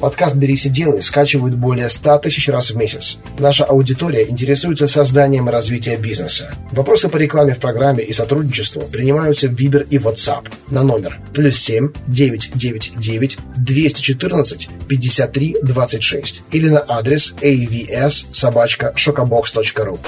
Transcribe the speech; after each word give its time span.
Подкаст 0.00 0.36
«Берись 0.36 0.64
и 0.64 0.68
делай» 0.68 1.02
скачивают 1.02 1.56
более 1.56 1.88
100 1.88 2.18
тысяч 2.18 2.48
раз 2.48 2.70
в 2.70 2.76
месяц. 2.76 3.18
Наша 3.38 3.64
аудитория 3.64 4.28
интересуется 4.28 4.86
созданием 4.86 5.48
и 5.48 5.52
развитием 5.52 6.00
бизнеса. 6.00 6.54
Вопросы 6.70 7.08
по 7.08 7.16
рекламе 7.16 7.54
в 7.54 7.58
программе 7.58 8.04
и 8.04 8.12
сотрудничеству 8.12 8.82
принимаются 8.82 9.48
в 9.48 9.54
Viber 9.54 9.88
и 9.90 9.98
WhatsApp 9.98 10.46
на 10.70 10.84
номер 10.84 11.18
плюс 11.34 11.58
7 11.58 11.90
999 12.06 13.38
214 13.56 14.68
53 14.86 15.56
26 15.62 16.42
или 16.52 16.68
на 16.68 16.84
адрес 16.86 17.34
avs 17.40 18.26
собачка 18.30 18.92
шокобокс.ру. 18.94 19.98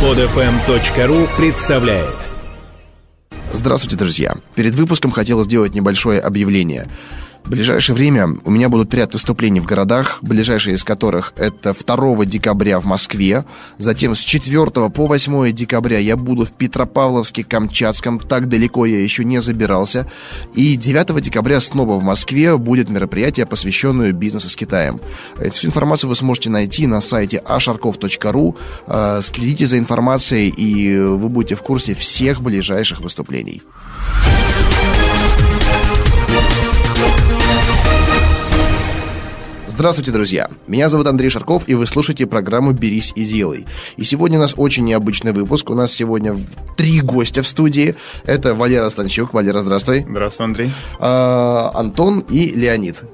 Подфм.ру 0.00 1.28
представляет 1.36 2.14
Здравствуйте, 3.52 3.96
друзья! 3.96 4.36
Перед 4.54 4.74
выпуском 4.74 5.10
хотел 5.10 5.42
сделать 5.42 5.74
небольшое 5.74 6.20
объявление– 6.20 6.86
в 7.44 7.50
ближайшее 7.50 7.96
время 7.96 8.28
у 8.44 8.50
меня 8.50 8.68
будут 8.68 8.94
ряд 8.94 9.12
выступлений 9.12 9.60
в 9.60 9.66
городах, 9.66 10.18
ближайшие 10.22 10.76
из 10.76 10.84
которых 10.84 11.32
это 11.36 11.74
2 11.74 12.24
декабря 12.24 12.78
в 12.80 12.84
Москве, 12.84 13.44
затем 13.78 14.14
с 14.14 14.20
4 14.20 14.66
по 14.90 15.06
8 15.06 15.52
декабря 15.52 15.98
я 15.98 16.16
буду 16.16 16.44
в 16.44 16.52
Петропавловске, 16.52 17.44
Камчатском, 17.44 18.20
так 18.20 18.48
далеко 18.48 18.86
я 18.86 19.02
еще 19.02 19.24
не 19.24 19.40
забирался, 19.40 20.06
и 20.54 20.76
9 20.76 21.20
декабря 21.20 21.60
снова 21.60 21.98
в 21.98 22.02
Москве 22.02 22.56
будет 22.56 22.90
мероприятие, 22.90 23.46
посвященное 23.46 24.12
бизнесу 24.12 24.48
с 24.48 24.56
Китаем. 24.56 25.00
Всю 25.52 25.68
информацию 25.68 26.08
вы 26.10 26.16
сможете 26.16 26.50
найти 26.50 26.86
на 26.86 27.00
сайте 27.00 27.42
asharkov.ru, 27.44 28.56
э, 28.86 29.20
следите 29.22 29.66
за 29.66 29.78
информацией, 29.78 30.48
и 30.48 30.98
вы 30.98 31.28
будете 31.28 31.54
в 31.54 31.62
курсе 31.62 31.94
всех 31.94 32.42
ближайших 32.42 33.00
выступлений. 33.00 33.62
Здравствуйте, 39.80 40.10
друзья! 40.10 40.50
Меня 40.66 40.90
зовут 40.90 41.06
Андрей 41.06 41.30
Шарков, 41.30 41.62
и 41.66 41.72
вы 41.72 41.86
слушаете 41.86 42.26
программу 42.26 42.72
«Берись 42.72 43.14
и 43.16 43.24
делай». 43.24 43.64
И 43.96 44.04
сегодня 44.04 44.36
у 44.36 44.42
нас 44.42 44.52
очень 44.54 44.84
необычный 44.84 45.32
выпуск. 45.32 45.70
У 45.70 45.74
нас 45.74 45.90
сегодня 45.90 46.36
три 46.76 47.00
гостя 47.00 47.40
в 47.40 47.48
студии. 47.48 47.94
Это 48.26 48.54
Валера 48.54 48.90
Станчук. 48.90 49.32
Валера, 49.32 49.60
здравствуй. 49.60 50.04
Здравствуй, 50.06 50.46
Андрей. 50.48 50.70
А, 50.98 51.70
Антон 51.74 52.20
и 52.28 52.50
Леонид. 52.50 53.04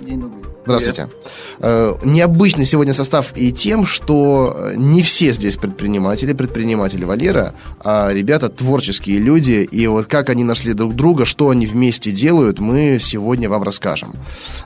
День 0.00 0.22
добрый. 0.22 0.45
Здравствуйте. 0.66 1.06
Привет. 1.06 1.36
Э, 1.60 1.94
необычный 2.04 2.64
сегодня 2.64 2.92
состав 2.92 3.32
и 3.36 3.52
тем, 3.52 3.86
что 3.86 4.72
не 4.74 5.02
все 5.02 5.32
здесь 5.32 5.56
предприниматели, 5.56 6.32
предприниматели 6.32 7.04
Валера, 7.04 7.54
а 7.80 8.12
ребята 8.12 8.48
творческие 8.48 9.18
люди, 9.18 9.66
и 9.70 9.86
вот 9.86 10.06
как 10.06 10.28
они 10.28 10.42
нашли 10.42 10.72
друг 10.72 10.94
друга, 10.94 11.24
что 11.24 11.50
они 11.50 11.66
вместе 11.66 12.10
делают, 12.10 12.58
мы 12.58 12.98
сегодня 13.00 13.48
вам 13.48 13.62
расскажем. 13.62 14.12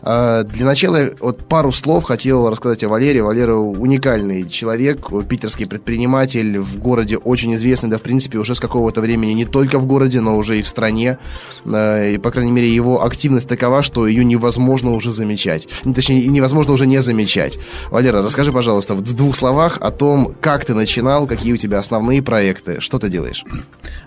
Э, 0.02 0.42
для 0.44 0.64
начала 0.64 1.10
вот 1.20 1.46
пару 1.46 1.70
слов 1.70 2.04
хотел 2.04 2.48
рассказать 2.48 2.82
о 2.84 2.88
Валере. 2.88 3.22
Валера 3.22 3.56
уникальный 3.56 4.48
человек, 4.48 5.08
питерский 5.28 5.66
предприниматель, 5.66 6.58
в 6.58 6.78
городе 6.78 7.18
очень 7.18 7.54
известный, 7.56 7.90
да, 7.90 7.98
в 7.98 8.02
принципе, 8.02 8.38
уже 8.38 8.54
с 8.54 8.60
какого-то 8.60 9.02
времени 9.02 9.32
не 9.32 9.44
только 9.44 9.78
в 9.78 9.86
городе, 9.86 10.20
но 10.20 10.38
уже 10.38 10.58
и 10.58 10.62
в 10.62 10.68
стране. 10.68 11.18
Э, 11.66 12.14
и, 12.14 12.18
по 12.18 12.30
крайней 12.30 12.52
мере, 12.52 12.74
его 12.74 13.04
активность 13.04 13.48
такова, 13.48 13.82
что 13.82 14.06
ее 14.06 14.24
невозможно 14.24 14.92
уже 14.92 15.12
замечать. 15.12 15.68
Точнее, 15.94 16.26
невозможно 16.26 16.72
уже 16.72 16.80
уже 16.80 16.86
не 16.86 17.02
замечать. 17.02 17.58
Валера, 17.90 18.22
расскажи, 18.22 18.52
пожалуйста, 18.52 18.94
в 18.94 19.02
двух 19.02 19.36
словах 19.36 19.78
о 19.80 19.90
том, 19.90 20.34
как 20.40 20.64
ты 20.64 20.74
начинал, 20.74 21.26
какие 21.26 21.52
у 21.52 21.56
тебя 21.58 21.78
основные 21.78 22.22
проекты, 22.22 22.80
что 22.80 22.98
ты 22.98 23.10
делаешь. 23.10 23.44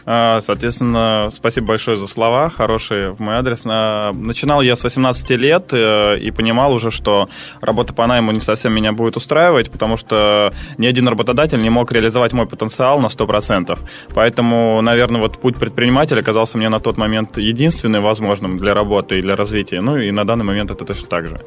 А, 0.06 0.42
соответственно, 0.42 1.30
спасибо 1.32 1.68
большое 1.68 1.98
за 1.98 2.08
слова, 2.08 2.50
хорошие 2.50 3.12
в 3.12 3.20
мой 3.20 3.36
адрес. 3.36 3.64
А, 3.66 4.12
начинал 4.14 4.62
я 4.62 4.76
с 4.76 4.84
18 4.84 5.30
лет 5.32 5.70
э, 5.72 6.18
и 6.20 6.32
понимал 6.32 6.74
уже, 6.74 6.92
что 6.92 7.30
работа 7.62 7.94
по 7.94 8.06
найму 8.06 8.32
не 8.32 8.42
совсем 8.42 8.74
меня 8.74 8.92
будет 8.92 9.18
устраивать, 9.18 9.72
потому 9.72 9.98
что 9.98 10.52
ни 10.78 10.86
один 10.86 11.08
работодатель 11.08 11.62
не 11.62 11.70
мог 11.70 11.92
реализовать 11.92 12.34
мой 12.34 12.48
потенциал 12.48 13.00
на 13.00 13.08
100%. 13.08 13.80
Поэтому, 14.14 14.82
наверное, 14.82 15.22
вот 15.22 15.40
путь 15.40 15.58
предпринимателя 15.58 16.20
оказался 16.20 16.58
мне 16.58 16.70
на 16.70 16.80
тот 16.80 16.98
момент 16.98 17.38
единственным 17.38 18.04
возможным 18.04 18.58
для 18.58 18.74
работы 18.74 19.20
и 19.20 19.22
для 19.22 19.36
развития. 19.36 19.82
Ну 19.82 19.98
и 19.98 20.12
на 20.12 20.26
данный 20.26 20.46
момент 20.46 20.72
это 20.72 20.86
точно 20.86 21.08
так 21.08 21.28
же. 21.28 21.42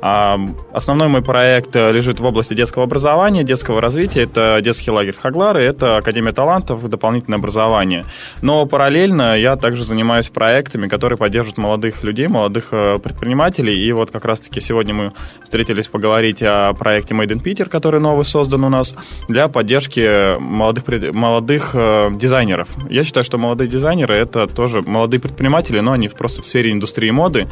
А, 0.00 0.38
основной 0.72 1.08
мой 1.08 1.22
проект 1.22 1.74
лежит 1.74 2.20
в 2.20 2.24
области 2.24 2.54
детского 2.54 2.84
образования, 2.84 3.44
детского 3.44 3.80
развития. 3.80 4.22
Это 4.22 4.60
детский 4.62 4.90
лагерь 4.90 5.16
Хаглары, 5.20 5.62
это 5.62 5.96
Академия 5.96 6.32
талантов, 6.32 6.88
дополнительное 6.88 7.38
образование. 7.38 8.01
Но 8.40 8.66
параллельно 8.66 9.36
я 9.36 9.56
также 9.56 9.84
занимаюсь 9.84 10.28
проектами, 10.28 10.88
которые 10.88 11.18
поддерживают 11.18 11.58
молодых 11.58 12.02
людей, 12.02 12.28
молодых 12.28 12.68
э, 12.72 12.98
предпринимателей. 12.98 13.74
И 13.74 13.92
вот 13.92 14.10
как 14.10 14.24
раз-таки 14.24 14.60
сегодня 14.60 14.94
мы 14.94 15.12
встретились 15.42 15.88
поговорить 15.88 16.42
о 16.42 16.72
проекте 16.74 17.14
Made 17.14 17.28
in 17.28 17.42
Peter, 17.42 17.68
который 17.68 18.00
новый 18.00 18.24
создан 18.24 18.64
у 18.64 18.68
нас 18.68 18.96
для 19.28 19.48
поддержки 19.48 20.38
молодых, 20.38 20.84
молодых 21.12 21.70
э, 21.74 22.10
дизайнеров. 22.14 22.68
Я 22.90 23.04
считаю, 23.04 23.24
что 23.24 23.38
молодые 23.38 23.68
дизайнеры 23.68 24.14
это 24.14 24.46
тоже 24.46 24.82
молодые 24.82 25.20
предприниматели, 25.20 25.80
но 25.80 25.92
они 25.92 26.08
просто 26.08 26.42
в 26.42 26.46
сфере 26.46 26.72
индустрии 26.72 27.10
моды. 27.10 27.48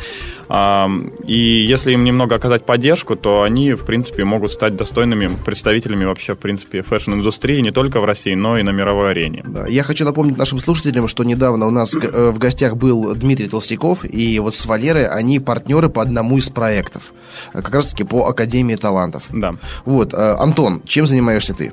И 1.26 1.66
если 1.68 1.92
им 1.92 2.04
немного 2.04 2.34
оказать 2.36 2.64
поддержку, 2.64 3.16
то 3.16 3.42
они, 3.42 3.72
в 3.72 3.84
принципе, 3.84 4.24
могут 4.24 4.52
стать 4.52 4.76
достойными 4.76 5.30
представителями 5.44 6.04
вообще, 6.04 6.34
в 6.34 6.38
принципе, 6.38 6.82
фэшн-индустрии 6.82 7.60
не 7.60 7.70
только 7.70 8.00
в 8.00 8.04
России, 8.04 8.34
но 8.34 8.58
и 8.58 8.62
на 8.62 8.70
мировой 8.70 9.10
арене. 9.12 9.42
Да, 9.46 9.66
я 9.66 9.82
хочу 9.82 10.04
напомнить 10.04 10.36
нашим 10.40 10.58
слушателям, 10.58 11.06
что 11.06 11.22
недавно 11.22 11.66
у 11.66 11.70
нас 11.70 11.94
э, 11.94 12.30
в 12.30 12.38
гостях 12.38 12.76
был 12.76 13.14
Дмитрий 13.14 13.46
Толстяков, 13.46 14.04
и 14.04 14.38
вот 14.38 14.54
с 14.54 14.64
Валерой 14.64 15.06
они 15.06 15.38
партнеры 15.38 15.90
по 15.90 16.00
одному 16.00 16.38
из 16.38 16.48
проектов, 16.48 17.12
э, 17.52 17.60
как 17.60 17.74
раз-таки 17.74 18.04
по 18.04 18.26
Академии 18.26 18.76
талантов. 18.76 19.24
Да. 19.30 19.54
Вот, 19.84 20.14
э, 20.14 20.16
Антон, 20.16 20.82
чем 20.84 21.06
занимаешься 21.06 21.54
ты? 21.54 21.72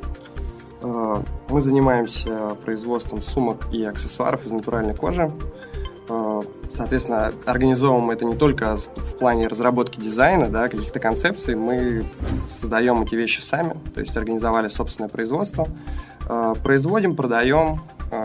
Мы 1.49 1.61
занимаемся 1.61 2.55
производством 2.65 3.21
сумок 3.21 3.67
и 3.71 3.83
аксессуаров 3.83 4.45
из 4.45 4.51
натуральной 4.51 4.93
кожи. 4.93 5.31
Соответственно, 6.73 7.33
организовываем 7.45 8.11
это 8.11 8.25
не 8.25 8.35
только 8.35 8.77
в 8.77 9.17
плане 9.17 9.47
разработки 9.47 9.99
дизайна, 9.99 10.49
да, 10.49 10.69
каких-то 10.69 10.99
концепций, 10.99 11.55
мы 11.55 12.05
создаем 12.47 13.01
эти 13.01 13.15
вещи 13.15 13.41
сами, 13.41 13.75
то 13.93 14.01
есть 14.01 14.15
организовали 14.15 14.67
собственное 14.67 15.09
производство, 15.09 15.67
производим, 16.63 17.15
продаем, 17.15 17.81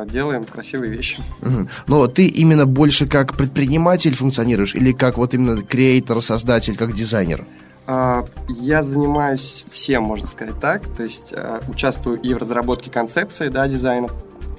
делаем 0.07 0.45
красивые 0.45 0.93
вещи. 0.93 1.23
Угу. 1.41 1.69
Но 1.87 2.07
ты 2.07 2.27
именно 2.27 2.67
больше 2.67 3.07
как 3.07 3.37
предприниматель 3.37 4.15
функционируешь 4.15 4.75
или 4.75 4.93
как 4.93 5.19
вот 5.19 5.35
именно 5.35 5.63
креатор, 5.63 6.21
создатель, 6.23 6.77
как 6.77 6.95
дизайнер? 6.95 7.45
А, 7.87 8.25
я 8.49 8.83
занимаюсь 8.83 9.65
всем, 9.71 10.05
можно 10.05 10.29
сказать 10.29 10.61
так. 10.61 10.87
То 10.97 11.03
есть 11.03 11.33
а, 11.33 11.61
участвую 11.69 12.21
и 12.21 12.33
в 12.33 12.39
разработке 12.39 12.91
концепции 12.91 13.49
да, 13.49 13.67
дизайна, 13.67 14.09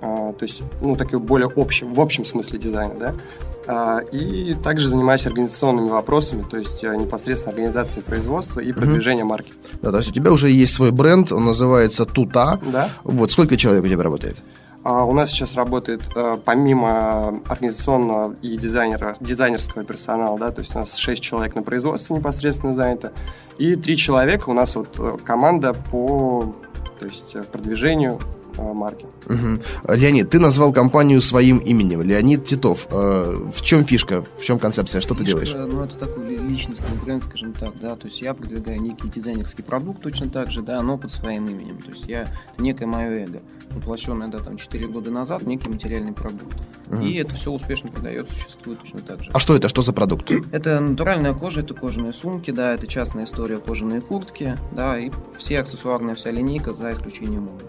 то 0.01 0.35
есть, 0.41 0.61
ну, 0.81 0.97
так 0.97 1.13
и 1.13 1.17
более 1.17 1.49
общем, 1.55 1.93
в 1.93 2.01
общем 2.01 2.25
смысле 2.25 2.59
дизайна, 2.59 2.95
да. 2.99 4.01
И 4.11 4.53
также 4.61 4.89
занимаюсь 4.89 5.25
организационными 5.25 5.89
вопросами, 5.89 6.43
то 6.43 6.57
есть 6.57 6.83
непосредственно 6.83 7.51
организацией 7.51 8.03
производства 8.03 8.59
и 8.59 8.73
продвижения 8.73 9.23
марки. 9.23 9.53
Да, 9.81 9.91
то 9.91 9.99
есть 9.99 10.09
у 10.09 10.11
тебя 10.11 10.33
уже 10.33 10.49
есть 10.49 10.73
свой 10.73 10.91
бренд, 10.91 11.31
он 11.31 11.45
называется 11.45 12.05
Тута. 12.05 12.59
Да. 12.65 12.89
Вот 13.05 13.31
сколько 13.31 13.55
человек 13.55 13.85
у 13.85 13.87
тебя 13.87 14.03
работает? 14.03 14.43
А 14.83 15.05
у 15.05 15.13
нас 15.13 15.31
сейчас 15.31 15.55
работает 15.55 16.01
э, 16.13 16.37
помимо 16.43 17.41
организационного 17.47 18.35
и 18.41 18.57
дизайнера, 18.57 19.15
дизайнерского 19.21 19.85
персонала, 19.85 20.37
да, 20.37 20.51
то 20.51 20.59
есть 20.59 20.75
у 20.75 20.79
нас 20.79 20.95
6 20.95 21.23
человек 21.23 21.55
на 21.55 21.63
производстве 21.63 22.17
непосредственно 22.17 22.75
занято, 22.75 23.13
и 23.57 23.77
3 23.77 23.95
человека 23.95 24.49
у 24.49 24.53
нас 24.53 24.75
вот 24.75 24.99
э, 24.99 25.17
команда 25.23 25.73
по 25.73 26.53
то 26.99 27.05
есть, 27.05 27.33
э, 27.33 27.43
продвижению 27.43 28.19
марки. 28.57 29.05
Угу. 29.25 29.93
Леонид, 29.95 30.29
ты 30.29 30.39
назвал 30.39 30.73
компанию 30.73 31.21
своим 31.21 31.57
именем. 31.59 32.01
Леонид 32.01 32.45
Титов. 32.45 32.87
В 32.89 33.61
чем 33.61 33.83
фишка, 33.83 34.25
в 34.37 34.41
чем 34.41 34.59
концепция, 34.59 35.01
что 35.01 35.15
фишка, 35.15 35.23
ты 35.23 35.27
делаешь? 35.27 35.53
Ну, 35.53 35.83
это 35.83 35.97
такой 35.97 36.37
личностный 36.37 36.97
бренд, 37.03 37.23
скажем 37.23 37.53
так, 37.53 37.79
да, 37.79 37.95
то 37.95 38.07
есть 38.07 38.21
я 38.21 38.33
продвигаю 38.33 38.81
некий 38.81 39.09
дизайнерский 39.09 39.63
продукт 39.63 40.01
точно 40.01 40.29
так 40.29 40.51
же, 40.51 40.61
да, 40.61 40.81
но 40.81 40.97
под 40.97 41.11
своим 41.11 41.47
именем. 41.47 41.77
То 41.77 41.91
есть 41.91 42.07
я, 42.07 42.23
это 42.53 42.61
некое 42.61 42.85
мое 42.85 43.25
эго 43.25 43.41
воплощенное, 43.71 44.27
да, 44.27 44.37
там 44.37 44.57
4 44.57 44.87
года 44.87 45.09
назад, 45.09 45.43
некий 45.47 45.67
материальный 45.67 46.13
продукт. 46.13 46.57
Угу. 46.91 47.01
И 47.01 47.15
это 47.15 47.33
все 47.33 47.51
успешно 47.51 47.89
продается, 47.89 48.35
существует 48.35 48.79
точно 48.81 49.01
так 49.01 49.23
же. 49.23 49.31
А 49.33 49.39
что 49.39 49.55
это? 49.55 49.67
Что 49.67 49.81
за 49.81 49.93
продукт? 49.93 50.29
Это 50.51 50.79
натуральная 50.79 51.33
кожа, 51.33 51.61
это 51.61 51.73
кожаные 51.73 52.13
сумки, 52.13 52.51
да, 52.51 52.73
это 52.75 52.85
частная 52.85 53.25
история 53.25 53.57
кожаные 53.57 54.01
куртки, 54.01 54.57
да, 54.73 54.99
и 54.99 55.11
все 55.37 55.59
аксессуарная 55.59 56.13
вся 56.13 56.29
линейка, 56.29 56.75
за 56.75 56.91
исключением 56.91 57.47
обуви. 57.47 57.65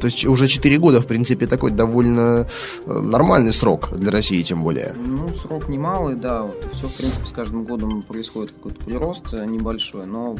То 0.00 0.06
есть 0.06 0.24
уже 0.24 0.46
4 0.46 0.78
года, 0.78 1.00
в 1.00 1.06
принципе, 1.06 1.46
такой 1.46 1.70
довольно 1.70 2.46
э, 2.86 2.92
нормальный 2.92 3.52
срок 3.52 3.88
для 3.92 4.10
России, 4.10 4.42
тем 4.42 4.62
более. 4.62 4.94
Ну, 4.96 5.28
срок 5.42 5.68
немалый, 5.68 6.16
да. 6.16 6.42
Вот, 6.42 6.68
все, 6.72 6.88
в 6.88 6.94
принципе, 6.94 7.26
с 7.26 7.32
каждым 7.32 7.64
годом 7.64 8.02
происходит 8.02 8.52
какой-то 8.52 8.84
прирост 8.84 9.32
э, 9.32 9.44
небольшой, 9.46 10.06
но 10.06 10.36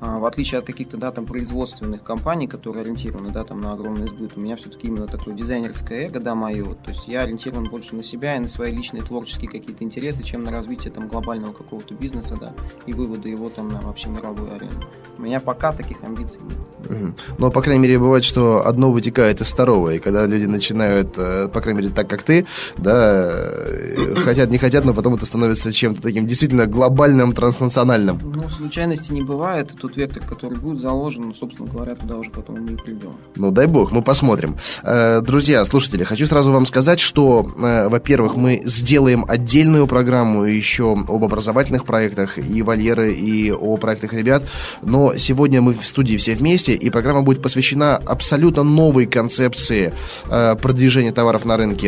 в 0.00 0.24
отличие 0.26 0.58
от 0.58 0.66
каких-то, 0.66 0.96
да, 0.96 1.10
там, 1.10 1.26
производственных 1.26 2.02
компаний, 2.02 2.46
которые 2.46 2.82
ориентированы, 2.82 3.30
да, 3.30 3.44
там, 3.44 3.60
на 3.60 3.72
огромный 3.72 4.08
сбыт, 4.08 4.32
у 4.36 4.40
меня 4.40 4.56
все-таки 4.56 4.88
именно 4.88 5.06
такое 5.06 5.34
дизайнерское 5.34 6.08
эго, 6.08 6.20
да, 6.20 6.34
мое. 6.34 6.74
То 6.74 6.90
есть 6.90 7.08
я 7.08 7.22
ориентирован 7.22 7.64
больше 7.64 7.96
на 7.96 8.02
себя 8.02 8.36
и 8.36 8.38
на 8.38 8.48
свои 8.48 8.72
личные 8.72 9.02
творческие 9.02 9.50
какие-то 9.50 9.84
интересы, 9.84 10.22
чем 10.22 10.44
на 10.44 10.50
развитие, 10.50 10.92
там, 10.92 11.08
глобального 11.08 11.52
какого-то 11.52 11.94
бизнеса, 11.94 12.36
да, 12.40 12.52
и 12.86 12.92
выводы 12.92 13.28
его, 13.28 13.48
там, 13.48 13.68
на 13.68 13.80
вообще 13.80 14.08
мировую 14.08 14.54
арену. 14.54 14.82
У 15.18 15.22
меня 15.22 15.40
пока 15.40 15.72
таких 15.72 16.02
амбиций 16.04 16.40
нет. 16.42 16.90
Угу. 16.90 17.14
Но, 17.38 17.50
по 17.50 17.62
крайней 17.62 17.82
мере, 17.82 17.98
бывает, 17.98 18.24
что 18.24 18.66
одно 18.66 18.92
вытекает 18.92 19.40
из 19.40 19.50
второго, 19.52 19.94
и 19.94 19.98
когда 19.98 20.26
люди 20.26 20.44
начинают, 20.44 21.16
э, 21.16 21.48
по 21.48 21.60
крайней 21.60 21.82
мере, 21.82 21.94
так, 21.94 22.08
как 22.08 22.22
ты, 22.22 22.46
да, 22.76 23.30
э, 23.30 24.14
хотят, 24.16 24.50
не 24.50 24.58
хотят, 24.58 24.84
но 24.84 24.92
потом 24.92 25.14
это 25.14 25.24
становится 25.24 25.72
чем-то 25.72 26.02
таким 26.02 26.26
действительно 26.26 26.66
глобальным, 26.66 27.32
транснациональным. 27.32 28.18
Ну, 28.22 28.48
случайности 28.48 29.12
не 29.12 29.22
бывает, 29.22 29.74
тот 29.86 29.96
вектор, 29.96 30.22
который 30.24 30.58
будет 30.58 30.80
заложен, 30.80 31.32
собственно 31.34 31.68
говоря, 31.68 31.94
туда 31.94 32.16
уже 32.16 32.30
потом 32.30 32.60
мы 32.60 32.72
и 32.72 32.76
придем. 32.76 33.12
Ну, 33.36 33.50
дай 33.52 33.66
бог, 33.66 33.92
мы 33.92 34.02
посмотрим. 34.02 34.56
Э, 34.82 35.20
друзья, 35.20 35.64
слушатели, 35.64 36.02
хочу 36.02 36.26
сразу 36.26 36.52
вам 36.52 36.66
сказать, 36.66 36.98
что, 36.98 37.46
э, 37.56 37.88
во-первых, 37.88 38.36
мы 38.36 38.62
сделаем 38.64 39.24
отдельную 39.28 39.86
программу 39.86 40.44
еще 40.44 40.92
об 40.92 41.24
образовательных 41.24 41.84
проектах 41.84 42.38
и 42.38 42.62
Валеры, 42.62 43.12
и 43.12 43.52
о 43.52 43.76
проектах 43.76 44.12
ребят, 44.12 44.42
но 44.82 45.14
сегодня 45.16 45.62
мы 45.62 45.72
в 45.72 45.86
студии 45.86 46.16
все 46.16 46.34
вместе, 46.34 46.72
и 46.72 46.90
программа 46.90 47.22
будет 47.22 47.40
посвящена 47.40 47.96
абсолютно 47.96 48.64
новой 48.64 49.06
концепции 49.06 49.92
э, 50.28 50.56
продвижения 50.56 51.12
товаров 51.12 51.44
на 51.44 51.56
рынке. 51.56 51.86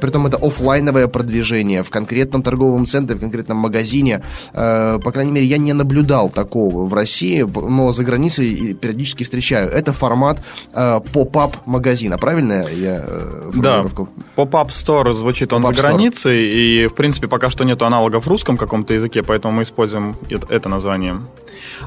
Притом 0.00 0.26
это 0.26 0.38
офлайновое 0.38 1.08
продвижение 1.08 1.82
в 1.82 1.90
конкретном 1.90 2.42
торговом 2.42 2.86
центре, 2.86 3.16
в 3.16 3.20
конкретном 3.20 3.58
магазине. 3.58 4.22
По 4.52 5.10
крайней 5.12 5.32
мере, 5.32 5.46
я 5.46 5.58
не 5.58 5.72
наблюдал 5.72 6.30
такого 6.30 6.85
в 6.86 6.94
России, 6.94 7.42
но 7.42 7.92
за 7.92 8.04
границей 8.04 8.74
периодически 8.74 9.24
встречаю. 9.24 9.70
Это 9.70 9.92
формат 9.92 10.42
э, 10.74 11.00
pop-up 11.12 11.56
магазина, 11.66 12.18
правильно 12.18 12.66
я 12.68 13.04
э, 13.06 13.50
Да, 13.54 13.86
pop-up 14.34 14.68
store 14.68 15.12
звучит 15.14 15.52
он 15.52 15.62
за 15.62 15.72
границей, 15.72 16.46
и 16.46 16.86
в 16.86 16.94
принципе 16.94 17.28
пока 17.28 17.50
что 17.50 17.64
нет 17.64 17.82
аналогов 17.82 18.24
в 18.24 18.28
русском 18.28 18.56
каком-то 18.56 18.94
языке, 18.94 19.22
поэтому 19.22 19.54
мы 19.54 19.62
используем 19.62 20.16
это 20.48 20.68
название. 20.68 21.20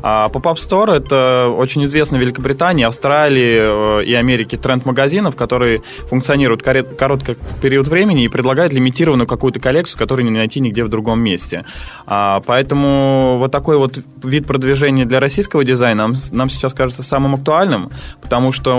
А 0.01 0.27
Pop-Up 0.27 0.55
Store— 0.55 0.95
это 0.95 1.53
очень 1.55 1.85
известный 1.85 2.19
в 2.19 2.21
Великобритании, 2.21 2.85
Австралии 2.85 4.01
э, 4.01 4.05
и 4.05 4.13
Америке 4.13 4.57
тренд 4.57 4.85
магазинов, 4.85 5.35
который 5.35 5.81
функционирует 6.09 6.63
короткий 6.63 7.35
период 7.61 7.87
времени 7.87 8.23
и 8.23 8.27
предлагает 8.27 8.73
лимитированную 8.73 9.27
какую-то 9.27 9.59
коллекцию, 9.59 9.99
которую 9.99 10.25
не 10.25 10.31
найти 10.31 10.59
нигде 10.59 10.83
в 10.83 10.89
другом 10.89 11.21
месте. 11.21 11.65
А, 12.05 12.41
поэтому 12.45 13.37
вот 13.39 13.51
такой 13.51 13.77
вот 13.77 13.99
вид 14.23 14.45
продвижения 14.47 14.88
для 14.91 15.19
российского 15.19 15.63
дизайна 15.63 16.07
нам, 16.07 16.15
нам 16.31 16.49
сейчас 16.49 16.73
кажется 16.73 17.03
самым 17.03 17.35
актуальным, 17.35 17.89
потому 18.21 18.51
что 18.51 18.75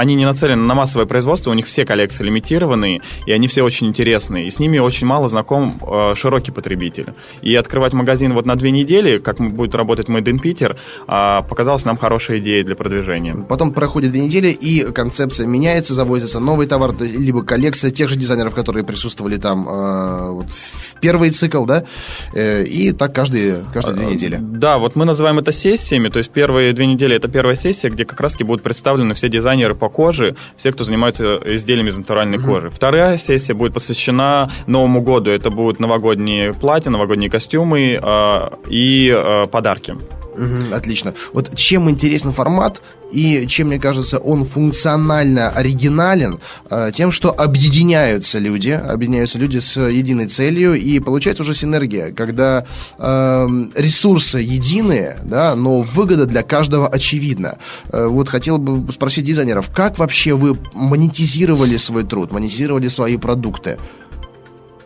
они 0.00 0.14
не 0.14 0.24
нацелены 0.24 0.62
на 0.62 0.74
массовое 0.74 1.04
производство, 1.04 1.50
у 1.50 1.54
них 1.54 1.66
все 1.66 1.84
коллекции 1.84 2.24
лимитированные, 2.24 3.02
и 3.26 3.32
они 3.32 3.48
все 3.48 3.62
очень 3.62 3.86
интересные, 3.86 4.46
и 4.46 4.50
с 4.50 4.58
ними 4.58 4.78
очень 4.78 5.06
мало 5.06 5.28
знаком 5.28 5.74
э, 5.82 6.14
широкий 6.16 6.52
потребитель. 6.52 7.12
И 7.42 7.54
открывать 7.54 7.92
магазин 7.92 8.32
вот 8.32 8.46
на 8.46 8.56
две 8.56 8.70
недели, 8.70 9.18
как 9.18 9.36
будет 9.40 9.74
работать 9.74 10.08
Made 10.08 10.24
in 10.24 10.40
Peter, 10.40 10.76
э, 11.06 11.46
показалось 11.46 11.84
нам 11.84 11.98
хорошей 11.98 12.38
идеей 12.38 12.64
для 12.64 12.76
продвижения. 12.76 13.36
Потом 13.46 13.72
проходит 13.74 14.12
две 14.12 14.22
недели, 14.22 14.48
и 14.48 14.90
концепция 14.90 15.46
меняется, 15.46 15.92
завозится 15.92 16.40
новый 16.40 16.66
товар, 16.66 16.94
либо 16.98 17.42
коллекция 17.42 17.90
тех 17.90 18.08
же 18.08 18.16
дизайнеров, 18.16 18.54
которые 18.54 18.84
присутствовали 18.84 19.36
там 19.36 19.68
э, 19.68 20.30
вот 20.30 20.46
в 20.50 20.98
первый 21.00 21.28
цикл, 21.28 21.66
да, 21.66 21.84
э, 22.32 22.64
и 22.64 22.92
так 22.92 23.14
каждые, 23.14 23.66
каждые 23.74 23.96
две 23.96 24.06
недели. 24.06 24.38
Да, 24.40 24.78
вот 24.78 24.96
мы 24.96 25.04
называем 25.04 25.38
это 25.38 25.52
сессиями, 25.52 26.08
то 26.08 26.16
есть 26.16 26.30
первые 26.30 26.72
две 26.72 26.86
недели 26.86 27.16
это 27.16 27.28
первая 27.28 27.54
сессия, 27.54 27.90
где 27.90 28.06
как 28.06 28.18
раз 28.18 28.38
будут 28.38 28.62
представлены 28.62 29.12
все 29.12 29.28
дизайнеры 29.28 29.74
по 29.74 29.89
коже, 29.90 30.36
все, 30.56 30.72
кто 30.72 30.84
занимается 30.84 31.38
изделиями 31.44 31.88
из 31.88 31.96
натуральной 31.96 32.38
угу. 32.38 32.46
кожи. 32.46 32.70
Вторая 32.70 33.16
сессия 33.16 33.54
будет 33.54 33.74
посвящена 33.74 34.50
Новому 34.66 35.02
году. 35.02 35.30
Это 35.30 35.50
будут 35.50 35.80
новогодние 35.80 36.52
платья, 36.54 36.90
новогодние 36.90 37.30
костюмы 37.30 37.98
э, 38.00 38.48
и 38.68 39.12
э, 39.14 39.46
подарки. 39.46 39.96
Угу, 40.34 40.74
отлично. 40.74 41.14
Вот 41.32 41.54
чем 41.56 41.90
интересен 41.90 42.32
формат 42.32 42.80
и 43.12 43.46
чем, 43.48 43.68
мне 43.68 43.78
кажется, 43.78 44.18
он 44.18 44.44
функционально 44.44 45.50
оригинален, 45.50 46.38
э, 46.70 46.92
тем, 46.94 47.10
что 47.10 47.30
объединяются 47.30 48.38
люди, 48.38 48.70
объединяются 48.70 49.38
люди 49.38 49.58
с 49.58 49.80
единой 49.80 50.28
целью, 50.28 50.74
и 50.74 51.00
получается 51.00 51.42
уже 51.42 51.54
синергия, 51.54 52.12
когда 52.12 52.64
э, 52.98 53.48
ресурсы 53.74 54.38
единые, 54.38 55.18
да, 55.24 55.56
но 55.56 55.80
выгода 55.80 56.26
для 56.26 56.42
каждого 56.42 56.88
очевидна. 56.88 57.58
Э, 57.92 58.06
вот 58.06 58.28
хотел 58.28 58.58
бы 58.58 58.90
спросить 58.92 59.24
дизайнеров, 59.24 59.70
как 59.74 59.98
вообще 59.98 60.34
вы 60.34 60.56
монетизировали 60.72 61.76
свой 61.76 62.04
труд, 62.04 62.32
монетизировали 62.32 62.88
свои 62.88 63.16
продукты? 63.16 63.78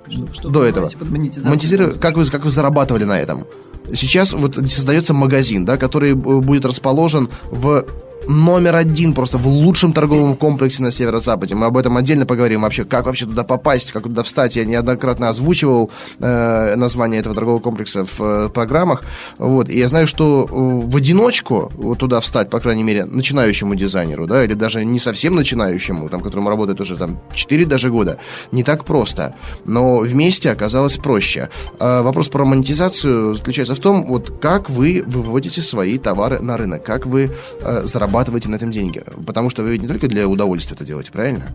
Что, 0.09 0.33
что 0.33 0.49
До 0.49 0.65
этого. 0.65 0.91
Монетизировали, 1.01 1.99
как 1.99 2.17
вы, 2.17 2.25
как 2.27 2.45
вы 2.45 2.51
зарабатывали 2.51 3.05
на 3.05 3.19
этом? 3.19 3.47
Сейчас 3.93 4.33
вот 4.33 4.57
создается 4.71 5.15
магазин, 5.15 5.65
да, 5.65 5.77
который 5.77 6.15
будет 6.15 6.65
расположен 6.65 7.29
в 7.51 7.85
номер 8.29 8.77
один 8.77 9.15
просто 9.15 9.39
в 9.39 9.47
лучшем 9.47 9.93
торговом 9.93 10.37
комплексе 10.37 10.83
на 10.83 10.91
северо-западе. 10.91 11.55
Мы 11.55 11.67
об 11.67 11.77
этом 11.77 11.97
отдельно 11.97 12.27
поговорим 12.27 12.63
вообще, 12.63 12.85
как 12.85 13.07
вообще 13.07 13.27
туда 13.27 13.45
попасть, 13.45 13.93
как 13.93 14.05
туда 14.05 14.23
встать. 14.23 14.57
Я 14.57 14.65
неоднократно 14.65 15.29
озвучивал 15.29 15.91
э, 16.21 16.75
название 16.77 17.21
этого 17.21 17.35
торгового 17.35 17.61
комплекса 17.61 18.05
в 18.05 18.21
э, 18.21 18.49
программах. 18.49 19.03
Вот. 19.39 19.69
И 19.69 19.79
я 19.79 19.89
знаю, 19.89 20.07
что 20.07 20.47
э, 20.49 20.87
в 20.87 20.97
одиночку 20.97 21.71
вот 21.75 21.99
туда 21.99 22.21
встать, 22.21 22.51
по 22.51 22.61
крайней 22.61 22.83
мере, 22.83 23.05
начинающему 23.05 23.75
дизайнеру, 23.75 24.27
да, 24.27 24.45
или 24.45 24.55
даже 24.55 24.85
не 24.85 24.99
совсем 24.99 25.35
начинающему, 25.35 26.09
там, 26.09 26.21
которому 26.21 26.49
работает 26.49 26.81
уже 26.81 26.97
там 26.97 27.21
4 27.35 27.67
даже 27.67 27.91
года, 27.91 28.19
не 28.53 28.63
так 28.63 28.85
просто. 28.85 29.35
Но 29.65 29.99
вместе 29.99 30.51
оказалось 30.51 30.97
проще. 30.97 31.49
А 31.79 32.03
вопрос 32.03 32.29
про 32.29 32.45
монетизацию 32.45 33.35
заключается 33.35 33.75
в 33.75 33.81
том, 33.81 34.07
вот 34.07 34.39
как 34.41 34.71
вы 34.71 35.05
выводите 35.07 35.63
свои 35.63 35.99
товары 35.99 36.41
на 36.41 36.57
рынок, 36.57 36.85
как 36.85 37.07
вы 37.07 37.31
э, 37.61 37.83
зарабатываете 37.85 38.14
зарабатываете 38.15 38.49
на 38.49 38.55
этом 38.55 38.71
деньги? 38.71 39.03
Потому 39.27 39.51
что 39.51 39.65
вы 39.65 39.71
ведь 39.71 39.83
не 39.83 39.89
только 39.89 40.07
для 40.07 40.29
удовольствия 40.29 40.77
это 40.77 40.85
делаете, 40.85 41.11
правильно? 41.11 41.47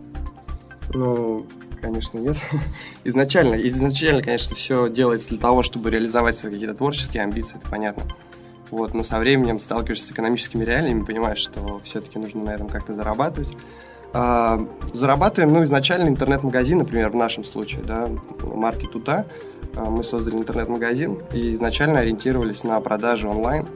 Ну, 0.92 1.46
конечно, 1.80 2.18
нет. 2.18 2.36
Изначально, 3.04 3.54
изначально, 3.54 4.22
конечно, 4.22 4.54
все 4.54 4.90
делается 4.90 5.28
для 5.28 5.38
того, 5.38 5.62
чтобы 5.62 5.90
реализовать 5.90 6.36
свои 6.36 6.52
какие-то 6.52 6.74
творческие 6.74 7.22
амбиции, 7.22 7.56
это 7.56 7.70
понятно. 7.70 8.04
Вот, 8.70 8.92
но 8.92 9.02
со 9.02 9.18
временем 9.18 9.58
сталкиваешься 9.58 10.08
с 10.08 10.12
экономическими 10.12 10.62
реалиями, 10.62 11.02
понимаешь, 11.04 11.38
что 11.38 11.80
все-таки 11.82 12.18
нужно 12.18 12.44
на 12.44 12.50
этом 12.50 12.68
как-то 12.68 12.94
зарабатывать. 12.94 13.56
А, 14.12 14.60
зарабатываем, 14.92 15.54
ну, 15.54 15.64
изначально 15.64 16.08
интернет-магазин, 16.08 16.78
например, 16.78 17.10
в 17.10 17.16
нашем 17.16 17.44
случае, 17.44 17.82
да, 17.84 18.08
марки 18.42 18.86
Тута. 18.86 19.26
А, 19.74 19.88
мы 19.88 20.04
создали 20.04 20.36
интернет-магазин 20.36 21.20
и 21.32 21.54
изначально 21.54 22.00
ориентировались 22.00 22.64
на 22.64 22.78
продажи 22.80 23.26
онлайн. 23.26 23.66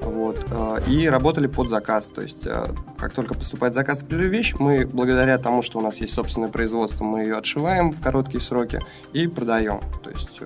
Вот, 0.00 0.38
э, 0.50 0.78
и 0.86 1.06
работали 1.08 1.46
под 1.46 1.68
заказ. 1.68 2.06
То 2.06 2.22
есть, 2.22 2.46
э, 2.46 2.68
как 2.98 3.12
только 3.12 3.34
поступает 3.34 3.74
заказ 3.74 4.02
на 4.02 4.28
вещь, 4.28 4.54
мы 4.58 4.86
благодаря 4.86 5.38
тому, 5.38 5.62
что 5.62 5.78
у 5.78 5.82
нас 5.82 5.96
есть 6.00 6.14
собственное 6.14 6.48
производство, 6.48 7.04
мы 7.04 7.20
ее 7.20 7.36
отшиваем 7.36 7.92
в 7.92 8.00
короткие 8.02 8.40
сроки 8.40 8.80
и 9.12 9.26
продаем. 9.26 9.80
То 10.02 10.10
есть, 10.10 10.40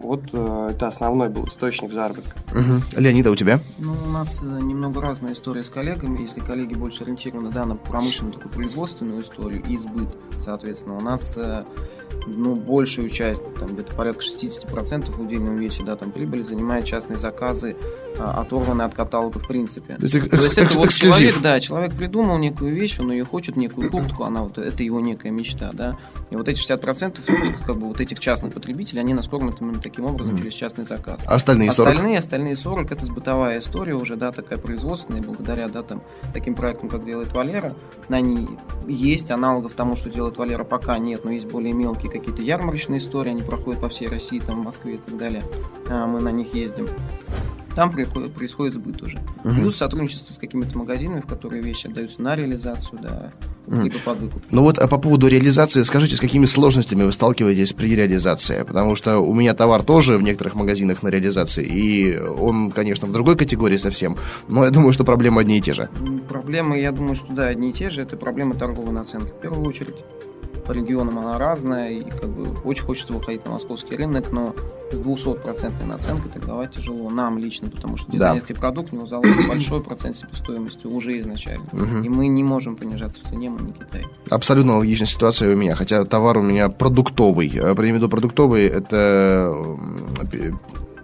э, 0.00 0.06
вот 0.06 0.22
это 0.70 0.88
основной 0.88 1.28
был 1.28 1.46
источник 1.46 1.92
заработка. 1.92 2.36
Угу. 2.50 3.00
Леонида, 3.00 3.30
у 3.30 3.36
тебя? 3.36 3.60
Ну, 3.78 3.92
у 3.92 4.10
нас 4.10 4.42
немного 4.42 5.00
разная 5.00 5.32
история 5.32 5.64
с 5.64 5.70
коллегами. 5.70 6.20
Если 6.22 6.40
коллеги 6.40 6.74
больше 6.74 7.04
ориентированы 7.04 7.50
да, 7.50 7.64
на 7.64 7.76
промышленную 7.76 8.34
такую 8.34 8.52
производственную 8.52 9.22
историю 9.22 9.62
и 9.66 9.76
сбыт, 9.78 10.08
соответственно, 10.38 10.96
у 10.96 11.00
нас 11.00 11.36
ну, 12.26 12.54
большую 12.54 13.08
часть, 13.08 13.42
там 13.58 13.74
где-то 13.74 13.94
порядка 13.94 14.22
60% 14.22 15.12
в 15.12 15.20
удельном 15.20 15.56
весе, 15.56 15.82
да, 15.82 15.96
там 15.96 16.10
прибыли 16.10 16.42
занимают 16.42 16.86
частные 16.86 17.18
заказы, 17.18 17.76
а, 18.18 18.40
оторванные 18.40 18.86
от 18.86 18.94
каталога 18.94 19.38
в 19.38 19.46
принципе. 19.46 19.94
То 19.96 20.02
есть, 20.02 20.30
То 20.30 20.36
есть 20.36 20.58
это 20.58 20.78
вот 20.78 20.90
человек, 20.90 21.40
да, 21.40 21.60
человек 21.60 21.94
придумал 21.94 22.38
некую 22.38 22.74
вещь, 22.74 22.98
он 22.98 23.12
ее 23.12 23.24
хочет, 23.24 23.56
некую 23.56 23.90
куртку, 23.90 24.24
она 24.24 24.42
вот, 24.42 24.58
это 24.58 24.82
его 24.82 25.00
некая 25.00 25.30
мечта, 25.30 25.70
да. 25.72 25.96
И 26.30 26.36
вот 26.36 26.48
эти 26.48 26.58
60% 26.60 27.20
как 27.64 27.76
бы 27.76 27.88
вот 27.88 28.00
этих 28.00 28.18
частных 28.18 28.52
потребителей, 28.52 29.00
они 29.00 29.16
кормят 29.26 29.60
именно 29.60 29.80
таким 29.86 30.04
образом 30.04 30.36
через 30.36 30.52
частный 30.54 30.84
заказ. 30.84 31.20
А 31.26 31.36
остальные 31.36 31.70
40? 31.70 31.92
Остальные, 31.92 32.18
остальные 32.18 32.56
40 32.56 32.90
это 32.90 33.12
бытовая 33.12 33.60
история 33.60 33.94
уже, 33.94 34.16
да, 34.16 34.32
такая 34.32 34.58
производственная, 34.58 35.22
благодаря, 35.22 35.68
да, 35.68 35.82
там, 35.82 36.02
таким 36.32 36.56
проектам, 36.56 36.88
как 36.88 37.04
делает 37.04 37.32
Валера, 37.32 37.74
они 38.08 38.48
есть, 38.88 39.30
аналогов 39.30 39.74
тому, 39.74 39.94
что 39.94 40.10
делает 40.10 40.38
Валера, 40.38 40.64
пока 40.64 40.98
нет, 40.98 41.24
но 41.24 41.30
есть 41.30 41.46
более 41.46 41.72
мелкие 41.72 42.10
какие-то 42.10 42.42
ярмарочные 42.42 42.98
истории, 42.98 43.30
они 43.30 43.42
проходят 43.42 43.80
по 43.80 43.88
всей 43.88 44.08
России, 44.08 44.40
там, 44.40 44.62
в 44.62 44.64
Москве 44.64 44.94
и 44.94 44.98
так 44.98 45.16
далее. 45.16 45.44
А, 45.88 46.06
мы 46.06 46.20
на 46.20 46.32
них 46.32 46.52
ездим. 46.52 46.88
Там 47.76 47.92
происходит, 47.92 48.32
происходит 48.32 48.74
сбыт 48.74 49.02
уже. 49.02 49.18
Угу. 49.44 49.54
Плюс 49.54 49.76
сотрудничество 49.76 50.32
с 50.32 50.38
какими-то 50.38 50.76
магазинами, 50.78 51.20
в 51.20 51.26
которые 51.26 51.62
вещи 51.62 51.86
отдаются 51.86 52.20
на 52.22 52.34
реализацию, 52.34 52.98
да, 53.00 53.32
либо 53.68 53.98
под 54.04 54.20
выкуп. 54.20 54.42
Ну 54.50 54.62
вот 54.62 54.78
а 54.78 54.88
по 54.88 54.98
поводу 54.98 55.28
реализации, 55.28 55.82
скажите, 55.82 56.16
с 56.16 56.20
какими 56.20 56.44
сложностями 56.44 57.04
вы 57.04 57.12
сталкиваетесь 57.12 57.72
при 57.72 57.94
реализации? 57.94 58.62
Потому 58.62 58.96
что 58.96 59.18
у 59.18 59.34
меня 59.34 59.54
товар 59.54 59.82
тоже 59.82 60.18
в 60.18 60.22
некоторых 60.22 60.54
магазинах 60.54 61.02
на 61.02 61.08
реализации, 61.08 61.64
и 61.64 62.18
он, 62.18 62.70
конечно, 62.70 63.06
в 63.06 63.12
другой 63.12 63.36
категории 63.36 63.76
совсем, 63.76 64.16
но 64.48 64.64
я 64.64 64.70
думаю, 64.70 64.92
что 64.92 65.04
проблемы 65.04 65.40
одни 65.40 65.58
и 65.58 65.60
те 65.60 65.74
же. 65.74 65.88
Проблемы, 66.28 66.78
я 66.80 66.92
думаю, 66.92 67.16
что 67.16 67.32
да, 67.32 67.48
одни 67.48 67.70
и 67.70 67.72
те 67.72 67.90
же. 67.90 68.02
Это 68.02 68.16
проблемы 68.16 68.54
торговой 68.54 68.92
наценки 68.92 69.30
в 69.30 69.40
первую 69.40 69.66
очередь. 69.66 69.96
По 70.66 70.72
регионам 70.72 71.18
она 71.18 71.38
разная, 71.38 71.90
и 71.90 72.10
как 72.10 72.28
бы 72.28 72.58
очень 72.64 72.84
хочется 72.84 73.12
выходить 73.12 73.44
на 73.44 73.52
московский 73.52 73.96
рынок, 73.96 74.32
но 74.32 74.54
с 74.92 75.00
200% 75.00 75.84
наценкой 75.84 76.30
торговать 76.30 76.72
тяжело 76.72 77.10
нам 77.10 77.38
лично, 77.38 77.68
потому 77.68 77.96
что 77.96 78.06
Да. 78.08 78.12
дизайнерский 78.14 78.54
продукт 78.54 78.92
у 78.92 78.96
него 78.96 79.06
заложен 79.06 79.48
большой 79.48 79.82
процент 79.82 80.16
себестоимости 80.16 80.86
уже 80.86 81.20
изначально. 81.20 81.66
Мгм. 81.72 82.02
И 82.04 82.08
мы 82.08 82.26
не 82.28 82.44
можем 82.44 82.76
понижаться 82.76 83.20
в 83.24 83.28
цене, 83.28 83.50
мы 83.50 83.60
не 83.66 83.72
Китай. 83.72 84.04
Абсолютно 84.30 84.76
логичная 84.78 85.06
ситуация 85.08 85.52
у 85.52 85.56
меня, 85.56 85.74
хотя 85.74 86.04
товар 86.04 86.38
у 86.38 86.42
меня 86.42 86.68
продуктовый. 86.68 87.48
Э, 87.54 87.74
При 87.74 87.90
виду 87.92 88.08
продуктовый, 88.08 88.66
это 88.66 89.54
пи- 90.30 90.52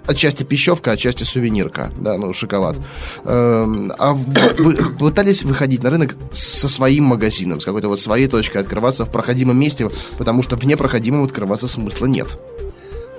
отчасти 0.07 0.45
пищевка, 0.45 0.93
отчасти 0.93 1.25
сувенирка, 1.25 1.91
да, 1.99 2.17
ну, 2.19 2.33
шоколад. 2.33 2.77
Эм, 3.25 3.93
А 3.99 4.15
вы 4.15 4.97
пытались 4.99 5.45
выходить 5.45 5.83
на 5.83 5.91
рынок 5.91 6.17
со 6.33 6.69
своим 6.69 7.05
магазином, 7.05 7.61
с 7.61 7.65
какой-то 7.65 7.89
вот 7.89 8.01
своей 8.01 8.29
точкой 8.29 8.59
открываться 8.59 9.05
в 9.05 9.11
проходимом 9.13 9.59
месте, 9.59 9.89
потому 10.19 10.43
что 10.43 10.57
в 10.57 10.65
непроходимом 10.65 11.25
открываться 11.25 11.69
смысла 11.69 12.07
нет. 12.07 12.39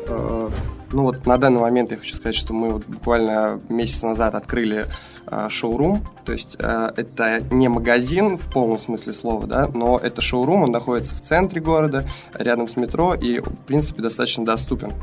Э, 0.08 0.50
Ну 0.92 1.04
вот 1.04 1.25
на 1.25 1.38
данный 1.38 1.60
момент 1.60 1.92
я 1.92 1.98
хочу 1.98 2.16
сказать, 2.16 2.36
что 2.36 2.54
мы 2.54 2.72
вот 2.74 2.86
буквально 2.86 3.60
месяц 3.70 4.04
назад 4.04 4.36
открыли 4.36 4.86
э, 5.25 5.48
шоурум, 5.50 6.08
то 6.25 6.34
есть 6.34 6.56
э, 6.60 6.90
это 6.96 7.42
не 7.50 7.68
магазин 7.68 8.38
в 8.38 8.52
полном 8.52 8.78
смысле 8.78 9.13
слова, 9.13 9.48
да, 9.48 9.70
но 9.74 9.98
это 9.98 10.22
шоурум, 10.22 10.63
он 10.63 10.72
находится 10.72 11.16
в 11.16 11.22
центре 11.22 11.62
города, 11.62 12.08
рядом 12.34 12.70
с 12.70 12.75
метро 12.75 13.16
и, 13.16 13.40
в 13.40 13.56
принципе, 13.66 14.02
достаточно 14.02 14.46
доступен. 14.46 14.94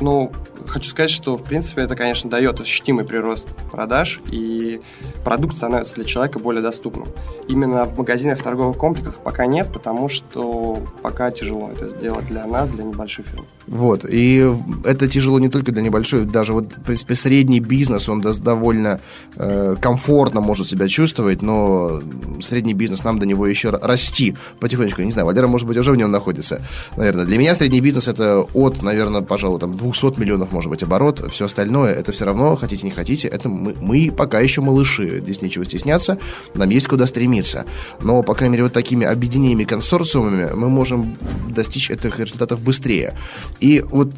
Ну, 0.00 0.32
хочу 0.66 0.90
сказать, 0.90 1.10
что, 1.10 1.36
в 1.36 1.42
принципе, 1.42 1.82
это, 1.82 1.96
конечно, 1.96 2.30
дает 2.30 2.60
ощутимый 2.60 3.04
прирост 3.04 3.46
продаж, 3.70 4.20
и 4.30 4.80
продукт 5.24 5.56
становится 5.56 5.96
для 5.96 6.04
человека 6.04 6.38
более 6.38 6.62
доступным. 6.62 7.08
Именно 7.48 7.84
в 7.84 7.98
магазинах, 7.98 8.38
в 8.38 8.42
торговых 8.42 8.76
комплексах 8.76 9.18
пока 9.18 9.46
нет, 9.46 9.72
потому 9.72 10.08
что 10.08 10.82
пока 11.02 11.30
тяжело 11.30 11.70
это 11.70 11.88
сделать 11.88 12.26
для 12.26 12.46
нас, 12.46 12.70
для 12.70 12.84
небольшой 12.84 13.24
фирмы. 13.24 13.46
Вот, 13.66 14.04
и 14.08 14.52
это 14.84 15.08
тяжело 15.08 15.38
не 15.38 15.48
только 15.48 15.72
для 15.72 15.82
небольшой, 15.82 16.24
даже 16.24 16.52
вот, 16.52 16.72
в 16.72 16.82
принципе, 16.82 17.14
средний 17.14 17.60
бизнес, 17.60 18.08
он 18.08 18.20
довольно 18.20 19.00
э, 19.36 19.76
комфортно 19.80 20.40
может 20.40 20.68
себя 20.68 20.88
чувствовать, 20.88 21.42
но 21.42 22.02
средний 22.42 22.74
бизнес, 22.74 23.04
нам 23.04 23.18
до 23.18 23.26
него 23.26 23.46
еще 23.46 23.70
расти 23.70 24.36
потихонечку. 24.60 25.02
Не 25.02 25.12
знаю, 25.12 25.26
Валера, 25.26 25.46
может 25.46 25.66
быть, 25.66 25.76
уже 25.76 25.92
в 25.92 25.96
нем 25.96 26.10
находится, 26.10 26.62
наверное. 26.96 27.24
Для 27.24 27.38
меня 27.38 27.54
средний 27.54 27.80
бизнес 27.80 28.08
это 28.08 28.40
от, 28.40 28.82
наверное, 28.82 29.22
пожалуй, 29.22 29.60
там 29.60 29.76
200 29.84 30.18
миллионов, 30.18 30.52
может 30.52 30.70
быть, 30.70 30.82
оборот. 30.82 31.24
Все 31.32 31.44
остальное, 31.44 31.92
это 31.92 32.12
все 32.12 32.24
равно, 32.24 32.56
хотите, 32.56 32.84
не 32.84 32.90
хотите, 32.90 33.28
это 33.28 33.48
мы, 33.48 33.74
мы 33.80 34.10
пока 34.10 34.40
еще 34.40 34.60
малыши. 34.60 35.20
Здесь 35.20 35.42
нечего 35.42 35.64
стесняться, 35.64 36.18
нам 36.54 36.70
есть 36.70 36.88
куда 36.88 37.06
стремиться. 37.06 37.64
Но, 38.00 38.22
по 38.22 38.34
крайней 38.34 38.54
мере, 38.54 38.64
вот 38.64 38.72
такими 38.72 39.06
объединениями, 39.06 39.64
консорциумами 39.64 40.52
мы 40.54 40.68
можем 40.68 41.16
достичь 41.48 41.90
этих 41.90 42.18
результатов 42.18 42.60
быстрее. 42.60 43.16
И 43.60 43.80
вот 43.80 44.12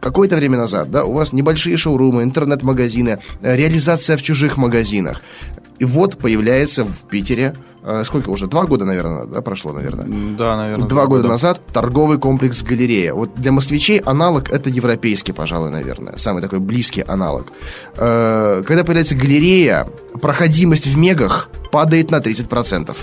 какое-то 0.00 0.36
время 0.36 0.58
назад, 0.58 0.90
да, 0.90 1.04
у 1.04 1.12
вас 1.12 1.32
небольшие 1.32 1.76
шоурумы, 1.76 2.22
интернет-магазины, 2.24 3.18
реализация 3.42 4.16
в 4.16 4.22
чужих 4.22 4.56
магазинах. 4.56 5.22
И 5.82 5.84
вот 5.84 6.16
появляется 6.16 6.84
в 6.84 7.08
Питере, 7.10 7.56
э, 7.82 8.04
сколько 8.04 8.30
уже, 8.30 8.46
два 8.46 8.66
года, 8.66 8.84
наверное, 8.84 9.24
да, 9.24 9.40
прошло, 9.42 9.72
наверное. 9.72 10.06
Да, 10.38 10.56
наверное. 10.56 10.86
Два 10.86 11.06
года 11.06 11.26
назад 11.26 11.60
торговый 11.72 12.18
комплекс 12.18 12.62
«Галерея». 12.62 13.14
Вот 13.14 13.34
для 13.34 13.50
москвичей 13.50 13.98
аналог 13.98 14.48
это 14.52 14.70
европейский, 14.70 15.32
пожалуй, 15.32 15.72
наверное. 15.72 16.16
Самый 16.18 16.40
такой 16.40 16.60
близкий 16.60 17.02
аналог. 17.02 17.48
Э, 17.96 18.62
Когда 18.64 18.84
появляется 18.84 19.16
«Галерея», 19.16 19.88
проходимость 20.20 20.86
в 20.86 20.96
мегах 20.96 21.48
падает 21.72 22.12
на 22.12 22.20
30%. 22.20 22.96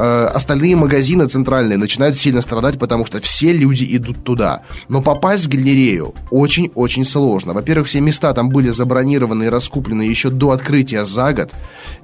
Э, 0.00 0.30
Остальные 0.40 0.76
магазины 0.76 1.28
центральные 1.28 1.76
начинают 1.76 2.18
сильно 2.18 2.40
страдать, 2.40 2.78
потому 2.78 3.04
что 3.04 3.20
все 3.20 3.52
люди 3.52 3.86
идут 3.96 4.24
туда. 4.24 4.62
Но 4.88 5.02
попасть 5.02 5.44
в 5.44 5.48
галерею 5.48 6.14
очень-очень 6.30 7.04
сложно. 7.04 7.52
Во-первых, 7.52 7.88
все 7.88 8.00
места 8.00 8.32
там 8.32 8.48
были 8.48 8.70
забронированы 8.70 9.44
и 9.44 9.48
раскуплены 9.48 10.02
еще 10.02 10.30
до 10.30 10.52
открытия 10.52 11.04
за 11.04 11.32
год. 11.34 11.50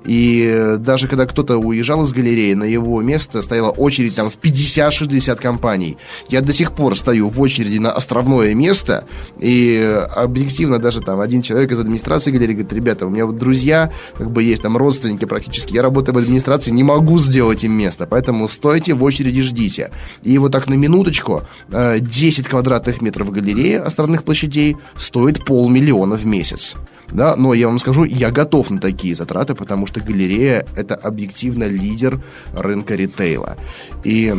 И 0.04 0.76
даже 0.78 1.08
когда 1.08 1.26
кто-то 1.26 1.56
уезжал 1.56 2.04
из 2.04 2.12
галереи, 2.12 2.52
на 2.54 2.64
его 2.64 3.00
место 3.00 3.40
стояла 3.40 3.70
очередь 3.70 4.14
там 4.14 4.30
в 4.30 4.36
50-60 4.36 5.36
компаний. 5.36 5.96
Я 6.28 6.42
до 6.42 6.52
сих 6.52 6.72
пор 6.72 6.96
стою 6.96 7.30
в 7.30 7.40
очереди 7.40 7.78
на 7.78 7.92
островное 7.92 8.54
место, 8.54 9.04
и 9.40 9.98
объективно 10.14 10.78
даже 10.78 11.00
там 11.00 11.20
один 11.20 11.42
человек 11.42 11.72
из 11.72 11.80
администрации 11.80 12.30
галереи 12.30 12.54
говорит, 12.54 12.72
ребята, 12.72 13.06
у 13.06 13.10
меня 13.10 13.24
вот 13.24 13.38
друзья, 13.38 13.90
как 14.16 14.30
бы 14.30 14.42
есть 14.42 14.62
там 14.62 14.76
родственники 14.76 15.24
практически, 15.24 15.74
я 15.74 15.82
работаю 15.82 16.14
в 16.14 16.18
администрации, 16.18 16.70
не 16.70 16.84
могу 16.84 17.18
сделать 17.18 17.64
им 17.64 17.72
место, 17.72 17.86
поэтому 18.07 18.49
стойте 18.49 18.95
в 18.95 19.02
очереди, 19.02 19.43
ждите. 19.43 19.90
И 20.23 20.38
вот 20.38 20.52
так 20.52 20.69
на 20.69 20.75
минуточку, 20.75 21.43
э, 21.71 22.00
10 22.00 22.49
квадратных 22.49 23.02
метров 23.02 23.31
галереи 23.31 23.75
островных 23.75 24.25
площадей 24.25 24.76
стоит 24.97 25.45
полмиллиона 25.45 26.16
в 26.16 26.26
месяц. 26.26 26.76
Да, 27.12 27.37
но 27.37 27.55
я 27.55 27.69
вам 27.69 27.78
скажу, 27.78 28.05
я 28.05 28.31
готов 28.31 28.71
на 28.71 28.78
такие 28.78 29.14
затраты, 29.14 29.55
потому 29.55 29.87
что 29.87 30.00
галерея 30.00 30.66
это 30.75 30.97
объективно 30.97 31.64
лидер 31.64 32.21
рынка 32.52 32.97
ритейла. 32.97 33.57
И 34.05 34.35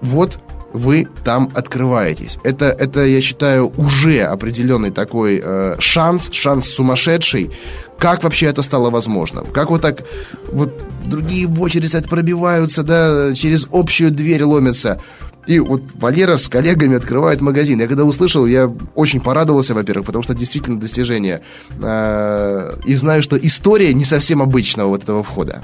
вот 0.00 0.40
вы 0.72 1.08
там 1.24 1.50
открываетесь. 1.54 2.38
Это, 2.44 2.66
это 2.66 3.04
я 3.04 3.20
считаю, 3.20 3.72
уже 3.76 4.22
определенный 4.22 4.90
такой 4.90 5.40
э, 5.42 5.76
шанс, 5.78 6.30
шанс 6.32 6.68
сумасшедший. 6.68 7.50
Как 7.98 8.22
вообще 8.22 8.46
это 8.46 8.62
стало 8.62 8.90
возможным? 8.90 9.46
Как 9.46 9.70
вот 9.70 9.82
так 9.82 10.04
вот 10.52 10.72
другие 11.04 11.46
в 11.46 11.60
очередь 11.60 11.86
кстати, 11.86 12.08
пробиваются, 12.08 12.82
да, 12.82 13.34
через 13.34 13.66
общую 13.72 14.10
дверь 14.10 14.44
ломятся? 14.44 15.00
И 15.48 15.58
вот 15.60 15.82
Валера 15.94 16.36
с 16.36 16.46
коллегами 16.48 16.96
открывает 16.96 17.40
магазин. 17.40 17.80
Я 17.80 17.86
когда 17.86 18.04
услышал, 18.04 18.44
я 18.44 18.70
очень 18.94 19.20
порадовался, 19.20 19.74
во-первых, 19.74 20.06
потому 20.06 20.22
что 20.22 20.34
действительно 20.34 20.78
достижение. 20.78 21.40
Э, 21.82 22.76
И 22.84 22.94
знаю, 22.94 23.22
что 23.22 23.36
история 23.38 23.94
не 23.94 24.04
совсем 24.04 24.42
обычного 24.42 24.88
вот 24.88 25.04
этого 25.04 25.22
входа. 25.22 25.62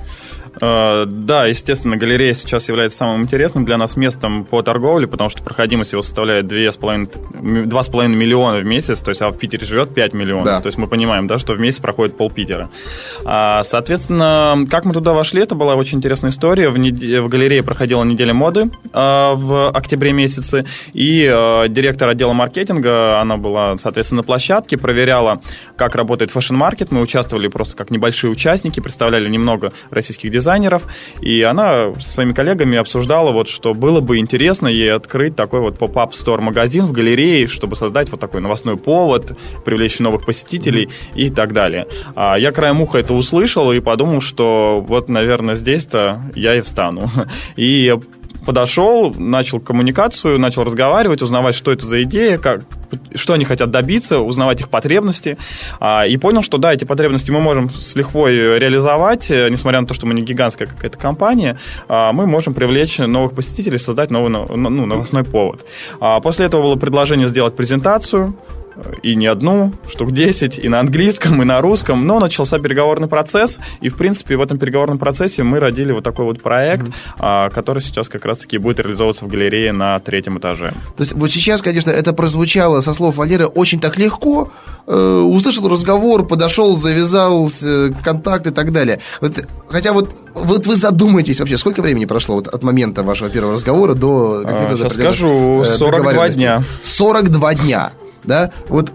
Э, 0.61 1.05
Да, 1.07 1.47
естественно, 1.47 1.97
галерея 1.97 2.35
сейчас 2.35 2.69
является 2.69 2.99
самым 2.99 3.23
интересным 3.23 3.65
для 3.65 3.77
нас 3.77 3.97
местом 3.97 4.45
по 4.45 4.63
торговле, 4.63 5.07
потому 5.07 5.31
что 5.31 5.43
проходимость 5.43 5.93
его 5.93 6.03
составляет 6.03 6.47
2,5 6.47 7.11
м- 7.35 7.69
2,5 7.69 8.15
миллиона 8.15 8.59
в 8.59 8.65
месяц, 8.65 9.01
то 9.01 9.11
есть 9.11 9.21
а 9.23 9.29
в 9.31 9.39
Питере 9.39 9.67
живет 9.67 9.95
5 9.95 10.13
миллионов. 10.15 10.45
Да. 10.47 10.61
То 10.61 10.67
есть 10.69 10.79
мы 10.79 10.87
понимаем, 10.87 11.27
да, 11.27 11.39
что 11.39 11.55
в 11.55 11.61
месяц 11.61 11.79
проходит 11.81 12.17
пол 12.17 12.31
Питера. 12.31 12.71
А, 13.25 13.63
Соответственно, 13.65 14.65
как 14.71 14.85
мы 14.85 14.93
туда 14.95 15.13
вошли, 15.13 15.43
это 15.43 15.55
была 15.55 15.75
очень 15.75 15.99
интересная 15.99 16.31
история. 16.31 16.69
В, 16.69 16.79
неде- 16.79 17.21
в 17.21 17.29
галерее 17.29 17.63
проходила 17.63 18.03
неделя 18.05 18.35
моды 18.35 18.71
а, 18.93 19.35
в 19.35 19.71
октябре 19.71 20.13
месяце, 20.13 20.65
и 20.93 21.29
а, 21.31 21.69
директор 21.69 22.09
отдела 22.09 22.33
маркетинга, 22.33 23.21
она 23.21 23.37
была, 23.37 23.77
соответственно, 23.79 24.19
на 24.23 24.23
площадке, 24.25 24.77
проверяла, 24.77 25.41
как 25.77 25.95
работает 25.95 26.31
фэшн-маркет. 26.31 26.91
Мы 26.91 27.01
участвовали 27.01 27.49
просто 27.49 27.77
как 27.77 27.91
небольшие 27.91 28.31
участники, 28.31 28.81
представляли 28.81 29.29
немного 29.29 29.73
российских 29.91 30.31
дизайнеров, 30.31 30.44
и 31.21 31.43
она 31.43 31.93
со 32.01 32.13
своими 32.13 32.33
коллегами 32.33 32.79
обсуждала, 32.79 33.33
вот, 33.33 33.49
что 33.49 33.75
было 33.75 34.01
бы 34.01 34.19
интересно 34.19 34.69
ей 34.69 34.93
открыть 34.93 35.37
такой 35.37 35.61
вот 35.61 35.79
pop-up 35.79 36.15
store 36.15 36.45
магазин 36.45 36.87
в 36.87 36.93
галерее, 36.93 37.49
чтобы 37.49 37.77
создать 37.77 38.11
вот 38.11 38.21
такой 38.21 38.41
новостной 38.41 38.77
повод, 38.77 39.37
привлечь 39.65 39.99
новых 39.99 40.25
посетителей 40.25 40.89
и 41.15 41.31
так 41.31 41.53
далее. 41.53 41.87
А 42.15 42.37
я 42.37 42.53
краем 42.53 42.81
уха 42.83 42.99
это 42.99 43.15
услышал 43.15 43.73
и 43.73 43.81
подумал, 43.81 44.21
что 44.21 44.85
вот, 44.87 45.09
наверное, 45.09 45.55
здесь-то 45.55 46.23
я 46.35 46.57
и 46.57 46.61
встану. 46.61 47.11
И 47.57 47.95
подошел, 48.45 49.15
начал 49.15 49.61
коммуникацию, 49.61 50.39
начал 50.39 50.65
разговаривать, 50.65 51.23
узнавать, 51.23 51.55
что 51.55 51.73
это 51.73 51.85
за 51.87 52.03
идея, 52.05 52.39
как, 52.39 52.63
что 53.15 53.33
они 53.33 53.45
хотят 53.45 53.71
добиться, 53.71 54.21
узнавать 54.21 54.61
их 54.61 54.69
потребности. 54.69 55.37
А, 55.81 56.07
и 56.07 56.17
понял, 56.17 56.43
что 56.43 56.59
да, 56.59 56.73
эти 56.73 56.85
потребности 56.85 57.31
мы 57.31 57.41
можем 57.41 57.71
с 57.75 57.95
лихвой 57.95 58.59
реализовать, 58.59 59.31
э, 59.31 59.49
несмотря 59.51 59.81
на 59.81 59.87
то, 59.87 59.95
что 59.95 60.07
мы 60.07 60.15
не 60.15 60.23
гигантская 60.23 60.69
какая-то 60.69 60.99
компания, 60.99 61.59
а, 61.89 62.13
мы 62.13 62.27
можем 62.27 62.55
привлечь 62.55 62.99
новых 62.99 63.33
посетителей, 63.33 63.79
создать 63.79 64.11
новый 64.11 64.31
ну, 64.31 64.47
ну, 64.57 64.87
новостной 64.87 65.25
повод. 65.25 65.65
А, 66.01 66.21
после 66.21 66.47
этого 66.47 66.63
было 66.63 66.77
предложение 66.77 67.29
сделать 67.29 67.57
презентацию, 67.57 68.35
и 69.03 69.15
не 69.15 69.27
одну, 69.27 69.73
штук 69.91 70.13
10, 70.13 70.59
и 70.59 70.69
на 70.69 70.81
английском, 70.81 71.41
и 71.43 71.45
на 71.45 71.61
русском, 71.61 72.07
но 72.07 72.19
начался 72.19 72.59
переговорный 72.59 73.09
процесс, 73.09 73.61
и, 73.81 73.89
в 73.89 73.97
принципе, 73.97 74.37
в 74.37 74.43
этом 74.43 74.59
переговорном 74.59 74.99
процессе 74.99 75.43
мы 75.43 75.61
родили 75.61 75.93
вот 75.93 76.05
такой 76.05 76.25
вот 76.25 76.43
проект, 76.43 76.87
mm-hmm. 77.19 77.53
который 77.53 77.81
сейчас 77.81 78.09
как 78.09 78.25
раз-таки 78.25 78.59
будет 78.59 78.81
реализовываться 78.81 79.25
в 79.25 79.29
галерее 79.29 79.73
на 79.73 79.99
третьем 79.99 80.39
этаже. 80.39 80.75
То 80.97 81.03
есть 81.03 81.13
вот 81.13 81.31
сейчас, 81.31 81.63
конечно, 81.63 81.91
это 81.91 82.13
прозвучало 82.13 82.81
со 82.81 82.95
слов 82.95 83.17
Валеры 83.17 83.47
очень 83.47 83.81
так 83.81 83.99
легко, 83.99 84.51
э, 84.87 85.21
услышал 85.21 85.69
разговор, 85.69 86.27
подошел, 86.27 86.77
завязал 86.77 87.49
э, 87.63 87.91
контакт 88.03 88.47
и 88.47 88.51
так 88.51 88.73
далее. 88.73 89.01
Вот, 89.21 89.33
хотя 89.69 89.93
вот, 89.93 90.11
вот 90.35 90.67
вы 90.67 90.75
задумаетесь 90.75 91.41
вообще, 91.41 91.59
сколько 91.59 91.83
времени 91.83 92.07
прошло 92.07 92.37
вот 92.37 92.49
от 92.49 92.63
момента 92.63 93.03
вашего 93.03 93.31
первого 93.31 93.55
разговора 93.55 93.95
до... 93.95 94.43
А, 94.45 94.77
сейчас 94.77 94.95
скажу, 94.95 95.65
42 95.65 96.27
э, 96.27 96.31
дня. 96.33 96.63
42 96.83 97.55
дня 97.55 97.93
да, 98.25 98.51
вот 98.69 98.93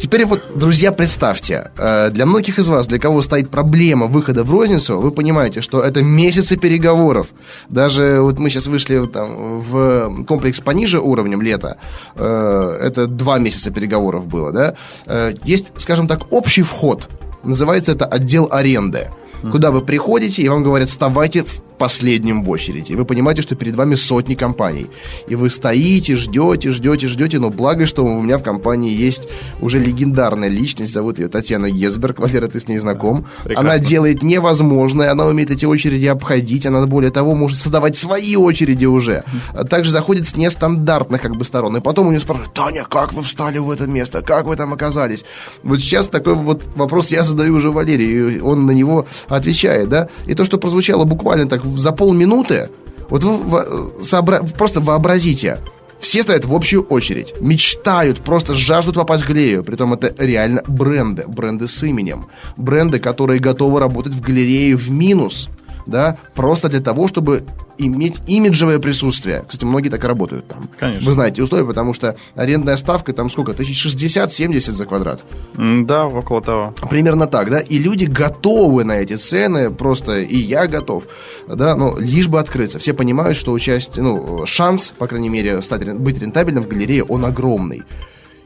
Теперь 0.00 0.24
вот, 0.24 0.40
друзья, 0.56 0.90
представьте, 0.90 1.70
э, 1.76 2.10
для 2.10 2.26
многих 2.26 2.58
из 2.58 2.68
вас, 2.68 2.86
для 2.86 2.98
кого 2.98 3.22
стоит 3.22 3.50
проблема 3.50 4.06
выхода 4.06 4.42
в 4.42 4.50
розницу, 4.50 4.98
вы 4.98 5.10
понимаете, 5.10 5.60
что 5.60 5.80
это 5.80 6.02
месяцы 6.02 6.56
переговоров. 6.56 7.26
Даже 7.68 8.20
вот 8.20 8.38
мы 8.38 8.50
сейчас 8.50 8.66
вышли 8.66 9.06
там, 9.06 9.60
в 9.60 10.24
комплекс 10.26 10.60
пониже 10.60 10.98
уровнем 10.98 11.42
лета, 11.42 11.76
э, 12.16 12.78
это 12.82 13.06
два 13.06 13.38
месяца 13.38 13.70
переговоров 13.70 14.26
было, 14.26 14.52
да. 14.52 14.74
Э, 15.06 15.34
есть, 15.44 15.72
скажем 15.76 16.08
так, 16.08 16.32
общий 16.32 16.62
вход, 16.62 17.08
называется 17.44 17.92
это 17.92 18.06
отдел 18.06 18.48
аренды 18.50 19.08
куда 19.50 19.70
вы 19.70 19.80
приходите, 19.80 20.42
и 20.42 20.48
вам 20.48 20.62
говорят, 20.62 20.88
вставайте 20.88 21.42
в 21.42 21.62
последнем 21.82 22.44
в 22.44 22.50
очереди. 22.50 22.92
И 22.92 22.94
вы 22.94 23.04
понимаете, 23.04 23.42
что 23.42 23.56
перед 23.56 23.74
вами 23.74 23.96
сотни 23.96 24.36
компаний. 24.36 24.86
И 25.26 25.34
вы 25.34 25.50
стоите, 25.50 26.14
ждете, 26.14 26.70
ждете, 26.70 27.08
ждете, 27.08 27.40
но 27.40 27.50
благо, 27.50 27.86
что 27.86 28.04
у 28.04 28.22
меня 28.22 28.38
в 28.38 28.44
компании 28.44 28.92
есть 28.92 29.28
уже 29.60 29.80
легендарная 29.80 30.48
личность, 30.48 30.92
зовут 30.92 31.18
ее 31.18 31.26
Татьяна 31.26 31.70
Гесберг, 31.70 32.18
Валера, 32.20 32.46
ты 32.46 32.60
с 32.60 32.68
ней 32.68 32.78
знаком. 32.78 33.26
Прекрасно. 33.42 33.70
Она 33.70 33.80
делает 33.80 34.22
невозможное, 34.22 35.10
она 35.10 35.26
умеет 35.26 35.50
эти 35.50 35.64
очереди 35.64 36.06
обходить, 36.06 36.66
она, 36.66 36.86
более 36.86 37.10
того, 37.10 37.34
может 37.34 37.58
создавать 37.58 37.96
свои 37.96 38.36
очереди 38.36 38.86
уже. 38.86 39.24
Также 39.68 39.90
заходит 39.90 40.28
с 40.28 40.36
нестандартных 40.36 41.20
как 41.20 41.34
бы 41.34 41.44
сторон. 41.44 41.76
И 41.76 41.80
потом 41.80 42.06
у 42.06 42.10
нее 42.10 42.20
спрашивают, 42.20 42.54
Таня, 42.54 42.84
как 42.88 43.12
вы 43.12 43.24
встали 43.24 43.58
в 43.58 43.68
это 43.72 43.88
место? 43.88 44.22
Как 44.22 44.46
вы 44.46 44.54
там 44.54 44.72
оказались? 44.72 45.24
Вот 45.64 45.80
сейчас 45.80 46.06
такой 46.06 46.36
вот 46.36 46.62
вопрос 46.76 47.10
я 47.10 47.24
задаю 47.24 47.56
уже 47.56 47.72
Валерию, 47.72 48.36
и 48.36 48.40
он 48.40 48.66
на 48.66 48.70
него 48.70 49.06
отвечает, 49.28 49.88
да? 49.88 50.08
И 50.28 50.34
то, 50.34 50.44
что 50.44 50.58
прозвучало 50.58 51.04
буквально 51.04 51.48
так 51.48 51.64
за 51.78 51.92
полминуты, 51.92 52.70
вот 53.08 53.22
вы 53.24 54.02
сообра... 54.02 54.42
просто 54.42 54.80
вообразите, 54.80 55.58
все 56.00 56.22
стоят 56.22 56.44
в 56.44 56.54
общую 56.54 56.82
очередь, 56.82 57.34
мечтают, 57.40 58.22
просто 58.22 58.54
жаждут 58.54 58.96
попасть 58.96 59.22
в 59.24 59.28
галерею. 59.28 59.62
Притом 59.62 59.92
это 59.94 60.12
реально 60.18 60.62
бренды, 60.66 61.24
бренды 61.28 61.68
с 61.68 61.82
именем. 61.84 62.26
Бренды, 62.56 62.98
которые 62.98 63.38
готовы 63.38 63.78
работать 63.78 64.14
в 64.14 64.20
галерее 64.20 64.76
в 64.76 64.90
минус– 64.90 65.48
да, 65.86 66.18
просто 66.34 66.68
для 66.68 66.80
того, 66.80 67.08
чтобы 67.08 67.44
иметь 67.78 68.16
имиджевое 68.26 68.78
присутствие. 68.78 69.44
Кстати, 69.46 69.64
многие 69.64 69.88
так 69.88 70.04
и 70.04 70.06
работают 70.06 70.46
там. 70.46 70.68
Конечно. 70.78 71.06
Вы 71.06 71.12
знаете 71.12 71.42
условия, 71.42 71.64
потому 71.64 71.94
что 71.94 72.16
арендная 72.34 72.76
ставка 72.76 73.12
там 73.12 73.30
сколько? 73.30 73.54
Тысяч 73.54 73.84
60-70 73.86 74.72
за 74.72 74.86
квадрат. 74.86 75.24
Да, 75.56 76.06
около 76.06 76.42
того. 76.42 76.74
Примерно 76.88 77.26
так, 77.26 77.50
да. 77.50 77.58
И 77.58 77.78
люди 77.78 78.04
готовы 78.04 78.84
на 78.84 78.92
эти 78.92 79.16
цены, 79.16 79.70
просто 79.70 80.20
и 80.20 80.36
я 80.36 80.66
готов, 80.66 81.04
да, 81.48 81.76
ну, 81.76 81.98
лишь 81.98 82.28
бы 82.28 82.38
открыться. 82.38 82.78
Все 82.78 82.92
понимают, 82.92 83.36
что 83.36 83.52
участие, 83.52 84.02
ну, 84.02 84.46
шанс, 84.46 84.94
по 84.98 85.06
крайней 85.06 85.28
мере, 85.28 85.62
стать, 85.62 85.90
быть 85.98 86.20
рентабельным 86.20 86.62
в 86.62 86.68
галерее, 86.68 87.04
он 87.04 87.24
огромный. 87.24 87.82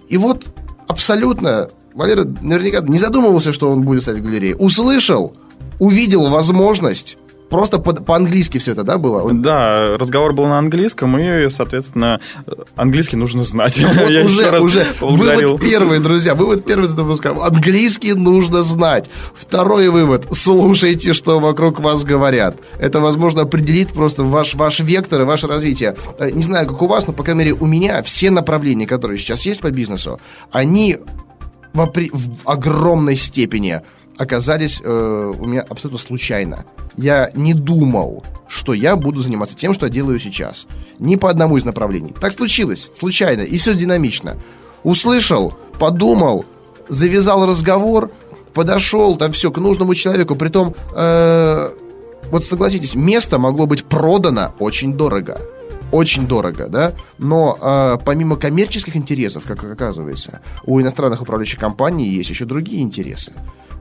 И 0.09 0.17
вот 0.17 0.47
абсолютно 0.87 1.69
Валера 1.95 2.25
наверняка 2.43 2.81
не 2.81 2.99
задумывался, 2.99 3.53
что 3.53 3.71
он 3.71 3.83
будет 3.83 4.03
стать 4.03 4.19
в 4.19 4.23
галерее. 4.23 4.55
Услышал, 4.57 5.35
увидел 5.79 6.29
возможность, 6.31 7.17
Просто 7.51 7.79
по- 7.79 7.95
по-английски 7.95 8.59
все 8.59 8.73
это, 8.73 8.83
да, 8.83 8.99
было? 8.99 9.33
Да, 9.33 9.97
разговор 9.99 10.33
был 10.33 10.47
на 10.47 10.59
английском, 10.59 11.17
и, 11.19 11.49
соответственно, 11.49 12.21
английский 12.75 13.17
нужно 13.17 13.45
знать. 13.45 13.79
Вот 13.79 14.11
Я 14.11 14.25
уже, 14.25 14.59
уже 14.59 14.87
вывод 15.01 15.61
первый, 15.61 16.01
друзья, 16.01 16.35
вывод 16.35 16.65
первый 16.65 16.89
Английский 17.47 18.15
нужно 18.15 18.63
знать. 18.63 19.09
Второй 19.35 19.89
вывод. 19.91 20.27
Слушайте, 20.33 21.13
что 21.13 21.39
вокруг 21.39 21.81
вас 21.81 22.05
говорят. 22.05 22.57
Это, 22.81 23.01
возможно, 23.01 23.43
определит 23.43 23.93
просто 23.93 24.25
ваш, 24.25 24.55
ваш 24.55 24.81
вектор 24.81 25.23
и 25.23 25.25
ваше 25.25 25.47
развитие. 25.47 25.97
Э, 26.19 26.31
не 26.31 26.43
знаю, 26.43 26.67
как 26.67 26.83
у 26.83 26.87
вас, 26.87 27.07
но, 27.07 27.13
по 27.13 27.23
крайней 27.23 27.45
мере, 27.45 27.53
у 27.55 27.67
меня 27.67 28.03
все 28.03 28.31
направления, 28.31 28.87
которые 28.87 29.19
сейчас 29.19 29.47
есть 29.47 29.61
по 29.61 29.71
бизнесу, 29.71 30.21
они 30.51 30.99
в, 31.73 31.87
в 31.87 32.49
огромной 32.49 33.17
степени 33.17 33.83
оказались 34.19 34.81
э, 34.83 35.35
у 35.39 35.45
меня 35.47 35.63
абсолютно 35.63 35.99
случайно. 35.99 36.65
Я 36.97 37.31
не 37.35 37.55
думал, 37.55 38.25
что 38.49 38.73
я 38.73 38.97
буду 38.97 39.23
заниматься 39.23 39.57
тем, 39.57 39.75
что 39.75 39.87
я 39.87 39.93
делаю 39.93 40.19
сейчас. 40.19 40.67
Ни 40.99 41.17
по 41.17 41.29
одному 41.29 41.57
из 41.57 41.65
направлений. 41.65 42.15
Так 42.21 42.33
случилось, 42.33 42.91
случайно, 42.99 43.43
и 43.43 43.59
все 43.59 43.75
динамично. 43.75 44.37
Услышал, 44.83 45.55
подумал, 45.79 46.45
завязал 46.89 47.47
разговор, 47.47 48.11
подошел 48.55 49.17
там 49.17 49.33
все 49.33 49.51
к 49.51 49.59
нужному 49.59 49.95
человеку. 49.95 50.37
Притом, 50.37 50.75
э, 50.95 51.71
вот 52.31 52.45
согласитесь, 52.45 52.95
место 52.95 53.39
могло 53.39 53.67
быть 53.67 53.85
продано 53.85 54.55
очень 54.59 54.95
дорого 54.95 55.41
очень 55.93 56.27
дорого, 56.27 56.67
да, 56.69 56.95
но 57.19 57.59
э, 57.61 57.99
помимо 58.05 58.37
коммерческих 58.37 58.97
интересов, 58.97 59.45
как 59.47 59.63
оказывается, 59.63 60.41
у 60.65 60.81
иностранных 60.81 61.23
управляющих 61.23 61.61
компаний 61.61 62.09
есть 62.09 62.31
еще 62.31 62.45
другие 62.45 62.83
интересы. 62.83 63.33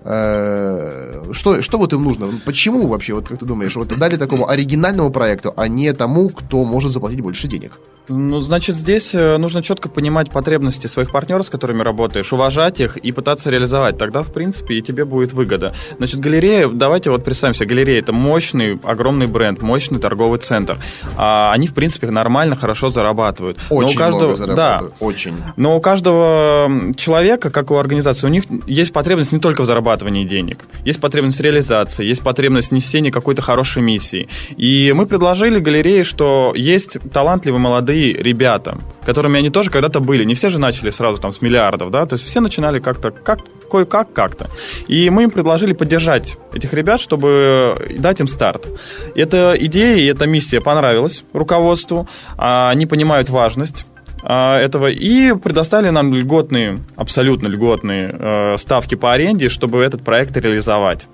Э, 0.08 1.24
что, 1.32 1.64
что 1.64 1.78
вот 1.80 1.94
им 1.94 2.04
нужно? 2.04 2.32
Почему 2.46 2.88
вообще, 2.88 3.16
вот 3.16 3.28
как 3.28 3.40
ты 3.40 3.46
думаешь, 3.46 3.76
вот 3.76 3.88
дали 3.88 4.18
такому 4.18 4.48
оригинальному 4.48 5.10
проекту, 5.10 5.54
а 5.58 5.68
не 5.68 5.92
тому, 5.94 6.30
кто 6.30 6.64
может 6.64 6.92
заплатить 6.92 7.22
больше 7.22 7.48
денег? 7.48 7.80
Ну, 8.08 8.38
значит, 8.38 8.76
здесь 8.76 9.16
э, 9.16 9.38
нужно 9.38 9.64
четко 9.64 9.90
понимать 9.90 10.30
потребности 10.30 10.86
своих 10.86 11.12
партнеров, 11.12 11.48
с 11.48 11.50
которыми 11.50 11.82
работаешь, 11.82 12.32
уважать 12.32 12.80
их 12.80 12.98
и 12.98 13.12
пытаться 13.12 13.50
реализовать. 13.50 13.98
Тогда, 13.98 14.22
в 14.22 14.32
принципе, 14.32 14.76
и 14.76 14.82
тебе 14.84 15.06
будет 15.06 15.34
выгода. 15.34 15.74
Значит, 15.98 16.20
галерея, 16.20 16.70
давайте 16.70 17.10
вот 17.10 17.24
представим 17.24 17.56
себе, 17.56 17.68
галерея– 17.70 18.00
это 18.02 18.14
мощный, 18.14 18.80
огромный 18.84 19.26
бренд, 19.26 19.64
мощный 19.64 19.98
торговый 19.98 20.38
центр. 20.38 20.78
А 21.18 21.52
они, 21.52 21.66
в 21.66 21.74
принципе, 21.74 22.12
нормально, 22.12 22.56
хорошо 22.56 22.92
зарабатывают. 22.92 23.58
Очень 23.72 23.88
Но 23.88 23.96
у 23.96 23.98
каждого, 23.98 24.26
много 24.26 24.36
зарабатывают. 24.36 24.94
Да, 25.00 25.06
очень. 25.06 25.34
Но 25.56 25.76
у 25.76 25.82
каждого 25.82 26.70
человека, 26.96 27.50
как 27.50 27.72
у 27.72 27.76
организации, 27.76 28.28
у 28.28 28.30
них 28.30 28.44
есть 28.68 28.94
потребность 28.94 29.32
не 29.32 29.40
только 29.40 29.64
в 29.64 29.66
зарабатывании 29.66 29.95
денег. 30.04 30.66
Есть 30.84 31.02
потребность 31.02 31.40
реализации, 31.40 32.06
есть 32.06 32.24
потребность 32.24 32.72
несения 32.72 33.12
какой-то 33.12 33.42
хорошей 33.42 33.82
миссии. 33.82 34.28
И 34.58 34.94
мы 34.96 35.06
предложили 35.06 35.60
галерее, 35.60 36.04
что 36.04 36.54
есть 36.56 36.98
талантливые 37.12 37.60
молодые 37.60 38.14
ребята, 38.14 38.78
которыми 39.06 39.40
они 39.40 39.50
тоже 39.50 39.70
когда-то 39.70 40.00
были. 40.00 40.24
Не 40.24 40.34
все 40.34 40.50
же 40.50 40.60
начали 40.60 40.90
сразу 40.90 41.22
там 41.22 41.32
с 41.32 41.42
миллиардов, 41.42 41.92
да, 41.92 42.06
то 42.06 42.14
есть 42.14 42.26
все 42.26 42.40
начинали 42.40 42.80
как-то, 42.80 43.12
как, 43.12 43.40
кое-как, 43.72 44.14
как-то. 44.14 44.50
И 44.88 45.10
мы 45.10 45.24
им 45.24 45.32
предложили 45.32 45.74
поддержать 45.74 46.38
этих 46.54 46.74
ребят, 46.74 47.02
чтобы 47.02 47.96
дать 48.00 48.20
им 48.20 48.28
старт. 48.28 48.68
Эта 49.16 49.56
идея 49.60 49.98
и 49.98 50.06
эта 50.06 50.26
миссия 50.26 50.62
понравилась 50.62 51.24
руководству, 51.34 52.08
а 52.38 52.70
они 52.70 52.86
понимают 52.86 53.30
важность 53.30 53.86
этого 54.28 54.88
и 54.88 55.34
предоставили 55.34 55.90
нам 55.90 56.14
льготные, 56.14 56.80
абсолютно 56.96 57.48
льготные 57.48 58.10
э, 58.12 58.58
ставки 58.58 58.96
по 58.96 59.14
аренде, 59.14 59.50
чтобы 59.50 59.82
этот 59.84 60.04
проект 60.04 60.36
реализовать. 60.38 61.08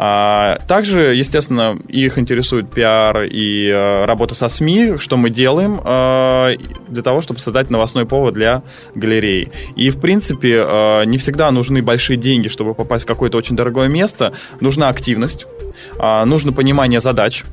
А, 0.00 0.60
также, 0.68 1.14
естественно, 1.16 1.76
их 1.88 2.18
интересует 2.18 2.70
пиар 2.70 3.24
и 3.24 3.68
э, 3.68 4.04
работа 4.04 4.34
со 4.36 4.48
СМИ, 4.48 4.98
что 4.98 5.16
мы 5.16 5.28
делаем 5.28 5.80
э, 5.84 6.56
для 6.88 7.02
того, 7.02 7.20
чтобы 7.20 7.40
создать 7.40 7.68
новостной 7.68 8.06
повод 8.06 8.34
для 8.34 8.62
галереи. 8.94 9.50
И, 9.74 9.90
в 9.90 10.00
принципе, 10.00 11.04
не 11.04 11.18
всегда 11.18 11.50
нужны 11.50 11.82
большие 11.82 12.16
деньги, 12.16 12.48
чтобы 12.48 12.74
попасть 12.74 13.04
в 13.04 13.08
какое-то 13.08 13.38
очень 13.38 13.56
дорогое 13.56 13.88
место. 13.88 14.32
Нужна 14.60 14.88
активность, 14.88 15.46
а, 15.46 15.67
нужно 15.98 16.52
понимание 16.52 17.00
задач, 17.00 17.44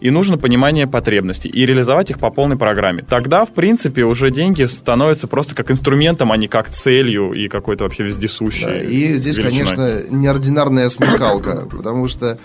и 0.00 0.10
нужно 0.10 0.38
понимание 0.38 0.86
потребностей 0.86 1.48
и 1.48 1.66
реализовать 1.66 2.10
их 2.10 2.18
по 2.18 2.30
полной 2.30 2.56
программе. 2.56 3.04
Тогда, 3.08 3.44
в 3.44 3.52
принципе, 3.52 4.04
уже 4.04 4.30
деньги 4.30 4.64
становятся 4.64 5.28
просто 5.28 5.54
как 5.54 5.70
инструментом, 5.70 6.32
а 6.32 6.36
не 6.36 6.48
как 6.48 6.70
целью 6.70 7.32
и 7.32 7.48
какой-то 7.48 7.84
вообще 7.84 8.04
вездесущей. 8.04 8.66
Да, 8.66 8.82
и 8.82 9.14
здесь, 9.14 9.38
величиной. 9.38 9.66
конечно, 9.66 10.02
неординарная 10.10 10.88
смекалка, 10.88 11.66
потому 11.70 12.08
что 12.08 12.38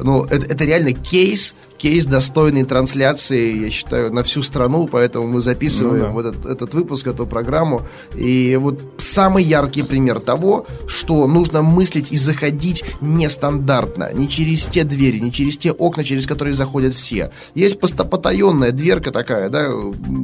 ну, 0.00 0.24
это, 0.24 0.46
это 0.46 0.64
реально 0.64 0.92
кейс, 0.92 1.54
кейс 1.76 2.06
достойной 2.06 2.64
трансляции, 2.64 3.64
я 3.64 3.70
считаю, 3.70 4.12
на 4.12 4.22
всю 4.22 4.42
страну, 4.42 4.88
поэтому 4.90 5.26
мы 5.26 5.40
записываем 5.40 5.98
ну, 5.98 6.06
да. 6.06 6.10
вот 6.10 6.26
этот, 6.26 6.46
этот 6.46 6.74
выпуск, 6.74 7.06
эту 7.06 7.26
программу. 7.26 7.82
И 8.14 8.56
вот 8.60 8.80
самый 8.98 9.44
яркий 9.44 9.82
пример 9.82 10.20
того, 10.20 10.66
что 10.86 11.26
нужно 11.26 11.62
мыслить 11.62 12.12
и 12.12 12.16
заходить 12.16 12.84
нестандартно, 13.00 14.10
не 14.12 14.28
через 14.28 14.66
те 14.66 14.84
двери, 14.84 15.18
не 15.18 15.32
через 15.32 15.58
те 15.58 15.72
окна, 15.72 16.04
через 16.04 16.26
которые 16.26 16.54
заходят 16.54 16.94
все. 16.94 17.30
Есть 17.54 17.78
потаенная 17.78 18.72
дверка 18.72 19.10
такая, 19.10 19.48
да, 19.48 19.68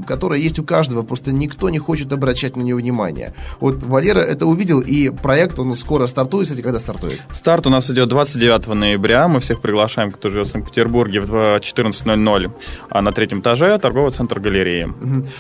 которая 0.07 0.38
есть 0.41 0.59
у 0.59 0.65
каждого, 0.65 1.03
просто 1.03 1.33
никто 1.33 1.69
не 1.71 1.79
хочет 1.79 2.12
обращать 2.12 2.57
на 2.57 2.62
нее 2.62 2.77
внимание. 2.77 3.35
Вот 3.61 3.83
Валера 3.83 4.21
это 4.21 4.47
увидел, 4.47 4.81
и 4.81 5.11
проект, 5.11 5.59
он 5.59 5.77
скоро 5.77 6.07
стартует, 6.07 6.49
кстати, 6.49 6.62
когда 6.62 6.81
стартует? 6.81 7.21
Старт 7.33 7.67
у 7.67 7.71
нас 7.71 7.91
идет 7.91 8.09
29 8.09 8.69
ноября, 8.69 9.29
мы 9.29 9.41
всех 9.41 9.61
приглашаем, 9.61 10.11
кто 10.11 10.31
живет 10.31 10.49
в 10.49 10.51
Санкт-Петербурге, 10.51 11.21
в 11.21 11.41
14.00 11.59 12.50
а 12.90 13.02
на 13.02 13.12
третьем 13.12 13.40
этаже 13.40 13.78
торговый 13.78 14.11
центр 14.11 14.40
галереи. 14.40 14.92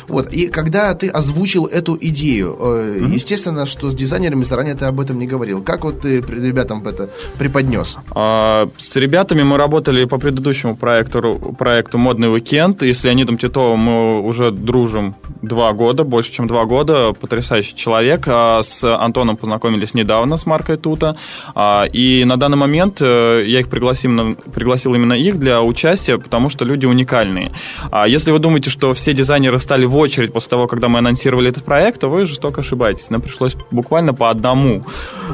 Вот, 0.08 0.32
и 0.32 0.48
когда 0.48 0.94
ты 0.94 1.08
озвучил 1.08 1.66
эту 1.66 1.96
идею, 2.00 2.54
угу. 2.54 3.12
естественно, 3.12 3.66
что 3.66 3.90
с 3.90 3.94
дизайнерами 3.94 4.44
заранее 4.44 4.74
ты 4.74 4.86
об 4.86 5.00
этом 5.00 5.18
не 5.18 5.26
говорил. 5.26 5.62
Как 5.62 5.84
вот 5.84 6.00
ты 6.00 6.20
ребятам 6.20 6.86
это 6.86 7.10
преподнес? 7.38 7.96
А, 8.14 8.68
с 8.78 8.96
ребятами 8.96 9.42
мы 9.42 9.56
работали 9.56 10.04
по 10.04 10.18
предыдущему 10.18 10.76
проекту, 10.76 11.54
проекту 11.58 11.98
«Модный 11.98 12.32
уикенд», 12.32 12.82
и 12.82 12.92
с 12.92 13.04
Леонидом 13.04 13.38
Титовым 13.38 13.80
мы 13.80 14.20
уже 14.22 14.50
дружим 14.50 15.14
два 15.42 15.72
года, 15.72 16.04
больше, 16.04 16.32
чем 16.32 16.46
два 16.46 16.64
года, 16.64 17.12
потрясающий 17.12 17.74
человек. 17.74 18.24
А 18.26 18.62
с 18.62 18.84
Антоном 18.84 19.36
познакомились 19.36 19.94
недавно, 19.94 20.36
с 20.36 20.46
Маркой 20.46 20.76
Тута, 20.76 21.16
и 21.92 22.24
на 22.26 22.36
данный 22.36 22.56
момент 22.56 22.98
э, 23.00 23.44
я 23.46 23.60
их 23.60 23.68
пригласил, 23.68 24.36
пригласил 24.54 24.94
именно 24.94 25.14
их 25.14 25.38
для 25.38 25.62
участия, 25.62 25.91
потому 26.22 26.50
что 26.50 26.64
люди 26.64 26.86
уникальные. 26.86 27.52
А 27.90 28.06
если 28.08 28.30
вы 28.30 28.38
думаете, 28.38 28.70
что 28.70 28.92
все 28.94 29.12
дизайнеры 29.12 29.58
стали 29.58 29.84
в 29.84 29.96
очередь 29.96 30.32
после 30.32 30.50
того, 30.50 30.66
когда 30.66 30.88
мы 30.88 30.98
анонсировали 30.98 31.50
этот 31.50 31.64
проект, 31.64 32.00
то 32.00 32.08
вы 32.08 32.26
жестоко 32.26 32.60
ошибаетесь. 32.60 33.10
Нам 33.10 33.20
пришлось 33.20 33.56
буквально 33.70 34.14
по 34.14 34.30
одному 34.30 34.84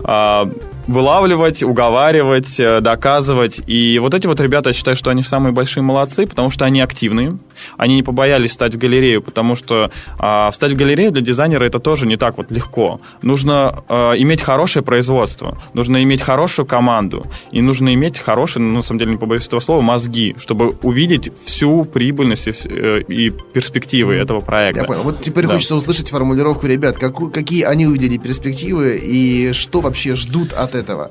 а, 0.04 0.50
вылавливать, 0.88 1.62
уговаривать, 1.62 2.58
э, 2.58 2.80
доказывать. 2.80 3.60
И 3.66 3.98
вот 4.00 4.14
эти 4.14 4.26
вот 4.26 4.40
ребята, 4.40 4.70
я 4.70 4.74
считаю, 4.74 4.96
что 4.96 5.10
они 5.10 5.22
самые 5.22 5.52
большие 5.52 5.82
молодцы, 5.82 6.26
потому 6.26 6.50
что 6.50 6.64
они 6.64 6.80
активные. 6.80 7.38
Они 7.76 7.96
не 7.96 8.02
побоялись 8.02 8.52
стать 8.52 8.74
в 8.74 8.78
галерею, 8.78 9.22
потому 9.22 9.54
что 9.54 9.90
а, 10.18 10.50
встать 10.50 10.72
в 10.72 10.76
галерею 10.76 11.12
для 11.12 11.20
дизайнера 11.20 11.64
это 11.64 11.78
тоже 11.78 12.06
не 12.06 12.16
так 12.16 12.38
вот 12.38 12.50
легко. 12.50 13.00
Нужно 13.20 13.84
а, 13.88 14.14
иметь 14.14 14.40
хорошее 14.40 14.84
производство, 14.84 15.58
нужно 15.74 16.02
иметь 16.02 16.22
хорошую 16.22 16.66
команду, 16.66 17.26
и 17.52 17.60
нужно 17.60 17.92
иметь 17.94 18.18
хорошие, 18.18 18.62
ну, 18.62 18.76
на 18.76 18.82
самом 18.82 19.00
деле, 19.00 19.12
не 19.12 19.18
побоюсь 19.18 19.46
этого 19.46 19.60
слова, 19.60 19.82
мозги, 19.82 20.36
чтобы 20.40 20.76
увидеть 20.82 21.30
всю 21.44 21.84
прибыльность 21.84 22.46
и, 22.46 22.52
э, 22.64 23.02
и 23.08 23.30
перспективы 23.30 24.14
этого 24.14 24.40
проекта. 24.40 24.80
Я 24.80 24.86
понял. 24.86 25.02
Вот 25.02 25.20
теперь 25.20 25.46
да. 25.46 25.54
хочется 25.54 25.76
услышать 25.76 26.10
формулировку 26.10 26.66
ребят, 26.66 26.96
как, 26.96 27.14
какие 27.32 27.64
они 27.64 27.86
увидели 27.86 28.16
перспективы 28.16 28.96
и 28.96 29.52
что 29.52 29.80
вообще 29.80 30.16
ждут 30.16 30.52
от 30.52 30.77
этого. 30.78 31.10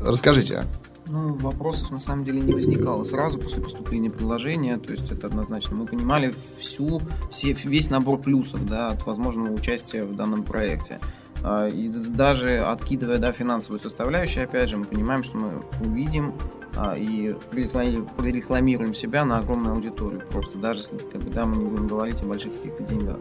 Расскажите. 0.00 0.64
Ну, 1.06 1.34
вопросов 1.34 1.90
на 1.90 1.98
самом 1.98 2.24
деле 2.24 2.40
не 2.40 2.52
возникало 2.52 3.02
сразу 3.02 3.36
после 3.36 3.60
поступления 3.60 4.10
предложения, 4.10 4.78
то 4.78 4.92
есть 4.92 5.10
это 5.10 5.26
однозначно. 5.26 5.74
Мы 5.74 5.86
понимали 5.86 6.32
всю, 6.60 7.02
все, 7.32 7.52
весь 7.52 7.90
набор 7.90 8.20
плюсов 8.20 8.64
да, 8.64 8.90
от 8.90 9.04
возможного 9.06 9.52
участия 9.52 10.04
в 10.04 10.14
данном 10.14 10.44
проекте. 10.44 11.00
А, 11.42 11.66
и 11.66 11.88
даже 11.88 12.60
откидывая 12.60 13.18
да, 13.18 13.32
финансовую 13.32 13.80
составляющую, 13.80 14.44
опять 14.44 14.68
же, 14.68 14.76
мы 14.76 14.84
понимаем, 14.84 15.24
что 15.24 15.36
мы 15.38 15.64
увидим 15.80 16.34
а, 16.76 16.96
и 16.96 17.34
прорекламируем 17.50 18.94
себя 18.94 19.24
на 19.24 19.38
огромную 19.38 19.74
аудиторию. 19.74 20.22
Просто 20.30 20.58
даже 20.58 20.80
если 20.80 20.98
как 20.98 21.22
бы, 21.22 21.30
да, 21.30 21.44
мы 21.44 21.56
не 21.56 21.64
будем 21.64 21.88
говорить 21.88 22.22
о 22.22 22.26
больших 22.26 22.54
каких-то 22.56 22.84
деньгах. 22.84 23.16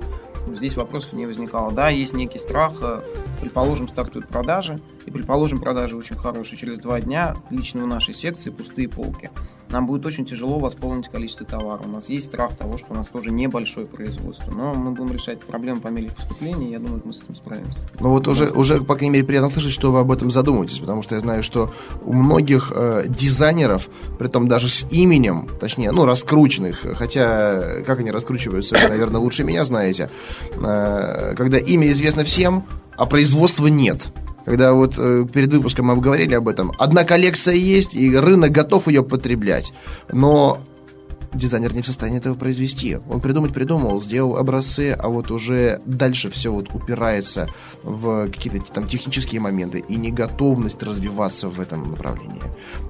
Здесь 0.56 0.75
вопросов 0.75 1.13
не 1.13 1.25
возникало. 1.25 1.71
Да, 1.71 1.89
есть 1.89 2.13
некий 2.13 2.39
страх, 2.39 2.73
э, 2.82 3.02
предположим, 3.41 3.88
стартуют 3.88 4.28
продажи, 4.28 4.80
и 5.09 5.11
предположим, 5.11 5.59
продажи 5.59 5.97
очень 5.97 6.15
хорошие. 6.15 6.57
Через 6.57 6.77
два 6.77 7.01
дня 7.01 7.35
лично 7.49 7.83
в 7.83 7.87
нашей 7.87 8.13
секции 8.13 8.51
пустые 8.51 8.87
полки. 8.87 9.31
Нам 9.69 9.87
будет 9.87 10.05
очень 10.05 10.23
тяжело 10.23 10.59
восполнить 10.59 11.09
количество 11.09 11.47
товара. 11.47 11.81
У 11.83 11.87
нас 11.87 12.09
есть 12.09 12.27
страх 12.27 12.55
того, 12.55 12.77
что 12.77 12.93
у 12.93 12.93
нас 12.93 13.07
тоже 13.07 13.31
небольшое 13.31 13.87
производство. 13.87 14.51
Но 14.51 14.75
мы 14.75 14.91
будем 14.91 15.11
решать 15.11 15.39
проблемы 15.39 15.81
по 15.81 15.87
мере 15.87 16.11
поступления, 16.11 16.71
я 16.71 16.79
думаю, 16.79 17.01
мы 17.03 17.13
с 17.13 17.23
этим 17.23 17.35
справимся. 17.35 17.79
Ну 17.99 18.09
вот 18.09 18.27
уже, 18.27 18.51
уже, 18.51 18.83
по 18.83 18.95
крайней 18.95 19.13
мере, 19.13 19.25
приятно 19.25 19.49
слышать, 19.49 19.71
что 19.71 19.91
вы 19.91 19.99
об 19.99 20.11
этом 20.11 20.29
задумываетесь, 20.29 20.77
потому 20.77 21.01
что 21.01 21.15
я 21.15 21.21
знаю, 21.21 21.41
что 21.41 21.73
у 22.03 22.13
многих 22.13 22.71
э, 22.75 23.05
дизайнеров, 23.07 23.89
при 24.19 24.27
том 24.27 24.47
даже 24.47 24.69
с 24.69 24.85
именем, 24.91 25.49
точнее, 25.59 25.91
ну, 25.91 26.05
раскрученных, 26.05 26.85
хотя 26.95 27.81
как 27.83 27.99
они 27.99 28.11
раскручиваются, 28.11 28.77
вы, 28.77 28.87
наверное, 28.87 29.19
лучше 29.19 29.43
меня 29.43 29.65
знаете, 29.65 30.11
э, 30.51 31.33
когда 31.35 31.57
имя 31.57 31.89
известно 31.89 32.23
всем, 32.23 32.65
а 32.95 33.07
производства 33.07 33.65
нет 33.65 34.11
когда 34.49 34.73
вот 34.73 34.95
э, 34.97 35.27
перед 35.31 35.53
выпуском 35.53 35.85
мы 35.85 35.97
говорили 35.97 36.33
об 36.33 36.47
этом. 36.47 36.71
Одна 36.79 37.03
коллекция 37.03 37.53
есть, 37.53 37.93
и 37.93 38.17
рынок 38.17 38.51
готов 38.51 38.88
ее 38.88 39.03
потреблять. 39.03 39.73
Но 40.12 40.57
дизайнер 41.35 41.75
не 41.75 41.83
в 41.83 41.85
состоянии 41.85 42.17
этого 42.17 42.33
произвести. 42.33 42.97
Он 43.07 43.21
придумать 43.21 43.53
придумал, 43.53 44.01
сделал 44.01 44.38
образцы, 44.38 44.97
а 44.97 45.07
вот 45.07 45.29
уже 45.29 45.81
дальше 45.85 46.31
все 46.31 46.51
вот 46.51 46.73
упирается 46.73 47.47
в 47.83 48.25
какие-то 48.25 48.59
там 48.73 48.88
технические 48.88 49.39
моменты 49.39 49.83
и 49.88 49.95
неготовность 49.97 50.81
развиваться 50.81 51.47
в 51.49 51.59
этом 51.59 51.91
направлении. 51.91 52.41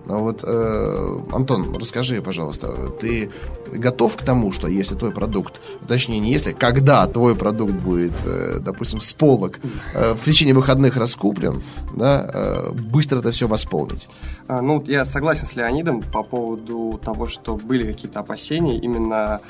А 0.07 0.17
вот, 0.17 0.43
э, 0.43 1.19
Антон, 1.33 1.75
расскажи, 1.75 2.21
пожалуйста, 2.21 2.89
ты 3.01 3.31
готов 3.73 4.17
к 4.17 4.23
тому, 4.23 4.51
что 4.51 4.67
если 4.67 4.95
твой 4.95 5.11
продукт, 5.11 5.55
точнее 5.87 6.19
не 6.19 6.31
если, 6.31 6.51
когда 6.51 7.05
твой 7.07 7.35
продукт 7.35 7.73
будет, 7.73 8.13
э, 8.25 8.59
допустим, 8.59 9.01
с 9.01 9.13
полок 9.13 9.59
э, 9.93 10.13
в 10.13 10.23
течение 10.23 10.53
выходных 10.53 10.97
раскуплен, 10.97 11.61
да, 11.95 12.29
э, 12.33 12.71
быстро 12.71 13.19
это 13.19 13.31
все 13.31 13.47
восполнить? 13.47 14.09
А, 14.47 14.61
ну, 14.61 14.83
я 14.87 15.05
согласен 15.05 15.47
с 15.47 15.55
Леонидом 15.55 16.01
по 16.01 16.23
поводу 16.23 16.99
того, 17.03 17.27
что 17.27 17.55
были 17.55 17.91
какие-то 17.91 18.19
опасения 18.19 18.77
именно 18.77 19.41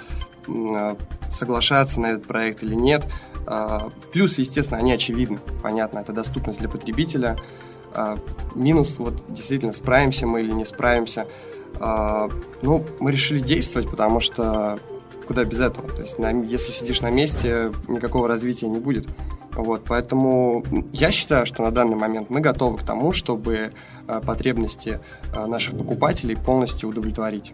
соглашаться 1.31 1.99
на 1.99 2.07
этот 2.07 2.25
проект 2.25 2.63
или 2.63 2.73
нет. 2.73 3.05
А, 3.45 3.89
плюс, 4.11 4.37
естественно, 4.37 4.79
они 4.79 4.93
очевидны. 4.93 5.39
Понятно, 5.63 5.99
это 5.99 6.13
доступность 6.13 6.59
для 6.59 6.69
потребителя. 6.69 7.37
А, 7.93 8.17
минус, 8.55 8.99
вот 8.99 9.23
действительно, 9.27 9.73
справимся 9.73 10.27
мы 10.27 10.41
или 10.41 10.51
не 10.51 10.65
справимся. 10.65 11.25
А, 11.79 12.29
ну, 12.61 12.85
мы 12.99 13.11
решили 13.11 13.39
действовать, 13.39 13.89
потому 13.89 14.19
что 14.19 14.79
куда 15.27 15.43
без 15.45 15.59
этого. 15.59 15.87
То 15.89 16.01
есть, 16.01 16.17
на, 16.17 16.31
если 16.31 16.71
сидишь 16.71 17.01
на 17.01 17.11
месте, 17.11 17.71
никакого 17.87 18.27
развития 18.27 18.67
не 18.67 18.79
будет. 18.79 19.07
Вот, 19.51 19.83
поэтому 19.87 20.63
я 20.93 21.11
считаю, 21.11 21.45
что 21.45 21.61
на 21.63 21.71
данный 21.71 21.95
момент 21.95 22.29
мы 22.29 22.39
готовы 22.39 22.77
к 22.77 22.83
тому, 22.83 23.13
чтобы 23.13 23.71
потребности 24.25 24.99
наших 25.47 25.77
покупателей 25.77 26.35
полностью 26.35 26.89
удовлетворить 26.89 27.53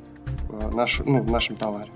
наш, 0.73 1.01
ну, 1.06 1.21
в 1.21 1.32
нашем 1.32 1.56
товаре. 1.56 1.89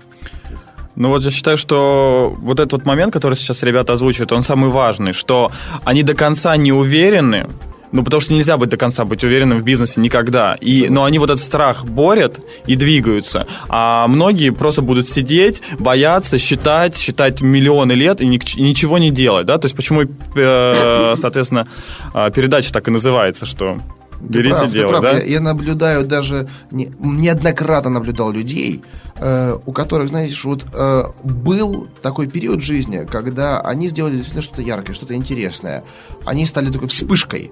Ну 0.96 1.08
вот 1.08 1.22
я 1.24 1.30
считаю, 1.30 1.56
что 1.56 2.34
вот 2.38 2.58
этот 2.60 2.72
вот 2.72 2.86
момент, 2.86 3.12
который 3.12 3.34
сейчас 3.34 3.62
ребята 3.62 3.92
озвучивают, 3.92 4.32
он 4.32 4.42
самый 4.42 4.70
важный, 4.70 5.12
что 5.12 5.50
они 5.84 6.02
до 6.02 6.14
конца 6.14 6.56
не 6.56 6.72
уверены, 6.72 7.48
ну, 7.92 8.04
потому 8.04 8.20
что 8.20 8.32
нельзя 8.32 8.56
быть 8.56 8.68
до 8.68 8.76
конца 8.76 9.04
быть 9.04 9.24
уверенным 9.24 9.60
в 9.60 9.64
бизнесе 9.64 10.00
никогда. 10.00 10.54
И, 10.54 10.88
но 10.88 11.04
они 11.04 11.18
вот 11.18 11.30
этот 11.30 11.42
страх 11.42 11.84
борят 11.84 12.40
и 12.66 12.76
двигаются. 12.76 13.46
А 13.68 14.06
многие 14.06 14.50
просто 14.50 14.82
будут 14.82 15.08
сидеть, 15.08 15.62
бояться, 15.78 16.38
считать, 16.38 16.96
считать 16.96 17.40
миллионы 17.40 17.92
лет 17.92 18.20
и, 18.20 18.26
ни, 18.26 18.40
и 18.56 18.62
ничего 18.62 18.98
не 18.98 19.10
делать. 19.10 19.46
Да? 19.46 19.58
То 19.58 19.66
есть 19.66 19.76
почему, 19.76 20.02
э, 20.02 21.14
соответственно, 21.16 21.66
э, 22.14 22.30
передача 22.34 22.72
так 22.72 22.86
и 22.88 22.90
называется, 22.90 23.46
что 23.46 23.78
Берите 24.20 24.56
прав, 24.56 24.72
дело, 24.72 25.00
да? 25.00 25.12
Я, 25.12 25.24
я 25.24 25.40
наблюдаю 25.40 26.06
даже, 26.06 26.48
не, 26.70 26.92
неоднократно 27.00 27.90
наблюдал 27.90 28.32
людей, 28.32 28.82
э, 29.16 29.58
у 29.64 29.72
которых, 29.72 30.08
знаете, 30.08 30.36
вот 30.44 30.64
э, 30.72 31.04
был 31.24 31.88
такой 32.02 32.26
период 32.26 32.62
жизни, 32.62 33.06
когда 33.10 33.60
они 33.60 33.88
сделали 33.88 34.16
действительно 34.16 34.42
что-то 34.42 34.62
яркое, 34.62 34.94
что-то 34.94 35.14
интересное. 35.14 35.84
Они 36.24 36.46
стали 36.46 36.70
такой 36.70 36.88
вспышкой, 36.88 37.50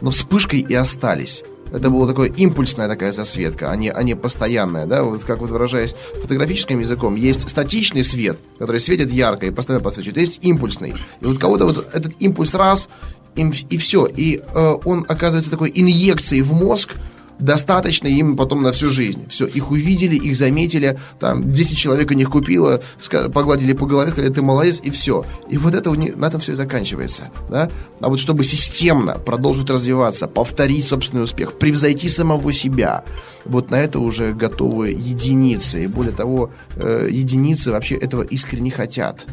но 0.00 0.10
вспышкой 0.10 0.60
и 0.60 0.74
остались. 0.74 1.44
Это 1.72 1.90
была 1.90 2.06
такая 2.06 2.28
импульсная 2.30 2.88
такая 2.88 3.12
засветка, 3.12 3.70
а 3.70 3.76
не, 3.76 3.90
а 3.90 4.02
не 4.02 4.16
постоянная, 4.16 4.86
да, 4.86 5.02
вот 5.02 5.24
как 5.24 5.40
вот 5.40 5.50
выражаясь 5.50 5.94
фотографическим 6.22 6.80
языком, 6.80 7.14
есть 7.14 7.48
статичный 7.48 8.04
свет, 8.04 8.38
который 8.58 8.80
светит 8.80 9.10
ярко 9.10 9.46
и 9.46 9.50
постоянно 9.50 9.84
подсвечивает, 9.84 10.18
есть 10.18 10.38
импульсный. 10.42 10.94
И 11.20 11.24
вот 11.24 11.38
кого-то 11.38 11.66
вот 11.66 11.94
этот 11.94 12.14
импульс 12.20 12.54
раз, 12.54 12.88
и, 13.38 13.50
и 13.70 13.78
все. 13.78 14.06
И 14.06 14.38
э, 14.38 14.74
он 14.84 15.04
оказывается 15.08 15.50
такой 15.50 15.70
инъекцией 15.74 16.42
в 16.42 16.52
мозг, 16.52 16.94
достаточно 17.38 18.08
им 18.08 18.36
потом 18.36 18.62
на 18.62 18.72
всю 18.72 18.90
жизнь. 18.90 19.26
Все, 19.28 19.46
их 19.46 19.70
увидели, 19.70 20.16
их 20.16 20.36
заметили, 20.36 20.98
там 21.18 21.52
10 21.52 21.76
человек 21.76 22.10
у 22.10 22.14
них 22.14 22.30
купило, 22.30 22.82
погладили 23.32 23.72
по 23.72 23.86
голове, 23.86 24.10
сказали, 24.10 24.32
ты 24.32 24.42
молодец, 24.42 24.80
и 24.82 24.90
все. 24.90 25.24
И 25.48 25.56
вот 25.56 25.74
это 25.74 25.92
на 25.92 26.26
этом 26.26 26.40
все 26.40 26.52
и 26.52 26.56
заканчивается. 26.56 27.30
Да? 27.48 27.70
А 28.00 28.08
вот 28.08 28.20
чтобы 28.20 28.44
системно 28.44 29.18
продолжить 29.18 29.70
развиваться, 29.70 30.26
повторить 30.26 30.86
собственный 30.86 31.22
успех, 31.22 31.58
превзойти 31.58 32.08
самого 32.08 32.52
себя, 32.52 33.04
вот 33.44 33.70
на 33.70 33.76
это 33.76 34.00
уже 34.00 34.32
готовы 34.32 34.90
единицы. 34.90 35.84
И 35.84 35.86
более 35.86 36.12
того, 36.12 36.50
э, 36.76 37.08
единицы 37.10 37.70
вообще 37.70 37.94
этого 37.94 38.22
искренне 38.22 38.70
хотят. 38.70 39.26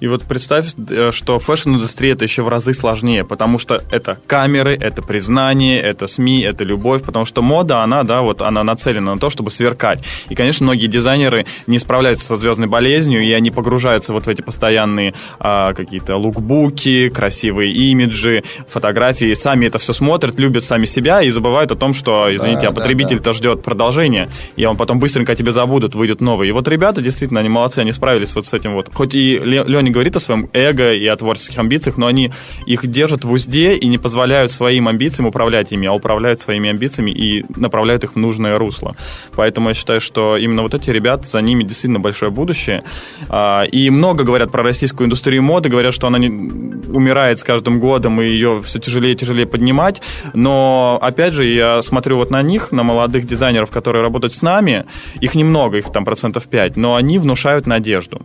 И 0.00 0.08
вот 0.08 0.22
представь, 0.24 0.72
э, 0.88 1.10
что 1.12 1.38
фэшн-индустрия 1.38 2.14
это 2.14 2.24
еще 2.24 2.42
в 2.42 2.48
разы 2.48 2.72
сложнее, 2.72 3.24
потому 3.24 3.58
что 3.58 3.82
это 3.90 4.18
камеры, 4.26 4.76
это 4.80 5.02
признание, 5.02 5.80
это 5.80 6.06
СМИ, 6.06 6.40
это 6.40 6.64
любовь, 6.64 7.02
потому 7.02 7.26
что 7.26 7.42
мода, 7.42 7.82
она, 7.82 8.02
да, 8.02 8.22
вот 8.22 8.40
она 8.40 8.64
нацелена 8.64 9.14
на 9.14 9.20
то, 9.20 9.28
чтобы 9.28 9.50
сверкать. 9.50 10.02
И, 10.30 10.34
конечно, 10.34 10.64
многие 10.64 10.86
дизайнеры 10.86 11.46
не 11.66 11.78
справляются 11.78 12.24
со 12.24 12.36
звездной 12.36 12.66
болезнью, 12.66 13.22
и 13.22 13.30
они 13.32 13.50
погружаются 13.50 14.12
вот 14.12 14.26
в 14.26 14.28
эти 14.28 14.40
постоянные 14.40 15.14
а, 15.38 15.74
какие-то 15.74 16.16
лукбуки, 16.16 17.10
красивые 17.10 17.72
имиджи, 17.72 18.42
фотографии, 18.68 19.34
сами 19.34 19.66
это 19.66 19.78
все 19.78 19.92
смотрят, 19.92 20.38
любят 20.38 20.64
сами 20.64 20.86
себя 20.86 21.20
и 21.20 21.28
забывают 21.28 21.72
о 21.72 21.76
том, 21.76 21.92
что, 21.92 22.34
извините, 22.34 22.62
да, 22.62 22.68
а 22.68 22.72
потребитель-то 22.72 23.24
да, 23.24 23.30
да. 23.30 23.34
ждет 23.34 23.62
продолжения, 23.62 24.30
и 24.56 24.64
он 24.64 24.76
потом 24.78 24.98
быстренько 24.98 25.34
тебе 25.34 25.52
забудут, 25.52 25.94
выйдет 25.94 26.22
новый. 26.22 26.48
И 26.48 26.52
вот 26.52 26.68
ребята, 26.68 27.02
действительно, 27.02 27.40
они 27.40 27.50
молодцы, 27.50 27.80
они 27.80 27.92
справились 27.92 28.34
вот 28.34 28.46
с 28.46 28.54
этим 28.54 28.72
вот. 28.72 28.90
Хоть 28.92 29.14
и 29.14 29.38
Леня 29.38 29.89
не 29.90 29.92
говорит 29.92 30.16
о 30.16 30.20
своем 30.20 30.48
эго 30.52 30.94
и 30.94 31.06
о 31.06 31.16
творческих 31.16 31.58
амбициях, 31.58 31.96
но 31.96 32.06
они 32.06 32.30
их 32.64 32.86
держат 32.86 33.24
в 33.24 33.32
узде 33.32 33.74
и 33.74 33.86
не 33.88 33.98
позволяют 33.98 34.52
своим 34.52 34.86
амбициям 34.86 35.26
управлять 35.26 35.72
ими, 35.72 35.88
а 35.88 35.92
управляют 35.92 36.40
своими 36.40 36.70
амбициями 36.70 37.10
и 37.10 37.44
направляют 37.56 38.04
их 38.04 38.14
в 38.14 38.16
нужное 38.16 38.56
русло. 38.56 38.94
Поэтому 39.34 39.70
я 39.70 39.74
считаю, 39.74 40.00
что 40.00 40.36
именно 40.36 40.62
вот 40.62 40.74
эти 40.74 40.90
ребята, 40.90 41.26
за 41.26 41.40
ними 41.42 41.64
действительно 41.64 41.98
большое 41.98 42.30
будущее. 42.30 42.84
А, 43.28 43.64
и 43.64 43.90
много 43.90 44.22
говорят 44.22 44.52
про 44.52 44.62
российскую 44.62 45.06
индустрию 45.06 45.42
моды, 45.42 45.68
говорят, 45.68 45.92
что 45.92 46.06
она 46.06 46.18
не 46.18 46.28
умирает 46.28 47.40
с 47.40 47.44
каждым 47.44 47.80
годом, 47.80 48.20
и 48.20 48.26
ее 48.26 48.62
все 48.64 48.78
тяжелее 48.78 49.14
и 49.14 49.16
тяжелее 49.16 49.46
поднимать. 49.46 50.00
Но, 50.34 50.98
опять 51.02 51.34
же, 51.34 51.44
я 51.44 51.82
смотрю 51.82 52.16
вот 52.16 52.30
на 52.30 52.42
них, 52.42 52.70
на 52.70 52.84
молодых 52.84 53.26
дизайнеров, 53.26 53.70
которые 53.70 54.02
работают 54.02 54.34
с 54.34 54.42
нами. 54.42 54.84
Их 55.20 55.34
немного, 55.34 55.78
их 55.78 55.90
там 55.90 56.04
процентов 56.04 56.46
5, 56.46 56.76
но 56.76 56.94
они 56.94 57.18
внушают 57.18 57.66
надежду. 57.66 58.22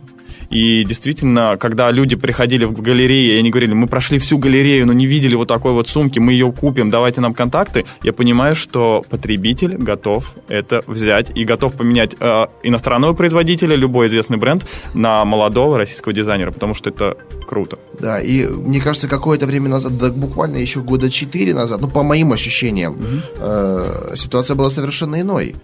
И 0.50 0.84
действительно, 0.84 1.56
когда 1.58 1.90
люди 1.90 2.16
приходили 2.16 2.64
в 2.64 2.80
галерею, 2.80 3.36
и 3.36 3.38
они 3.38 3.50
говорили, 3.50 3.74
мы 3.74 3.86
прошли 3.86 4.18
всю 4.18 4.38
галерею, 4.38 4.86
но 4.86 4.92
не 4.92 5.06
видели 5.06 5.34
вот 5.34 5.48
такой 5.48 5.72
вот 5.72 5.88
сумки, 5.88 6.18
мы 6.18 6.32
ее 6.32 6.52
купим, 6.52 6.90
давайте 6.90 7.20
нам 7.20 7.34
контакты, 7.34 7.84
я 8.02 8.12
понимаю, 8.12 8.54
что 8.54 9.04
потребитель 9.08 9.76
готов 9.76 10.34
это 10.48 10.82
взять 10.86 11.30
и 11.34 11.44
готов 11.44 11.74
поменять 11.74 12.14
э, 12.18 12.46
иностранного 12.62 13.14
производителя, 13.14 13.76
любой 13.76 14.08
известный 14.08 14.38
бренд, 14.38 14.66
на 14.94 15.24
молодого 15.24 15.78
российского 15.78 16.12
дизайнера, 16.12 16.50
потому 16.50 16.74
что 16.74 16.90
это 16.90 17.16
круто. 17.46 17.78
Да, 18.00 18.20
и 18.20 18.46
мне 18.46 18.80
кажется, 18.80 19.08
какое-то 19.08 19.46
время 19.46 19.68
назад, 19.68 19.96
да, 19.98 20.10
буквально 20.10 20.56
еще 20.56 20.80
года 20.80 21.10
четыре 21.10 21.54
назад, 21.54 21.80
ну, 21.80 21.88
по 21.88 22.02
моим 22.02 22.32
ощущениям, 22.32 22.94
mm 22.94 23.16
э, 23.38 24.16
ситуация 24.16 24.54
была 24.54 24.70
совершенно 24.70 25.20
иной. 25.20 25.54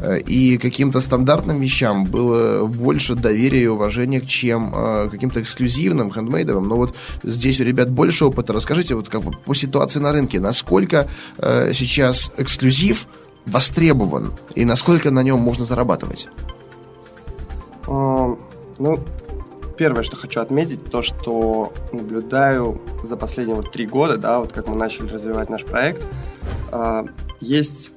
Э, 0.00 0.18
и 0.18 0.56
каким-то 0.56 1.00
стандартным 1.00 1.60
вещам 1.60 2.04
было 2.04 2.64
больше 2.66 3.14
доверия 3.14 3.64
и 3.64 3.66
уважения, 3.66 4.20
чем 4.20 4.72
э, 4.74 5.08
каким-то 5.10 5.42
эксклюзивным, 5.42 6.10
хендмейдовым. 6.10 6.68
Но 6.68 6.76
вот 6.76 6.96
здесь 7.22 7.60
у 7.60 7.64
ребят 7.64 7.90
больше 7.90 8.24
опыта. 8.24 8.52
Расскажите 8.52 8.94
вот 8.94 9.08
как 9.08 9.22
по 9.44 9.54
ситуации 9.54 10.00
на 10.00 10.12
рынке, 10.12 10.40
насколько 10.40 11.08
э, 11.38 11.72
сейчас 11.74 12.32
эксклюзив 12.38 13.06
востребован 13.44 14.32
и 14.54 14.64
насколько 14.64 15.10
на 15.10 15.22
нем 15.22 15.40
можно 15.40 15.64
зарабатывать? 15.64 16.28
Ну, 17.86 19.00
первое, 19.76 20.02
что 20.02 20.16
хочу 20.16 20.40
отметить, 20.40 20.84
то, 20.84 21.02
что 21.02 21.72
наблюдаю 21.92 22.80
за 23.02 23.16
последние 23.16 23.56
вот 23.56 23.72
три 23.72 23.86
года, 23.86 24.16
да, 24.16 24.38
вот 24.38 24.52
как 24.52 24.68
мы 24.68 24.76
начали 24.76 25.08
развивать 25.08 25.50
наш 25.50 25.64
проект, 25.64 26.06
uh, 26.70 27.10
есть 27.40 27.90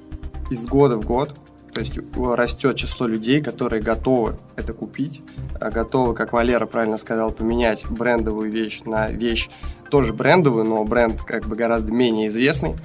из 0.50 0.66
года 0.66 0.96
в 0.96 1.04
год 1.04 1.34
то 1.74 1.80
есть 1.80 1.98
растет 2.16 2.76
число 2.76 3.06
людей, 3.06 3.42
которые 3.42 3.82
готовы 3.82 4.36
это 4.56 4.72
купить, 4.72 5.22
а 5.60 5.70
готовы, 5.70 6.14
как 6.14 6.32
Валера 6.32 6.66
правильно 6.66 6.96
сказал, 6.96 7.32
поменять 7.32 7.84
брендовую 7.90 8.50
вещь 8.50 8.82
на 8.84 9.08
вещь 9.08 9.50
тоже 9.90 10.12
брендовую, 10.12 10.64
но 10.64 10.84
бренд 10.84 11.22
как 11.22 11.46
бы 11.46 11.56
гораздо 11.56 11.92
менее 11.92 12.28
известный. 12.28 12.76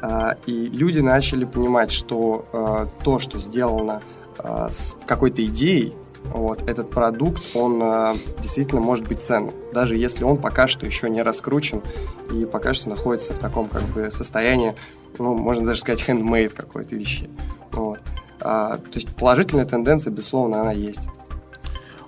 А, 0.00 0.36
и 0.46 0.52
люди 0.52 1.00
начали 1.00 1.44
понимать, 1.44 1.90
что 1.90 2.46
а, 2.52 2.88
то, 3.02 3.18
что 3.18 3.40
сделано 3.40 4.02
с 4.70 4.96
какой-то 5.04 5.44
идеей, 5.46 5.94
вот, 6.26 6.62
этот 6.70 6.90
продукт, 6.90 7.42
он 7.56 7.82
действительно 8.40 8.80
может 8.80 9.08
быть 9.08 9.20
ценным, 9.20 9.52
даже 9.72 9.96
если 9.96 10.22
он 10.22 10.36
пока 10.36 10.68
что 10.68 10.86
еще 10.86 11.10
не 11.10 11.22
раскручен 11.22 11.82
и 12.32 12.44
пока 12.44 12.72
что 12.72 12.88
находится 12.88 13.34
в 13.34 13.40
таком 13.40 13.66
как 13.66 13.82
бы 13.86 14.12
состоянии, 14.12 14.76
ну, 15.18 15.34
можно 15.34 15.66
даже 15.66 15.80
сказать, 15.80 16.04
handmade 16.06 16.50
какой-то 16.50 16.94
вещи. 16.94 17.28
Вот. 17.72 17.98
А, 18.40 18.78
то 18.78 18.94
есть 18.94 19.08
положительная 19.08 19.66
тенденция, 19.66 20.12
безусловно, 20.12 20.60
она 20.60 20.72
есть. 20.72 21.00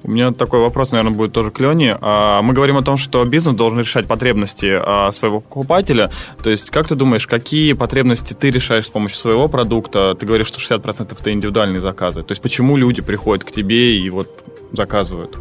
У 0.02 0.10
меня 0.10 0.32
такой 0.32 0.60
вопрос, 0.60 0.92
наверное, 0.92 1.14
будет 1.14 1.32
тоже 1.32 1.50
к 1.50 1.60
Лене. 1.60 1.98
А, 2.00 2.40
мы 2.42 2.54
говорим 2.54 2.78
о 2.78 2.82
том, 2.82 2.96
что 2.96 3.24
бизнес 3.24 3.54
должен 3.54 3.80
решать 3.80 4.06
потребности 4.06 4.72
а, 4.72 5.12
своего 5.12 5.40
покупателя. 5.40 6.10
То 6.42 6.50
есть, 6.50 6.70
как 6.70 6.88
ты 6.88 6.94
думаешь, 6.94 7.26
какие 7.26 7.74
потребности 7.74 8.32
ты 8.32 8.50
решаешь 8.50 8.86
с 8.86 8.90
помощью 8.90 9.18
своего 9.18 9.48
продукта? 9.48 10.14
Ты 10.18 10.24
говоришь, 10.24 10.46
что 10.46 10.58
60% 10.58 11.16
это 11.18 11.32
индивидуальные 11.32 11.80
заказы. 11.80 12.22
То 12.22 12.32
есть, 12.32 12.40
почему 12.40 12.76
люди 12.76 13.02
приходят 13.02 13.44
к 13.44 13.52
тебе 13.52 13.98
и 13.98 14.08
вот 14.08 14.42
заказывают? 14.72 15.36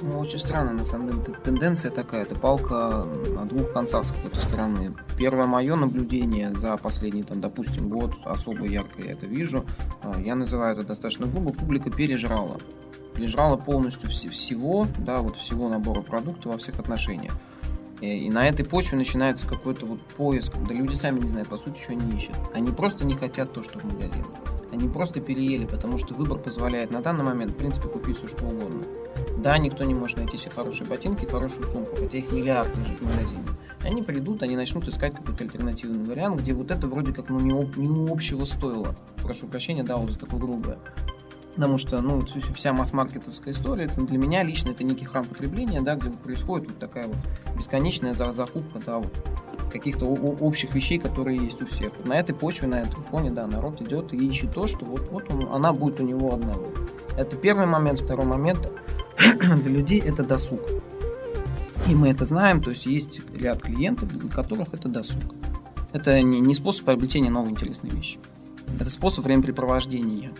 Ну, 0.00 0.20
очень 0.20 0.38
странно, 0.38 0.72
на 0.72 0.84
самом 0.84 1.08
деле, 1.24 1.36
тенденция 1.42 1.90
такая, 1.90 2.22
это 2.22 2.36
палка 2.36 3.04
на 3.34 3.44
двух 3.46 3.72
концах 3.72 4.04
с 4.04 4.12
какой-то 4.12 4.38
стороны. 4.40 4.94
Первое 5.16 5.46
мое 5.46 5.74
наблюдение 5.74 6.54
за 6.54 6.76
последний, 6.76 7.24
там, 7.24 7.40
допустим, 7.40 7.88
год, 7.88 8.14
особо 8.24 8.66
ярко 8.66 9.02
я 9.02 9.12
это 9.12 9.26
вижу, 9.26 9.64
а, 10.02 10.20
я 10.20 10.36
называю 10.36 10.74
это 10.76 10.86
достаточно 10.86 11.26
грубо, 11.26 11.52
публика 11.52 11.90
пережрала. 11.90 12.58
Пережрала 13.14 13.56
полностью 13.56 14.08
вс- 14.08 14.28
всего, 14.28 14.86
да, 14.98 15.18
вот 15.18 15.36
всего 15.36 15.68
набора 15.68 16.02
продуктов 16.02 16.52
во 16.52 16.58
всех 16.58 16.78
отношениях. 16.78 17.34
И, 18.00 18.26
и 18.26 18.30
на 18.30 18.48
этой 18.48 18.64
почве 18.64 18.96
начинается 18.96 19.46
какой-то 19.46 19.86
вот 19.86 20.00
поиск, 20.00 20.52
да 20.68 20.74
люди 20.74 20.94
сами 20.94 21.20
не 21.20 21.28
знают, 21.28 21.48
по 21.48 21.56
сути, 21.56 21.80
что 21.80 21.92
они 21.92 22.16
ищут. 22.16 22.34
Они 22.54 22.70
просто 22.70 23.04
не 23.04 23.14
хотят 23.14 23.52
то, 23.52 23.62
что 23.62 23.78
в 23.78 23.84
магазине. 23.84 24.26
Они 24.70 24.88
просто 24.88 25.20
переели, 25.20 25.64
потому 25.64 25.98
что 25.98 26.14
выбор 26.14 26.38
позволяет 26.38 26.90
на 26.90 27.00
данный 27.00 27.24
момент, 27.24 27.52
в 27.52 27.56
принципе, 27.56 27.88
купить 27.88 28.18
все, 28.18 28.28
что 28.28 28.44
угодно. 28.44 28.84
Да, 29.38 29.56
никто 29.58 29.84
не 29.84 29.94
может 29.94 30.18
найти 30.18 30.36
себе 30.36 30.50
хорошие 30.50 30.86
ботинки, 30.86 31.24
хорошую 31.24 31.70
сумку, 31.70 31.96
хотя 31.96 32.18
их 32.18 32.30
миллиард 32.32 32.76
лежит 32.76 33.00
в 33.00 33.04
магазине. 33.04 33.44
Они 33.82 34.02
придут, 34.02 34.42
они 34.42 34.56
начнут 34.56 34.86
искать 34.88 35.14
какой-то 35.14 35.44
альтернативный 35.44 36.04
вариант, 36.04 36.40
где 36.40 36.52
вот 36.52 36.70
это 36.70 36.86
вроде 36.86 37.12
как 37.12 37.30
ну, 37.30 37.40
не, 37.40 37.52
об, 37.52 37.76
не 37.76 38.10
общего 38.10 38.44
стоило. 38.44 38.94
Прошу 39.22 39.46
прощения, 39.46 39.84
да, 39.84 39.96
вот 39.96 40.10
за 40.10 40.18
такое 40.18 40.40
грубое. 40.40 40.78
Потому 41.54 41.78
что, 41.78 42.00
ну, 42.00 42.24
вся 42.54 42.72
масс-маркетовская 42.72 43.52
история, 43.52 43.84
это 43.84 44.00
для 44.02 44.18
меня 44.18 44.44
лично 44.44 44.70
это 44.70 44.84
некий 44.84 45.04
храм 45.04 45.26
потребления, 45.26 45.80
да, 45.80 45.96
где 45.96 46.10
происходит 46.10 46.68
вот 46.68 46.78
такая 46.78 47.08
вот 47.08 47.16
бесконечная 47.56 48.14
закупка, 48.14 48.80
да, 48.84 48.98
вот 48.98 49.12
каких-то 49.70 50.06
общих 50.06 50.74
вещей, 50.74 50.98
которые 50.98 51.36
есть 51.38 51.60
у 51.60 51.66
всех. 51.66 51.92
На 52.04 52.18
этой 52.18 52.34
почве, 52.34 52.68
на 52.68 52.76
этом 52.76 53.02
фоне, 53.02 53.30
да, 53.30 53.46
народ 53.46 53.80
идет 53.82 54.12
и 54.12 54.16
ищет 54.16 54.52
то, 54.52 54.66
что 54.66 54.84
вот, 54.84 55.08
вот 55.10 55.30
он, 55.30 55.48
она 55.52 55.72
будет 55.72 56.00
у 56.00 56.04
него 56.04 56.34
одна. 56.34 56.54
Это 57.16 57.36
первый 57.36 57.66
момент. 57.66 58.00
Второй 58.00 58.26
момент 58.26 58.70
для 59.18 59.70
людей 59.70 60.00
это 60.00 60.22
досуг. 60.22 60.60
И 61.86 61.94
мы 61.94 62.10
это 62.10 62.24
знаем, 62.24 62.62
то 62.62 62.70
есть 62.70 62.86
есть 62.86 63.20
ряд 63.34 63.62
клиентов, 63.62 64.08
для 64.08 64.28
которых 64.28 64.68
это 64.72 64.88
досуг. 64.88 65.22
Это 65.92 66.20
не, 66.22 66.40
не 66.40 66.54
способ 66.54 66.84
приобретения 66.84 67.30
новой 67.30 67.50
интересной 67.50 67.90
вещи. 67.90 68.18
Это 68.78 68.90
способ 68.90 69.24
времяпрепровождения. 69.24 70.32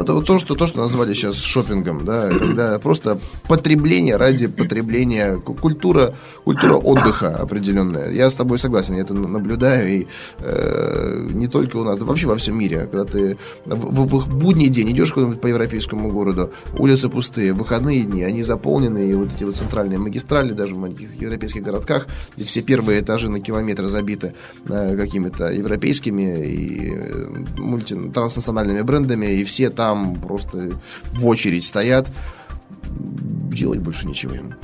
Это 0.00 0.12
вот 0.12 0.26
то, 0.26 0.38
что, 0.38 0.54
то, 0.54 0.66
что 0.66 0.80
назвали 0.80 1.14
сейчас 1.14 1.36
шопингом, 1.36 2.04
да, 2.04 2.28
когда 2.28 2.78
просто 2.78 3.18
потребление 3.48 4.16
ради 4.16 4.48
потребления, 4.48 5.36
культура, 5.36 6.14
культура 6.44 6.74
отдыха 6.74 7.36
определенная. 7.36 8.10
Я 8.10 8.28
с 8.28 8.34
тобой 8.34 8.58
согласен, 8.58 8.94
я 8.94 9.02
это 9.02 9.14
наблюдаю, 9.14 9.88
и 9.88 10.06
э, 10.38 11.28
не 11.32 11.46
только 11.46 11.76
у 11.76 11.84
нас, 11.84 11.96
да 11.96 12.04
вообще 12.04 12.26
во 12.26 12.36
всем 12.36 12.58
мире. 12.58 12.88
Когда 12.90 13.04
ты 13.04 13.38
в, 13.64 14.06
в, 14.06 14.24
в 14.24 14.36
будний 14.36 14.68
день 14.68 14.90
идешь 14.90 15.12
куда-нибудь 15.12 15.40
по 15.40 15.46
европейскому 15.46 16.10
городу, 16.10 16.50
улицы 16.76 17.08
пустые, 17.08 17.52
выходные 17.52 18.02
дни, 18.02 18.24
они 18.24 18.42
заполнены, 18.42 19.10
и 19.10 19.14
вот 19.14 19.32
эти 19.32 19.44
вот 19.44 19.54
центральные 19.54 19.98
магистрали, 19.98 20.52
даже 20.52 20.74
в 20.74 20.78
маленьких 20.78 21.20
европейских 21.20 21.62
городках, 21.62 22.08
где 22.36 22.44
все 22.44 22.62
первые 22.62 23.00
этажи 23.00 23.28
на 23.28 23.40
километр 23.40 23.86
забиты 23.86 24.34
э, 24.68 24.96
какими-то 24.96 25.52
европейскими 25.52 26.46
и 26.46 26.94
э, 26.94 27.44
мульти, 27.58 27.94
транснациональными 28.12 28.82
брендами, 28.82 29.26
и 29.26 29.44
все 29.44 29.70
там 29.70 29.83
просто 30.26 30.70
в 31.12 31.26
очередь 31.26 31.64
стоят. 31.64 32.10
Делать 32.84 33.80
больше 33.80 34.06
ничего 34.06 34.34
им. 34.34 34.54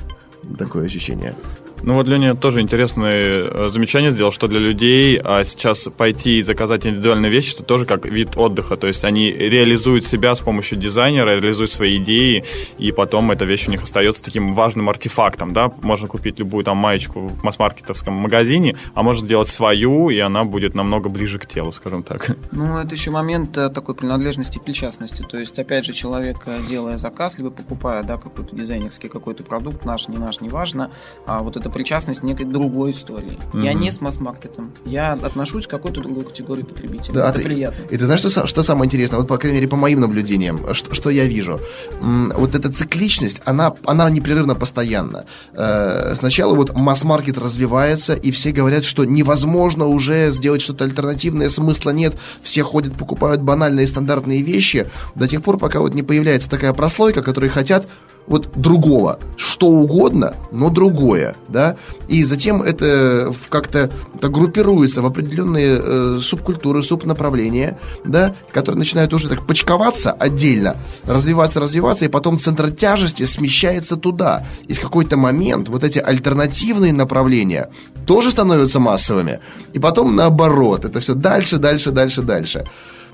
Такое 0.59 0.87
ощущение. 0.87 1.35
Ну 1.83 1.95
вот 1.95 2.07
Леня 2.07 2.35
тоже 2.35 2.61
интересное 2.61 3.49
э, 3.49 3.69
замечание 3.69 4.11
сделал, 4.11 4.33
что 4.33 4.49
для 4.49 4.61
людей 4.61 5.21
а 5.23 5.45
сейчас 5.45 5.89
пойти 5.97 6.39
и 6.39 6.43
заказать 6.43 6.87
индивидуальные 6.87 7.31
вещи, 7.31 7.55
это 7.55 7.63
тоже 7.63 7.87
как 7.87 8.07
вид 8.07 8.37
отдыха. 8.37 8.77
То 8.77 8.87
есть 8.87 9.05
они 9.05 9.31
реализуют 9.31 10.07
себя 10.07 10.35
с 10.35 10.41
помощью 10.41 10.79
дизайнера, 10.79 11.31
реализуют 11.31 11.73
свои 11.73 11.97
идеи, 11.99 12.45
и 12.79 12.93
потом 12.93 13.31
эта 13.31 13.45
вещь 13.45 13.69
у 13.69 13.71
них 13.71 13.83
остается 13.83 14.23
таким 14.23 14.55
важным 14.55 14.89
артефактом. 14.89 15.53
Да? 15.53 15.71
Можно 15.83 16.09
купить 16.09 16.39
любую 16.39 16.65
там 16.65 16.77
маечку 16.77 17.29
в 17.29 17.45
масс-маркетовском 17.45 18.15
магазине, 18.15 18.77
а 18.95 19.03
можно 19.03 19.25
сделать 19.25 19.49
свою, 19.49 20.11
и 20.11 20.19
она 20.19 20.45
будет 20.45 20.75
намного 20.75 21.09
ближе 21.09 21.39
к 21.39 21.47
телу, 21.47 21.73
скажем 21.73 22.03
так. 22.03 22.37
Ну, 22.53 22.79
это 22.79 22.95
еще 22.95 23.11
момент 23.11 23.57
э, 23.57 23.71
такой 23.71 23.95
принадлежности 23.95 24.59
и 24.59 24.61
причастности. 24.61 25.23
То 25.23 25.39
есть, 25.39 25.59
опять 25.59 25.85
же, 25.85 25.93
человек, 25.93 26.39
э, 26.47 26.61
делая 26.69 26.99
заказ, 26.99 27.39
либо 27.39 27.51
покупая 27.51 28.03
да, 28.03 28.17
какой-то 28.17 28.55
дизайнерский 28.55 29.09
какой-то 29.09 29.45
продукт, 29.45 29.85
наш, 29.85 30.09
не 30.09 30.19
наш, 30.19 30.41
неважно, 30.41 30.91
а 31.27 31.43
вот 31.43 31.57
причастность 31.71 32.23
некой 32.23 32.47
другой 32.47 32.93
истории. 32.93 33.39
Mm-hmm. 33.53 33.65
Я 33.65 33.75
не 33.75 33.91
с 33.91 34.01
масс-маркетом, 34.01 34.73
я 34.85 35.13
отношусь 35.13 35.67
к 35.67 35.71
какой-то 35.71 36.01
другой 36.01 36.25
категории 36.25 36.63
потребителей. 36.63 37.15
Да, 37.15 37.31
это 37.31 37.39
ты, 37.39 37.45
приятно. 37.45 37.83
И 37.91 37.97
ты 37.97 38.05
знаешь, 38.05 38.21
что, 38.21 38.47
что 38.47 38.63
самое 38.63 38.87
интересное? 38.87 39.19
Вот, 39.19 39.29
по 39.29 39.39
крайней 39.39 39.59
мере, 39.59 39.69
по 39.69 39.77
моим 39.77 40.01
наблюдениям, 40.01 40.75
что, 40.75 40.95
что 40.95 41.11
я 41.11 41.25
вижу. 41.25 41.61
Вот 42.01 42.55
эта 42.55 42.73
цикличность, 42.73 43.41
она, 43.45 43.75
она 43.85 44.09
непрерывно 44.11 44.55
постоянна. 44.55 45.25
Э, 45.53 46.15
сначала 46.17 46.55
вот 46.55 46.75
масс-маркет 46.75 47.39
развивается, 47.39 48.15
и 48.15 48.31
все 48.31 48.53
говорят, 48.53 48.85
что 48.85 49.05
невозможно 49.05 49.87
уже 49.87 50.31
сделать 50.31 50.63
что-то 50.63 50.85
альтернативное, 50.85 51.51
смысла 51.51 51.91
нет, 51.91 52.17
все 52.43 52.63
ходят, 52.63 52.95
покупают 52.95 53.43
банальные 53.43 53.87
стандартные 53.87 54.43
вещи, 54.43 54.87
до 55.15 55.29
тех 55.29 55.43
пор, 55.43 55.59
пока 55.59 55.81
вот 55.81 55.95
не 55.95 56.03
появляется 56.03 56.49
такая 56.49 56.73
прослойка, 56.73 57.23
которые 57.23 57.51
хотят 57.51 57.87
вот 58.31 58.49
другого, 58.55 59.19
что 59.37 59.67
угодно, 59.67 60.35
но 60.53 60.71
другое, 60.71 61.35
да, 61.49 61.77
и 62.07 62.23
затем 62.23 62.63
это 62.63 63.35
как-то 63.49 63.91
группируется 64.23 65.03
в 65.03 65.07
определенные 65.07 65.81
э, 65.83 66.19
субкультуры, 66.23 66.85
субнаправления, 66.85 67.77
да, 68.05 68.37
которые 68.53 68.79
начинают 68.79 69.13
уже 69.13 69.29
так 69.29 69.45
почковаться 69.49 70.13
отдельно, 70.13 70.77
развиваться, 71.05 71.59
развиваться, 71.59 72.05
и 72.05 72.09
потом 72.09 72.39
центр 72.39 72.71
тяжести 72.71 73.25
смещается 73.25 73.97
туда, 73.97 74.47
и 74.69 74.75
в 74.75 74.81
какой-то 74.81 75.17
момент 75.17 75.69
вот 75.69 75.83
эти 75.83 75.99
альтернативные 75.99 76.93
направления 76.93 77.69
тоже 78.07 78.31
становятся 78.31 78.79
массовыми, 78.79 79.41
и 79.73 79.81
потом 79.81 80.15
наоборот, 80.15 80.85
это 80.85 81.01
все 81.01 81.15
дальше, 81.15 81.59
дальше, 81.59 81.91
дальше, 81.91 82.23
дальше. 82.23 82.65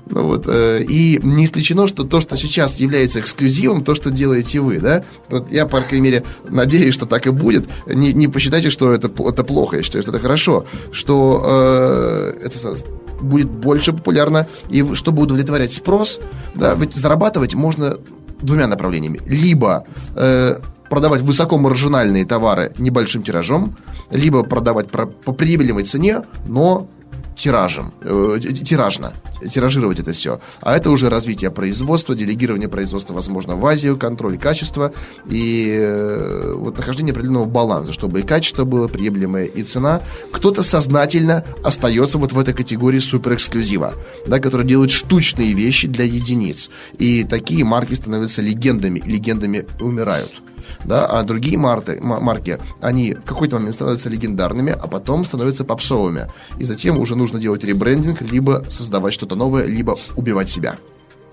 Ну, 0.05 0.23
вот, 0.23 0.45
э, 0.47 0.83
и 0.83 1.19
не 1.21 1.45
исключено, 1.45 1.87
что 1.87 2.03
то, 2.03 2.21
что 2.21 2.37
сейчас 2.37 2.75
является 2.77 3.19
эксклюзивом, 3.19 3.83
то, 3.83 3.95
что 3.95 4.11
делаете 4.11 4.59
вы, 4.59 4.79
да? 4.79 5.03
Вот 5.29 5.51
я, 5.51 5.65
по 5.65 5.81
крайней 5.81 6.01
мере, 6.01 6.23
надеюсь, 6.47 6.93
что 6.93 7.05
так 7.05 7.27
и 7.27 7.31
будет. 7.31 7.67
Не, 7.87 8.13
не 8.13 8.27
посчитайте, 8.27 8.69
что 8.69 8.93
это, 8.93 9.11
это 9.23 9.43
плохо, 9.43 9.77
я 9.77 9.83
считаю, 9.83 10.03
что 10.03 10.11
это 10.11 10.19
хорошо, 10.19 10.65
что 10.91 11.43
э, 11.45 12.45
это 12.45 12.77
будет 13.21 13.49
больше 13.49 13.93
популярно, 13.93 14.47
и 14.69 14.85
чтобы 14.93 15.23
удовлетворять 15.23 15.73
спрос, 15.73 16.19
да, 16.55 16.75
ведь 16.75 16.95
зарабатывать 16.95 17.55
можно 17.55 17.97
двумя 18.41 18.67
направлениями. 18.67 19.19
Либо 19.25 19.85
э, 20.15 20.59
продавать 20.89 21.21
высокомаржинальные 21.21 22.25
товары 22.25 22.73
небольшим 22.77 23.23
тиражом, 23.23 23.75
либо 24.11 24.43
продавать 24.43 24.89
по 24.89 25.33
приемлемой 25.33 25.83
цене, 25.83 26.23
но 26.45 26.87
тиражем, 27.37 27.93
э, 28.01 28.39
тиражно, 28.63 29.13
тиражировать 29.53 29.99
это 29.99 30.11
все. 30.11 30.39
А 30.61 30.75
это 30.75 30.89
уже 30.89 31.09
развитие 31.09 31.51
производства, 31.51 32.15
делегирование 32.15 32.67
производства, 32.67 33.13
возможно, 33.13 33.55
в 33.55 33.65
Азию, 33.65 33.97
контроль 33.97 34.37
качества 34.37 34.91
и 35.29 35.69
э, 35.79 36.53
вот 36.55 36.77
нахождение 36.77 37.11
определенного 37.11 37.45
баланса, 37.45 37.93
чтобы 37.93 38.19
и 38.19 38.23
качество 38.23 38.65
было 38.65 38.87
приемлемое, 38.87 39.45
и 39.45 39.63
цена. 39.63 40.01
Кто-то 40.31 40.63
сознательно 40.63 41.45
остается 41.63 42.17
вот 42.17 42.33
в 42.33 42.39
этой 42.39 42.53
категории 42.53 42.99
суперэксклюзива, 42.99 43.93
да, 44.25 44.39
которые 44.39 44.67
делают 44.67 44.91
штучные 44.91 45.53
вещи 45.53 45.87
для 45.87 46.05
единиц. 46.05 46.69
И 46.97 47.23
такие 47.23 47.63
марки 47.63 47.93
становятся 47.93 48.41
легендами, 48.41 49.01
легендами 49.05 49.67
умирают 49.79 50.41
да, 50.85 51.05
а 51.05 51.23
другие 51.23 51.57
марты, 51.57 51.99
марки, 52.01 52.57
они 52.81 53.13
в 53.13 53.21
какой-то 53.21 53.55
момент 53.57 53.75
становятся 53.75 54.09
легендарными, 54.09 54.71
а 54.71 54.87
потом 54.87 55.25
становятся 55.25 55.65
попсовыми. 55.65 56.31
И 56.59 56.63
затем 56.63 56.99
уже 56.99 57.15
нужно 57.15 57.39
делать 57.39 57.63
ребрендинг, 57.63 58.21
либо 58.21 58.65
создавать 58.69 59.13
что-то 59.13 59.35
новое, 59.35 59.65
либо 59.65 59.97
убивать 60.15 60.49
себя. 60.49 60.77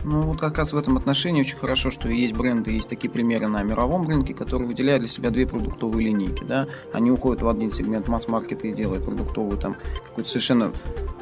Ну, 0.04 0.20
вот 0.20 0.38
как 0.38 0.58
раз 0.58 0.74
в 0.74 0.76
этом 0.76 0.98
отношении 0.98 1.40
очень 1.40 1.56
хорошо, 1.56 1.90
что 1.90 2.10
есть 2.10 2.34
бренды, 2.34 2.72
есть 2.72 2.90
такие 2.90 3.10
примеры 3.10 3.48
на 3.48 3.62
мировом 3.62 4.06
рынке, 4.06 4.34
которые 4.34 4.68
выделяют 4.68 5.00
для 5.00 5.08
себя 5.08 5.30
две 5.30 5.46
продуктовые 5.46 6.08
линейки, 6.08 6.44
да. 6.44 6.66
Они 6.92 7.10
уходят 7.10 7.42
в 7.42 7.48
один 7.48 7.70
сегмент 7.70 8.06
масс-маркета 8.08 8.66
и 8.66 8.74
делают 8.74 9.06
продуктовую 9.06 9.56
там 9.56 9.76
какую-то 10.06 10.28
совершенно 10.28 10.72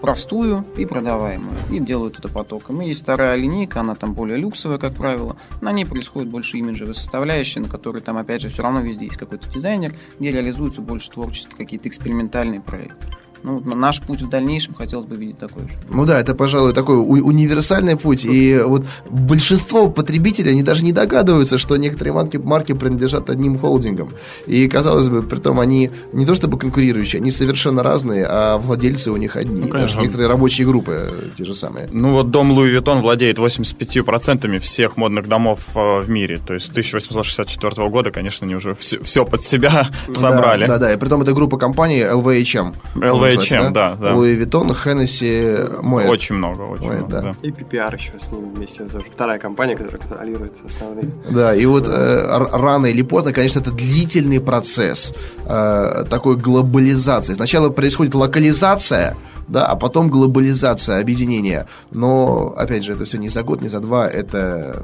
простую 0.01 0.64
и 0.77 0.85
продаваемую, 0.85 1.55
и 1.71 1.79
делают 1.79 2.18
это 2.18 2.29
потоком. 2.29 2.83
И 2.83 2.88
есть 2.88 3.03
вторая 3.03 3.37
линейка, 3.37 3.81
она 3.81 3.95
там 3.95 4.14
более 4.14 4.37
люксовая, 4.37 4.79
как 4.79 4.95
правило, 4.95 5.37
на 5.61 5.71
ней 5.71 5.87
происходит 5.87 6.29
больше 6.29 6.59
имиджевой 6.59 6.97
составляющей, 6.97 7.61
на 7.61 7.68
которой 7.68 8.03
там, 8.03 8.16
опять 8.16 8.42
же, 8.42 8.49
все 8.49 8.64
равно 8.64 8.81
везде 8.81 9.05
есть 9.05 9.16
какой-то 9.16 9.49
дизайнер, 9.49 9.95
где 10.18 10.33
реализуются 10.33 10.81
больше 10.81 11.09
творческие 11.09 11.57
какие-то 11.57 11.88
экспериментальные 11.88 12.61
проекты. 12.61 13.07
Ну, 13.44 13.61
наш 13.74 14.00
путь 14.00 14.22
в 14.22 14.28
дальнейшем 14.28 14.74
хотелось 14.74 15.07
бы 15.07 15.16
видеть 15.16 15.38
такой 15.38 15.64
же. 15.64 15.70
Ну 15.90 16.07
да, 16.07 16.20
это, 16.20 16.35
пожалуй, 16.35 16.72
такой 16.72 16.96
у- 16.96 17.26
универсальный 17.26 17.96
путь. 17.96 18.24
И 18.24 18.59
вот 18.64 18.85
большинство 19.11 19.90
потребителей, 19.90 20.52
они 20.52 20.62
даже 20.62 20.85
не 20.85 20.92
догадываются, 20.92 21.59
что 21.59 21.76
некоторые 21.76 22.12
марки, 22.14 22.37
марки 22.37 22.72
принадлежат 22.72 23.31
одним 23.31 23.59
холдингам. 23.59 24.11
И, 24.46 24.68
казалось 24.68 25.09
бы, 25.09 25.22
при 25.22 25.38
том 25.38 25.59
они 25.61 25.90
не 26.12 26.26
то 26.26 26.35
чтобы 26.35 26.59
конкурирующие, 26.59 27.20
они 27.20 27.31
совершенно 27.31 27.83
разные, 27.83 28.24
а 28.28 28.59
владельцы 28.59 29.11
у 29.11 29.16
них 29.16 29.37
одни. 29.37 29.62
Ну, 29.62 29.68
даже 29.72 29.98
некоторые 29.98 30.28
рабочие 30.28 30.66
группы 30.66 31.33
те 31.37 31.44
же 31.44 31.55
самые. 31.55 31.88
Ну 31.90 32.11
вот 32.12 32.31
дом 32.31 32.52
Луи 32.52 32.70
Виттон 32.70 33.00
владеет 33.02 33.38
85% 33.38 34.59
всех 34.61 34.96
модных 34.96 35.28
домов 35.28 35.61
э, 35.74 36.00
в 36.00 36.09
мире. 36.09 36.38
То 36.46 36.55
есть 36.55 36.66
с 36.66 36.70
1864 36.70 37.88
года, 37.88 38.11
конечно, 38.11 38.44
они 38.46 38.55
уже 38.55 38.74
все, 38.74 39.02
все 39.02 39.24
под 39.24 39.42
себя 39.44 39.88
собрали. 40.14 40.66
Да, 40.66 40.78
да, 40.78 40.87
да. 40.87 40.92
И 40.94 40.96
при 40.98 41.09
том 41.09 41.22
это 41.22 41.33
группа 41.33 41.59
компаний 41.59 42.00
LVHM. 42.00 42.74
LVHM 42.94 43.32
чем, 43.38 43.73
да? 43.73 43.97
да, 43.97 44.14
Луи 44.14 44.35
Виттон, 44.35 44.75
Хеннесси, 44.75 45.57
Моэт. 45.83 46.11
Очень 46.11 46.37
много, 46.37 46.62
очень 46.62 46.87
Moet, 46.87 46.97
много, 46.97 47.11
да. 47.11 47.21
да. 47.21 47.37
И 47.42 47.51
PPR 47.51 47.95
еще 47.97 48.12
с 48.18 48.31
ним 48.31 48.55
вместе, 48.55 48.85
это 48.85 49.01
вторая 49.01 49.38
компания, 49.38 49.77
которая 49.77 50.01
контролирует 50.01 50.55
основные. 50.64 51.11
Да, 51.31 51.55
и 51.55 51.66
вот 51.66 51.87
э, 51.87 52.47
рано 52.53 52.87
или 52.87 53.03
поздно, 53.03 53.33
конечно, 53.33 53.61
это 53.61 53.71
длительный 53.71 54.40
процесс 54.40 55.14
э, 55.47 56.05
такой 56.09 56.37
глобализации. 56.37 57.35
Сначала 57.35 57.71
происходит 57.71 58.14
локализация, 58.14 59.16
да, 59.49 59.66
а 59.66 59.77
потом 59.77 60.09
глобализация, 60.09 61.01
объединение. 61.01 61.66
Но, 61.90 62.55
опять 62.57 62.85
же, 62.85 62.92
это 62.92 63.05
все 63.05 63.18
не 63.18 63.29
за 63.29 63.42
год, 63.42 63.61
не 63.61 63.68
за 63.68 63.81
два, 63.81 64.09
это 64.09 64.83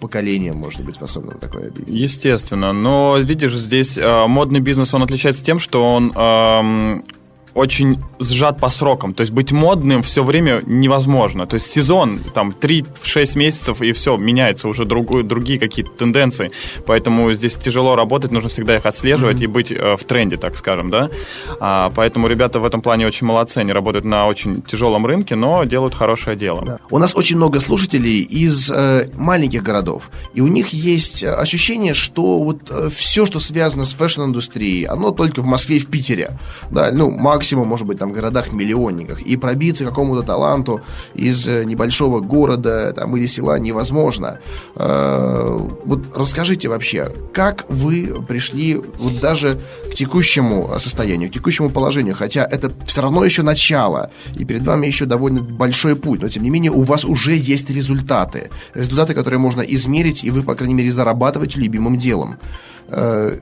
поколение 0.00 0.52
может 0.52 0.84
быть 0.84 0.94
способно 0.94 1.32
на 1.32 1.38
такое 1.38 1.68
объединение. 1.68 2.04
Естественно, 2.04 2.72
но 2.72 3.18
видишь, 3.18 3.56
здесь 3.56 3.98
э, 3.98 4.26
модный 4.26 4.60
бизнес, 4.60 4.94
он 4.94 5.02
отличается 5.02 5.44
тем, 5.44 5.58
что 5.58 5.82
он 5.82 6.12
э, 6.14 7.00
очень 7.58 7.98
сжат 8.20 8.60
по 8.60 8.68
срокам. 8.68 9.14
То 9.14 9.22
есть 9.22 9.32
быть 9.32 9.52
модным 9.52 10.02
все 10.02 10.22
время 10.22 10.62
невозможно. 10.64 11.46
То 11.46 11.54
есть 11.54 11.66
сезон, 11.66 12.20
там, 12.34 12.54
3-6 12.58 13.38
месяцев, 13.38 13.82
и 13.82 13.92
все, 13.92 14.16
меняется 14.16 14.68
уже 14.68 14.84
другую, 14.84 15.24
другие 15.24 15.58
какие-то 15.58 15.90
тенденции. 15.90 16.52
Поэтому 16.86 17.32
здесь 17.32 17.54
тяжело 17.54 17.96
работать, 17.96 18.30
нужно 18.30 18.48
всегда 18.48 18.76
их 18.76 18.86
отслеживать 18.86 19.38
mm-hmm. 19.38 19.44
и 19.44 19.46
быть 19.46 19.72
э, 19.72 19.96
в 19.96 20.04
тренде, 20.04 20.36
так 20.36 20.56
скажем, 20.56 20.90
да. 20.90 21.10
А, 21.60 21.90
поэтому 21.90 22.28
ребята 22.28 22.60
в 22.60 22.66
этом 22.66 22.80
плане 22.80 23.06
очень 23.06 23.26
молодцы. 23.26 23.58
Они 23.58 23.72
работают 23.72 24.04
на 24.04 24.28
очень 24.28 24.62
тяжелом 24.62 25.04
рынке, 25.04 25.34
но 25.34 25.64
делают 25.64 25.94
хорошее 25.94 26.36
дело. 26.36 26.62
Да. 26.64 26.78
У 26.90 26.98
нас 26.98 27.16
очень 27.16 27.36
много 27.36 27.60
слушателей 27.60 28.22
из 28.22 28.70
э, 28.70 29.10
маленьких 29.14 29.62
городов. 29.62 30.10
И 30.34 30.40
у 30.40 30.46
них 30.46 30.68
есть 30.68 31.24
ощущение, 31.24 31.94
что 31.94 32.38
вот 32.38 32.70
э, 32.70 32.88
все, 32.94 33.26
что 33.26 33.40
связано 33.40 33.84
с 33.84 33.94
фэшн-индустрией, 33.94 34.84
оно 34.84 35.10
только 35.10 35.42
в 35.42 35.46
Москве 35.46 35.78
и 35.78 35.80
в 35.80 35.86
Питере. 35.86 36.38
Да, 36.70 36.90
ну, 36.92 37.10
максимум, 37.48 37.68
может 37.68 37.86
быть, 37.86 37.98
там, 37.98 38.12
городах-миллионниках. 38.12 39.22
И 39.22 39.36
пробиться 39.36 39.84
какому-то 39.84 40.22
таланту 40.22 40.80
из 41.14 41.48
э, 41.48 41.64
небольшого 41.64 42.20
города 42.20 42.92
там, 42.92 43.16
или 43.16 43.26
села 43.26 43.58
невозможно. 43.58 44.38
Э, 44.76 45.68
вот 45.84 46.00
расскажите 46.14 46.68
вообще, 46.68 47.08
как 47.32 47.64
вы 47.68 48.22
пришли 48.28 48.76
вот 48.76 49.20
даже 49.20 49.58
к 49.90 49.94
текущему 49.94 50.70
состоянию, 50.78 51.30
к 51.30 51.32
текущему 51.32 51.70
положению, 51.70 52.14
хотя 52.14 52.44
это 52.44 52.70
все 52.86 53.00
равно 53.00 53.24
еще 53.24 53.42
начало, 53.42 54.10
и 54.40 54.44
перед 54.44 54.66
вами 54.66 54.86
еще 54.86 55.06
довольно 55.06 55.40
большой 55.40 55.94
путь, 55.94 56.22
но 56.22 56.28
тем 56.28 56.42
не 56.42 56.50
менее 56.50 56.70
у 56.70 56.82
вас 56.82 57.04
уже 57.04 57.34
есть 57.34 57.70
результаты. 57.70 58.50
Результаты, 58.74 59.14
которые 59.14 59.38
можно 59.38 59.62
измерить, 59.62 60.24
и 60.24 60.30
вы, 60.30 60.42
по 60.42 60.54
крайней 60.54 60.74
мере, 60.74 60.90
зарабатываете 60.90 61.60
любимым 61.60 61.96
делом 61.98 62.36
э, 62.88 63.38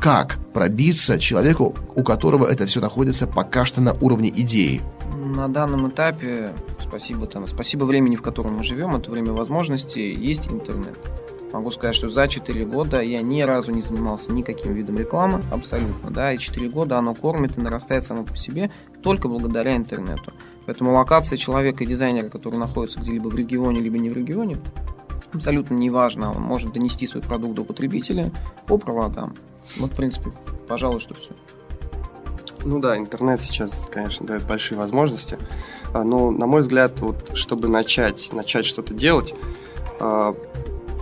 как 0.00 0.38
пробиться 0.52 1.18
человеку, 1.18 1.74
у 1.94 2.02
которого 2.02 2.46
это 2.46 2.66
все 2.66 2.80
находится 2.80 3.26
пока 3.26 3.64
что 3.64 3.80
на 3.80 3.92
уровне 3.94 4.28
идеи? 4.28 4.80
На 5.14 5.48
данном 5.48 5.88
этапе, 5.88 6.52
спасибо, 6.80 7.26
там, 7.26 7.46
спасибо 7.46 7.84
времени, 7.84 8.16
в 8.16 8.22
котором 8.22 8.56
мы 8.58 8.64
живем, 8.64 8.94
это 8.94 9.10
время 9.10 9.32
возможностей, 9.32 10.14
есть 10.14 10.46
интернет. 10.48 10.96
Могу 11.52 11.70
сказать, 11.70 11.94
что 11.94 12.08
за 12.08 12.28
4 12.28 12.66
года 12.66 13.00
я 13.00 13.22
ни 13.22 13.40
разу 13.40 13.72
не 13.72 13.80
занимался 13.80 14.32
никаким 14.32 14.74
видом 14.74 14.98
рекламы, 14.98 15.42
абсолютно, 15.50 16.10
да, 16.10 16.32
и 16.32 16.38
4 16.38 16.68
года 16.68 16.98
оно 16.98 17.14
кормит 17.14 17.56
и 17.56 17.60
нарастает 17.60 18.04
само 18.04 18.24
по 18.24 18.36
себе 18.36 18.70
только 19.02 19.28
благодаря 19.28 19.74
интернету. 19.76 20.32
Поэтому 20.66 20.92
локация 20.92 21.38
человека 21.38 21.84
и 21.84 21.86
дизайнера, 21.86 22.28
который 22.28 22.58
находится 22.58 23.00
где-либо 23.00 23.28
в 23.28 23.34
регионе, 23.34 23.80
либо 23.80 23.98
не 23.98 24.10
в 24.10 24.12
регионе, 24.12 24.58
абсолютно 25.32 25.74
неважно. 25.74 26.32
Он 26.32 26.42
может 26.42 26.72
донести 26.72 27.06
свой 27.06 27.22
продукт 27.22 27.54
до 27.54 27.64
потребителя 27.64 28.32
по 28.66 28.76
проводам. 28.76 29.34
Вот, 29.76 29.92
в 29.92 29.96
принципе, 29.96 30.30
пожалуй, 30.68 31.00
что 31.00 31.14
все. 31.14 31.32
Ну 32.64 32.80
да, 32.80 32.96
интернет 32.96 33.40
сейчас, 33.40 33.88
конечно, 33.92 34.26
дает 34.26 34.44
большие 34.44 34.76
возможности. 34.76 35.38
А, 35.94 36.02
Но, 36.02 36.30
на 36.30 36.46
мой 36.46 36.62
взгляд, 36.62 36.98
вот, 36.98 37.36
чтобы 37.36 37.68
начать, 37.68 38.32
начать 38.32 38.66
что-то 38.66 38.92
делать, 38.92 39.34
а, 40.00 40.34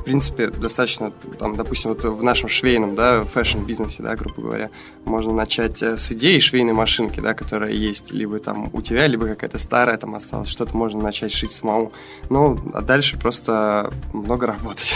принципе, 0.04 0.48
достаточно, 0.48 1.12
там, 1.38 1.56
допустим, 1.56 1.90
вот 1.90 2.04
в 2.04 2.22
нашем 2.22 2.48
швейном, 2.48 2.94
да, 2.94 3.24
фэшн-бизнесе, 3.24 4.02
да, 4.02 4.14
грубо 4.14 4.42
говоря, 4.42 4.70
можно 5.04 5.32
начать 5.32 5.82
э, 5.82 5.96
с 5.96 6.12
идеи 6.12 6.38
швейной 6.38 6.72
машинки, 6.72 7.20
да, 7.20 7.34
которая 7.34 7.72
есть, 7.72 8.12
либо 8.12 8.38
там 8.38 8.70
у 8.72 8.82
тебя, 8.82 9.06
либо 9.06 9.26
какая-то 9.26 9.58
старая 9.58 9.96
там 9.96 10.14
осталась, 10.14 10.48
что-то 10.48 10.76
можно 10.76 11.02
начать 11.02 11.32
шить 11.32 11.52
самому. 11.52 11.92
Ну, 12.30 12.58
а 12.74 12.82
дальше 12.82 13.18
просто 13.18 13.92
много 14.12 14.46
работать. 14.46 14.94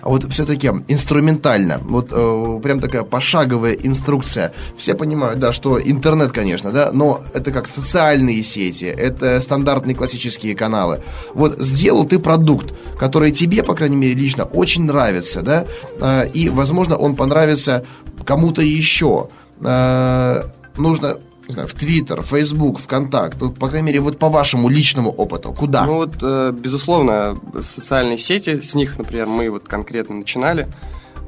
А 0.00 0.08
вот 0.08 0.24
все-таки 0.32 0.68
инструментально, 0.88 1.78
вот 1.82 2.08
э, 2.10 2.60
прям 2.62 2.80
такая 2.80 3.02
пошаговая 3.02 3.74
инструкция. 3.74 4.52
Все 4.76 4.94
понимают, 4.94 5.38
да, 5.38 5.52
что 5.52 5.80
интернет, 5.80 6.32
конечно, 6.32 6.72
да, 6.72 6.90
но 6.92 7.22
это 7.34 7.52
как 7.52 7.66
социальные 7.68 8.42
сети, 8.42 8.86
это 8.86 9.40
стандартные 9.40 9.94
классические 9.94 10.54
каналы. 10.54 11.02
Вот 11.34 11.58
сделал 11.60 12.04
ты 12.04 12.18
продукт, 12.18 12.72
который 12.98 13.32
тебе, 13.32 13.62
по 13.62 13.74
крайней 13.74 13.96
мере, 13.96 14.14
лично 14.22 14.44
очень 14.44 14.84
нравится, 14.84 15.42
да, 15.42 15.66
э, 16.00 16.28
и, 16.30 16.48
возможно, 16.48 16.96
он 16.96 17.16
понравится 17.16 17.84
кому-то 18.24 18.62
еще. 18.62 19.28
Э, 19.60 20.44
нужно 20.76 21.18
не 21.48 21.52
знаю, 21.54 21.68
в 21.68 21.74
Твиттер, 21.74 22.22
Фейсбук, 22.22 22.78
ВКонтакт, 22.78 23.40
вот, 23.42 23.58
по 23.58 23.68
крайней 23.68 23.86
мере, 23.86 24.00
вот 24.00 24.18
по 24.18 24.28
вашему 24.28 24.68
личному 24.68 25.10
опыту, 25.10 25.52
куда? 25.52 25.84
Ну 25.84 25.94
вот, 25.96 26.14
э, 26.22 26.52
безусловно, 26.52 27.38
социальные 27.60 28.18
сети, 28.18 28.60
с 28.60 28.74
них, 28.74 28.98
например, 28.98 29.26
мы 29.26 29.50
вот 29.50 29.68
конкретно 29.68 30.14
начинали, 30.16 30.68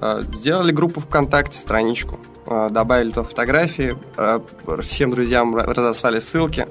э, 0.01 0.23
сделали 0.35 0.73
группу 0.73 1.01
ВКонтакте, 1.01 1.59
страничку, 1.59 2.21
э, 2.47 2.69
добавили 2.71 3.11
туда 3.11 3.25
фотографии, 3.25 3.97
всем 4.83 5.11
друзьям 5.11 5.57
ра- 5.57 5.65
разослали 5.65 6.21
ссылки, 6.21 6.67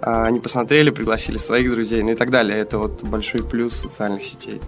они 0.00 0.40
посмотрели, 0.40 0.90
пригласили 0.90 1.38
своих 1.38 1.70
друзей, 1.70 2.02
ну 2.02 2.12
и 2.12 2.14
так 2.14 2.30
далее. 2.30 2.58
Это 2.58 2.78
вот 2.78 3.02
большой 3.02 3.42
плюс 3.42 3.74
социальных 3.74 4.24
сетей. 4.24 4.60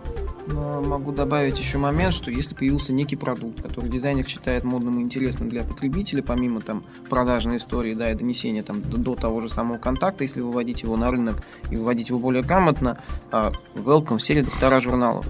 Но 0.46 0.82
могу 0.82 1.12
добавить 1.12 1.58
еще 1.58 1.78
момент, 1.78 2.14
что 2.14 2.30
если 2.30 2.54
появился 2.54 2.92
некий 2.92 3.16
продукт, 3.16 3.62
который 3.62 3.88
дизайнер 3.88 4.26
считает 4.26 4.64
модным 4.64 4.98
и 4.98 5.02
интересным 5.02 5.48
для 5.48 5.62
потребителя, 5.62 6.22
помимо 6.22 6.60
там 6.60 6.84
продажной 7.08 7.58
истории, 7.58 7.94
да, 7.94 8.10
и 8.10 8.14
донесения 8.14 8.62
там 8.62 8.82
до, 8.82 8.96
до 8.96 9.14
того 9.14 9.40
же 9.40 9.48
самого 9.48 9.78
контакта, 9.78 10.24
если 10.24 10.40
выводить 10.40 10.82
его 10.82 10.96
на 10.96 11.10
рынок 11.10 11.36
и 11.70 11.76
выводить 11.76 12.08
его 12.08 12.18
более 12.18 12.42
грамотно, 12.42 12.98
а, 13.30 13.52
welcome 13.74 14.18
все 14.18 14.34
редактора 14.34 14.80
журналов. 14.80 15.26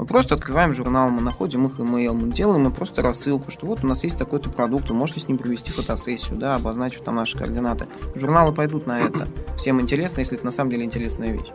Мы 0.00 0.06
просто 0.06 0.34
открываем 0.34 0.72
журнал, 0.72 1.10
мы 1.10 1.20
находим 1.20 1.66
их 1.66 1.78
email, 1.78 2.14
мы 2.14 2.32
делаем 2.32 2.64
им 2.64 2.72
просто 2.72 3.02
рассылку, 3.02 3.50
что 3.50 3.66
вот 3.66 3.84
у 3.84 3.86
нас 3.86 4.02
есть 4.02 4.16
такой-то 4.16 4.48
продукт, 4.48 4.88
вы 4.88 4.94
можете 4.94 5.20
с 5.20 5.28
ним 5.28 5.36
провести 5.36 5.70
фотосессию, 5.72 6.38
да, 6.38 6.54
обозначив 6.54 7.02
там 7.02 7.16
наши 7.16 7.36
координаты. 7.36 7.86
Журналы 8.14 8.54
пойдут 8.54 8.86
на 8.86 8.98
это. 8.98 9.28
Всем 9.58 9.78
интересно, 9.78 10.20
если 10.20 10.38
это 10.38 10.46
на 10.46 10.52
самом 10.52 10.70
деле 10.70 10.84
интересная 10.84 11.32
вещь. 11.32 11.52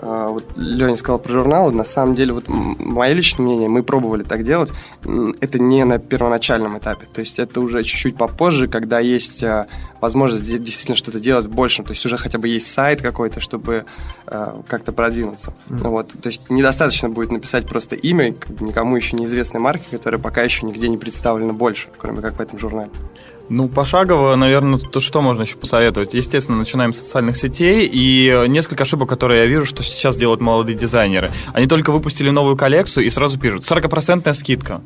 А, 0.00 0.28
Вот 0.28 0.44
Леня 0.56 0.96
сказал 0.96 1.18
про 1.18 1.32
журналы. 1.32 1.72
На 1.72 1.84
самом 1.84 2.14
деле, 2.14 2.32
вот 2.32 2.44
мое 2.48 3.12
личное 3.12 3.44
мнение, 3.44 3.68
мы 3.68 3.82
пробовали 3.82 4.22
так 4.22 4.44
делать. 4.44 4.70
Это 5.40 5.58
не 5.58 5.84
на 5.84 5.98
первоначальном 5.98 6.78
этапе. 6.78 7.06
То 7.12 7.20
есть 7.20 7.38
это 7.38 7.60
уже 7.60 7.82
чуть-чуть 7.84 8.16
попозже, 8.16 8.68
когда 8.68 9.00
есть 9.00 9.42
а, 9.44 9.66
возможность 10.00 10.44
де- 10.44 10.58
действительно 10.58 10.96
что-то 10.96 11.20
делать 11.20 11.46
больше. 11.46 11.82
То 11.82 11.90
есть 11.92 12.04
уже 12.06 12.16
хотя 12.16 12.38
бы 12.38 12.48
есть 12.48 12.66
сайт 12.66 13.00
какой-то, 13.02 13.40
чтобы 13.40 13.84
а, 14.26 14.62
как-то 14.68 14.92
продвинуться. 14.92 15.54
Ну 15.68 15.90
Вот. 15.90 16.08
То 16.08 16.28
есть 16.28 16.50
недостаточно 16.50 17.08
будет 17.08 17.32
написать 17.32 17.66
просто 17.66 17.94
имя 17.94 18.34
никому 18.60 18.96
еще 18.96 19.16
неизвестной 19.16 19.60
марки, 19.60 19.86
которая 19.90 20.20
пока 20.20 20.42
еще 20.42 20.66
нигде 20.66 20.88
не 20.88 20.98
представлена 20.98 21.52
больше, 21.52 21.88
кроме 21.96 22.20
как 22.22 22.36
в 22.38 22.40
этом 22.40 22.58
журнале. 22.58 22.90
Ну, 23.48 23.68
пошагово, 23.68 24.34
наверное, 24.34 24.78
то 24.78 25.00
что 25.00 25.20
можно 25.20 25.42
еще 25.42 25.56
посоветовать? 25.56 26.14
Естественно, 26.14 26.58
начинаем 26.58 26.92
с 26.92 26.98
социальных 26.98 27.36
сетей, 27.36 27.86
и 27.86 28.28
э, 28.28 28.46
несколько 28.48 28.82
ошибок, 28.82 29.08
которые 29.08 29.42
я 29.42 29.46
вижу, 29.46 29.66
что 29.66 29.84
сейчас 29.84 30.16
делают 30.16 30.40
молодые 30.40 30.76
дизайнеры. 30.76 31.30
Они 31.52 31.68
только 31.68 31.92
выпустили 31.92 32.30
новую 32.30 32.56
коллекцию 32.56 33.06
и 33.06 33.10
сразу 33.10 33.38
пишут 33.38 33.62
40% 33.62 34.32
скидка. 34.32 34.82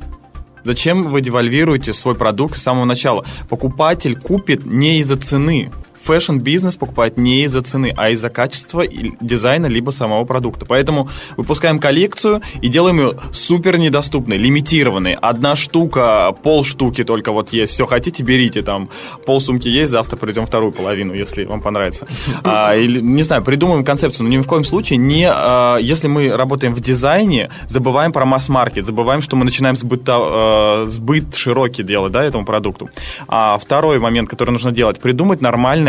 Зачем 0.63 1.09
вы 1.09 1.21
девальвируете 1.21 1.91
свой 1.91 2.13
продукт 2.13 2.55
с 2.55 2.61
самого 2.61 2.85
начала? 2.85 3.25
Покупатель 3.49 4.15
купит 4.15 4.63
не 4.63 4.99
из-за 4.99 5.17
цены. 5.17 5.71
Фэшн-бизнес 6.03 6.75
покупает 6.75 7.17
не 7.17 7.43
из-за 7.43 7.61
цены, 7.61 7.93
а 7.95 8.09
из-за 8.09 8.29
качества 8.29 8.81
и 8.81 9.11
дизайна 9.21 9.67
либо 9.67 9.91
самого 9.91 10.25
продукта. 10.25 10.65
Поэтому 10.65 11.09
выпускаем 11.37 11.79
коллекцию 11.79 12.41
и 12.61 12.67
делаем 12.67 12.99
ее 12.99 13.13
супер 13.31 13.77
недоступной, 13.77 14.37
лимитированной. 14.37 15.13
Одна 15.13 15.55
штука, 15.55 16.35
пол 16.43 16.63
штуки 16.63 17.03
только 17.03 17.31
вот 17.31 17.53
есть. 17.53 17.73
Все 17.73 17.85
хотите, 17.85 18.23
берите 18.23 18.61
там. 18.61 18.89
Пол 19.25 19.39
сумки 19.39 19.67
есть, 19.67 19.91
завтра 19.91 20.17
придем 20.17 20.45
вторую 20.45 20.71
половину, 20.71 21.13
если 21.13 21.45
вам 21.45 21.61
понравится. 21.61 22.07
А, 22.43 22.75
или, 22.75 22.99
не 22.99 23.23
знаю, 23.23 23.43
придумаем 23.43 23.83
концепцию, 23.85 24.27
но 24.27 24.33
ни 24.33 24.41
в 24.41 24.47
коем 24.47 24.63
случае 24.63 24.97
не... 24.97 25.29
а, 25.29 25.77
если 25.77 26.07
мы 26.07 26.35
работаем 26.35 26.73
в 26.73 26.81
дизайне, 26.81 27.49
забываем 27.67 28.11
про 28.11 28.25
масс-маркет, 28.25 28.85
забываем, 28.85 29.21
что 29.21 29.35
мы 29.35 29.45
начинаем 29.45 29.77
сбыта, 29.77 30.17
а, 30.17 30.85
сбыт 30.87 31.35
широкий 31.35 31.83
делать, 31.83 32.11
да, 32.11 32.23
этому 32.23 32.45
продукту. 32.45 32.89
А 33.27 33.57
второй 33.57 33.99
момент, 33.99 34.29
который 34.29 34.51
нужно 34.51 34.71
делать, 34.71 34.99
придумать 34.99 35.41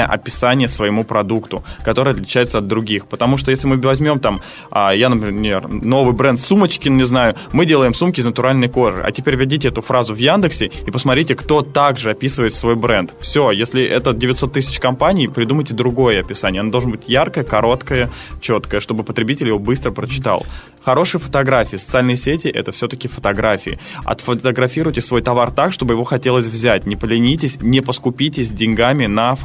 нормальное 0.02 0.06
описание 0.06 0.68
своему 0.68 1.04
продукту, 1.04 1.62
которое 1.84 2.12
отличается 2.12 2.58
от 2.58 2.66
других. 2.66 3.06
Потому 3.06 3.38
что 3.38 3.50
если 3.50 3.68
мы 3.68 3.76
возьмем 3.76 4.18
там, 4.18 4.40
а, 4.70 4.94
я, 4.94 5.08
например, 5.08 5.68
новый 5.68 6.14
бренд 6.14 6.38
сумочки, 6.38 6.88
не 6.88 7.04
знаю, 7.04 7.34
мы 7.52 7.66
делаем 7.66 7.94
сумки 7.94 8.20
из 8.20 8.26
натуральной 8.26 8.68
кожи. 8.68 9.02
А 9.02 9.10
теперь 9.12 9.36
введите 9.36 9.68
эту 9.68 9.82
фразу 9.82 10.14
в 10.14 10.18
Яндексе 10.18 10.70
и 10.86 10.90
посмотрите, 10.90 11.34
кто 11.34 11.62
также 11.62 12.10
описывает 12.10 12.54
свой 12.54 12.74
бренд. 12.74 13.12
Все, 13.20 13.50
если 13.50 13.82
это 13.82 14.12
900 14.12 14.52
тысяч 14.52 14.78
компаний, 14.78 15.28
придумайте 15.28 15.74
другое 15.74 16.20
описание. 16.20 16.60
Оно 16.60 16.70
должно 16.70 16.90
быть 16.90 17.08
яркое, 17.08 17.44
короткое, 17.44 18.08
четкое, 18.40 18.80
чтобы 18.80 19.04
потребитель 19.04 19.48
его 19.48 19.58
быстро 19.58 19.92
прочитал. 19.92 20.44
Хорошие 20.84 21.20
фотографии, 21.20 21.76
социальные 21.76 22.16
сети– 22.16 22.48
это 22.54 22.72
все-таки 22.72 23.08
фотографии. 23.08 23.78
Отфотографируйте 24.04 25.00
свой 25.00 25.22
товар 25.22 25.52
так, 25.52 25.72
чтобы 25.72 25.94
его 25.94 26.04
хотелось 26.04 26.48
взять. 26.48 26.86
Не 26.86 26.96
поленитесь, 26.96 27.62
не 27.62 27.80
поскупитесь 27.80 28.50
деньгами 28.52 29.06
на 29.06 29.36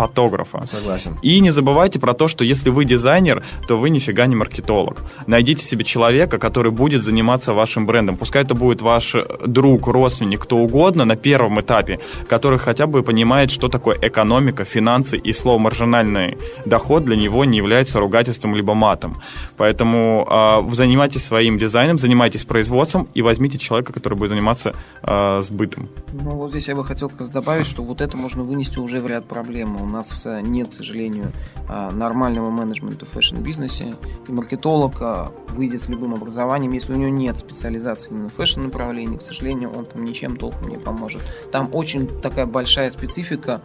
фотографа. 0.48 0.78
Согласен. 0.78 1.18
И 1.22 1.40
не 1.40 1.52
забывайте 1.52 2.00
про 2.00 2.14
то, 2.14 2.28
что 2.28 2.44
если 2.44 2.70
вы 2.70 2.86
дизайнер, 2.86 3.44
то 3.68 3.78
вы 3.78 3.90
нифига 3.90 4.26
не 4.28 4.36
маркетолог. 4.36 5.04
Найдите 5.28 5.64
себе 5.64 5.84
человека, 5.84 6.38
который 6.38 6.72
будет 6.72 7.04
заниматься 7.04 7.54
вашим 7.54 7.86
брендом. 7.86 8.18
Пускай 8.18 8.44
это 8.44 8.56
будет 8.56 8.82
ваш 8.82 9.16
друг, 9.46 9.88
родственник, 9.88 10.42
кто 10.42 10.58
угодно 10.58 11.06
на 11.06 11.16
первом 11.16 11.60
этапе, 11.60 12.00
который 12.30 12.60
хотя 12.60 12.88
бы 12.88 13.04
понимает, 13.04 13.52
что 13.52 13.68
такое 13.68 13.98
экономика, 14.02 14.66
финансы 14.66 15.18
и 15.18 15.34
слово 15.34 15.60
маржинальный 15.60 16.38
доход 16.66 17.06
для 17.06 17.16
него 17.16 17.46
не 17.46 17.58
является 17.58 18.00
ругательством 18.00 18.56
либо 18.56 18.74
матом. 18.74 19.22
Поэтому 19.58 20.28
э, 20.30 20.74
занимайтесь 20.74 21.26
своим 21.26 21.58
дизайном, 21.58 21.98
занимайтесь 21.98 22.46
производством 22.46 23.08
и 23.14 23.22
возьмите 23.22 23.58
человека, 23.58 23.94
который 23.94 24.18
будет 24.18 24.30
заниматься 24.30 24.74
э, 25.04 25.42
сбытом. 25.42 25.90
Ну, 26.14 26.32
вот 26.32 26.52
здесь 26.52 26.68
я 26.68 26.76
бы 26.76 26.86
хотел 26.86 27.10
как 27.10 27.20
раз 27.20 27.30
добавить, 27.30 27.68
что 27.68 27.84
вот 27.84 28.02
это 28.02 28.18
можно 28.18 28.44
вынести 28.44 28.80
уже 28.80 29.02
в 29.02 29.08
ряд 29.08 29.26
проблем. 29.26 29.82
У 29.82 29.86
нас 29.86 30.26
э, 30.26 30.37
нет, 30.42 30.70
к 30.70 30.74
сожалению, 30.74 31.32
э, 31.68 31.92
нормального 31.92 32.50
менеджмента 32.50 33.06
в 33.06 33.10
фэшн-бизнесе. 33.10 33.96
И 34.28 34.32
маркетолог 34.32 34.96
э, 35.00 35.28
выйдет 35.50 35.82
с 35.82 35.90
любым 35.90 36.14
образованием, 36.14 36.72
если 36.72 36.94
у 36.94 36.98
него 36.98 37.10
нет 37.10 37.38
специализации 37.38 38.12
именно 38.12 38.30
в 38.30 38.34
фэшн-направлении, 38.34 39.18
к 39.18 39.22
сожалению, 39.22 39.72
он 39.72 39.86
там 39.86 40.06
ничем 40.06 40.38
толком 40.38 40.70
не 40.70 40.78
поможет. 40.78 41.24
Там 41.52 41.70
очень 41.74 42.08
такая 42.22 42.46
большая 42.46 42.90
специфика, 42.92 43.62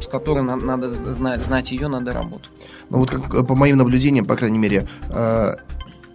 с 0.00 0.06
которой 0.06 0.42
на- 0.42 0.56
надо 0.56 0.92
знать, 1.14 1.42
знать 1.42 1.70
ее, 1.70 1.88
надо 1.88 2.12
работать. 2.12 2.50
Ну 2.90 2.98
вот 2.98 3.10
как, 3.10 3.34
э, 3.34 3.42
по 3.42 3.54
моим 3.54 3.78
наблюдениям, 3.78 4.26
по 4.26 4.36
крайней 4.36 4.58
мере, 4.58 4.88
э, 5.08 5.54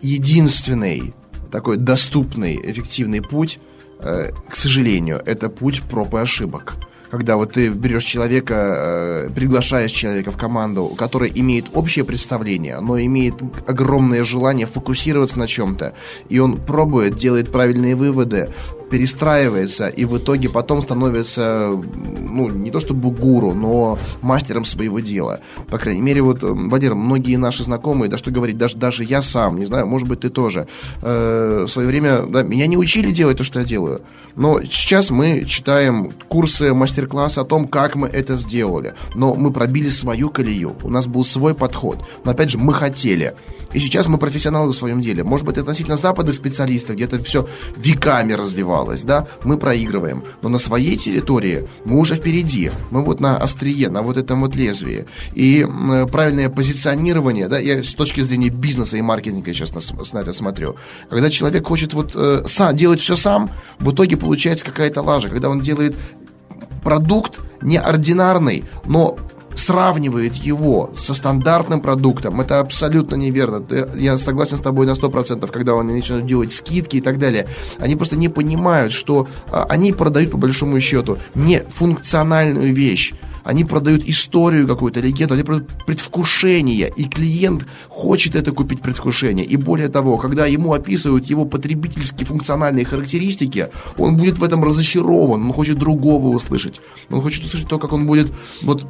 единственный 0.02 1.14
такой 1.52 1.78
доступный, 1.78 2.60
эффективный 2.64 3.22
путь, 3.22 3.60
э, 4.00 4.32
к 4.50 4.56
сожалению, 4.56 5.22
это 5.26 5.50
путь 5.50 5.82
проб 5.84 6.14
и 6.14 6.18
ошибок. 6.18 6.76
Когда 7.12 7.36
вот 7.36 7.52
ты 7.52 7.68
берешь 7.68 8.06
человека, 8.06 9.28
э, 9.28 9.30
приглашаешь 9.36 9.92
человека 9.92 10.32
в 10.32 10.38
команду, 10.38 10.96
который 10.98 11.30
имеет 11.36 11.66
общее 11.74 12.06
представление, 12.06 12.80
но 12.80 12.98
имеет 13.00 13.36
огромное 13.68 14.24
желание 14.24 14.66
фокусироваться 14.66 15.38
на 15.38 15.46
чем-то, 15.46 15.94
и 16.30 16.40
он 16.40 16.58
пробует, 16.58 17.16
делает 17.16 17.52
правильные 17.52 17.98
выводы, 17.98 18.54
перестраивается 18.92 19.88
и 19.88 20.06
в 20.06 20.18
итоге 20.18 20.50
потом 20.50 20.82
становится, 20.82 21.70
ну, 21.70 22.50
не 22.50 22.72
то 22.72 22.80
чтобы 22.80 23.10
гуру, 23.10 23.54
но 23.54 23.98
мастером 24.22 24.66
своего 24.66 25.00
дела. 25.00 25.40
По 25.70 25.78
крайней 25.78 26.02
мере, 26.02 26.22
вот, 26.22 26.44
Владимир, 26.44 26.96
многие 26.96 27.38
наши 27.38 27.64
знакомые, 27.64 28.10
да 28.10 28.18
что 28.18 28.32
говорить, 28.32 28.58
даже, 28.58 28.78
даже 28.78 29.04
я 29.04 29.22
сам, 29.22 29.58
не 29.58 29.66
знаю, 29.66 29.88
может 29.88 30.08
быть, 30.08 30.20
ты 30.20 30.30
тоже, 30.30 30.68
э, 31.02 31.66
в 31.68 31.72
свое 31.72 31.88
время, 31.88 32.24
да, 32.28 32.44
меня 32.44 32.68
не 32.68 32.78
учили 32.78 33.12
делать 33.12 33.38
то, 33.38 33.44
что 33.44 33.60
я 33.60 33.66
делаю. 33.66 34.02
Но 34.36 34.62
сейчас 34.62 35.10
мы 35.10 35.46
читаем 35.46 36.12
курсы, 36.28 36.74
мастер-классы 36.74 37.40
о 37.40 37.44
том, 37.44 37.68
как 37.68 37.96
мы 37.96 38.08
это 38.08 38.38
сделали. 38.38 38.94
Но 39.16 39.36
мы 39.36 39.52
пробили 39.52 39.90
свою 39.90 40.30
колею, 40.30 40.76
у 40.84 40.90
нас 40.90 41.08
был 41.08 41.26
свой 41.26 41.54
подход. 41.54 42.00
Но 42.24 42.32
опять 42.32 42.50
же, 42.50 42.58
мы 42.58 42.74
хотели. 42.74 43.34
И 43.74 43.80
сейчас 43.80 44.08
мы 44.08 44.18
профессионалы 44.18 44.72
в 44.72 44.76
своем 44.76 45.02
деле. 45.02 45.24
Может 45.24 45.46
быть, 45.46 45.58
относительно 45.58 45.98
западных 45.98 46.36
специалистов, 46.36 46.96
где 46.96 47.06
это 47.06 47.24
все 47.24 47.48
веками 47.78 48.34
развивалось, 48.34 49.04
да, 49.04 49.28
мы 49.44 49.58
проигрываем. 49.58 50.24
Но 50.42 50.50
на 50.50 50.58
своей 50.58 50.98
территории 50.98 51.68
мы 51.86 52.00
уже 52.00 52.16
впереди. 52.16 52.72
Мы 52.92 53.04
вот 53.04 53.20
на 53.20 53.38
острие, 53.38 53.90
на 53.90 54.02
вот 54.02 54.18
этом 54.18 54.42
вот 54.42 54.56
лезвии. 54.56 55.06
И 55.34 55.66
правильное 56.12 56.50
позиционирование, 56.50 57.48
да, 57.48 57.60
я 57.60 57.84
с 57.84 57.94
точки 57.94 58.22
зрения 58.22 58.50
бизнеса 58.50 58.98
и 58.98 59.02
маркетинга 59.02 59.54
сейчас 59.54 59.74
на, 59.74 59.82
на 60.14 60.22
это 60.22 60.34
смотрю. 60.34 60.76
Когда 61.10 61.30
человек 61.30 61.68
хочет 61.68 61.94
вот 61.94 62.12
э, 62.16 62.44
сам 62.48 62.76
делать 62.76 63.00
все 63.00 63.16
сам, 63.16 63.52
в 63.80 63.92
итоге 63.92 64.18
получается 64.18 64.66
какая-то 64.66 65.02
лажа. 65.02 65.30
Когда 65.30 65.50
он 65.50 65.62
делает 65.62 65.96
продукт 66.84 67.40
неординарный, 67.62 68.66
но 68.86 69.18
сравнивает 69.56 70.36
его 70.36 70.90
со 70.94 71.14
стандартным 71.14 71.82
продуктом, 71.82 72.42
это 72.42 72.60
абсолютно 72.60 73.16
неверно. 73.16 73.64
Я 73.96 74.18
согласен 74.18 74.58
с 74.58 74.62
тобой 74.62 74.86
на 74.86 74.92
100%, 74.92 75.50
когда 75.52 75.80
они 75.80 75.94
начинают 75.94 76.26
делать 76.26 76.54
скидки 76.54 76.98
и 76.98 77.02
так 77.02 77.20
далее. 77.20 77.48
Они 77.78 77.96
просто 77.96 78.16
не 78.16 78.30
понимают, 78.30 78.94
что 78.94 79.28
а, 79.52 79.66
они 79.70 79.94
продают 79.94 80.32
по 80.32 80.38
большому 80.38 80.80
счету 80.80 81.18
не 81.36 81.64
функциональную 81.64 82.74
вещь, 82.74 83.14
они 83.44 83.66
продают 83.66 84.04
историю 84.06 84.68
какую-то, 84.68 85.00
легенду, 85.00 85.34
они 85.34 85.44
продают 85.44 85.70
предвкушение, 85.86 86.92
и 86.96 87.06
клиент 87.06 87.66
хочет 87.90 88.36
это 88.36 88.52
купить 88.52 88.82
предвкушение. 88.82 89.46
И 89.46 89.58
более 89.58 89.90
того, 89.90 90.18
когда 90.18 90.46
ему 90.46 90.74
описывают 90.74 91.26
его 91.26 91.46
потребительские 91.46 92.26
функциональные 92.26 92.86
характеристики, 92.86 93.70
он 93.98 94.18
будет 94.18 94.38
в 94.38 94.44
этом 94.44 94.64
разочарован, 94.64 95.44
он 95.44 95.54
хочет 95.54 95.80
другого 95.80 96.28
услышать. 96.28 96.82
Он 97.10 97.22
хочет 97.22 97.46
услышать 97.46 97.68
то, 97.68 97.80
как 97.80 97.94
он 97.94 98.06
будет 98.06 98.32
вот 98.62 98.86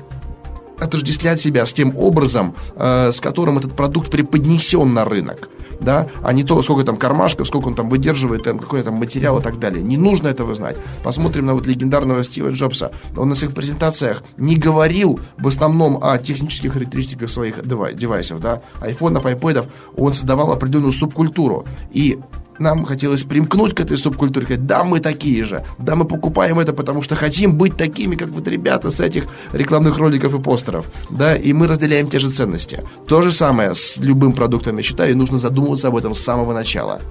отождествлять 0.82 1.40
себя 1.40 1.66
с 1.66 1.74
тем 1.74 1.96
образом, 1.96 2.56
э, 2.76 3.12
с 3.12 3.22
которым 3.22 3.58
этот 3.58 3.76
продукт 3.76 4.10
преподнесен 4.10 4.94
на 4.94 5.06
рынок 5.06 5.50
да, 5.82 6.08
а 6.24 6.32
не 6.32 6.44
то, 6.44 6.62
сколько 6.62 6.84
там 6.84 6.96
кармашков, 6.96 7.48
сколько 7.48 7.68
он 7.68 7.76
там 7.76 7.90
выдерживает, 7.90 8.44
там, 8.44 8.60
какой 8.60 8.84
там 8.84 8.96
материал 8.96 9.40
и 9.40 9.44
так 9.44 9.60
далее. 9.60 9.84
Не 9.84 9.98
нужно 9.98 10.28
этого 10.28 10.54
знать. 10.54 10.78
Посмотрим 11.04 11.48
на 11.48 11.54
вот 11.54 11.68
легендарного 11.68 12.24
Стива 12.24 12.50
Джобса. 12.50 12.92
Он 13.18 13.30
на 13.30 13.36
своих 13.36 13.54
презентациях 13.54 14.24
не 14.38 14.56
говорил 14.56 15.20
в 15.38 15.48
основном 15.48 16.02
о 16.02 16.18
технических 16.18 16.74
характеристиках 16.74 17.30
своих 17.30 17.66
девайсов, 17.66 18.40
да, 18.40 18.62
айфонов, 18.80 19.26
айпэдов. 19.26 19.68
Он 19.98 20.14
создавал 20.14 20.52
определенную 20.52 20.94
субкультуру. 20.94 21.66
И 21.92 22.20
нам 22.62 22.86
хотелось 22.86 23.24
примкнуть 23.24 23.76
к 23.76 23.80
этой 23.80 23.98
субкультуре, 23.98 24.46
сказать, 24.46 24.66
да, 24.66 24.84
мы 24.84 25.00
такие 25.00 25.44
же, 25.44 25.66
да, 25.78 25.96
мы 25.96 26.06
покупаем 26.06 26.60
это, 26.60 26.74
потому 26.74 27.02
что 27.02 27.16
хотим 27.16 27.58
быть 27.58 27.76
такими, 27.76 28.16
как 28.16 28.30
вот 28.30 28.48
ребята 28.48 28.92
с 28.92 29.00
этих 29.00 29.26
рекламных 29.54 29.98
роликов 29.98 30.34
и 30.34 30.40
постеров, 30.40 30.86
да, 31.10 31.36
и 31.36 31.54
мы 31.54 31.68
разделяем 31.68 32.10
те 32.10 32.20
же 32.20 32.30
ценности. 32.30 32.84
То 33.08 33.22
же 33.22 33.32
самое 33.32 33.76
с 33.76 33.98
любым 33.98 34.34
продуктом, 34.34 34.78
я 34.78 34.84
считаю, 34.84 35.12
и 35.12 35.16
нужно 35.16 35.38
задумываться 35.38 35.88
об 35.88 35.98
этом 35.98 36.16
с 36.16 36.22
самого 36.22 36.54
начала. 36.54 37.02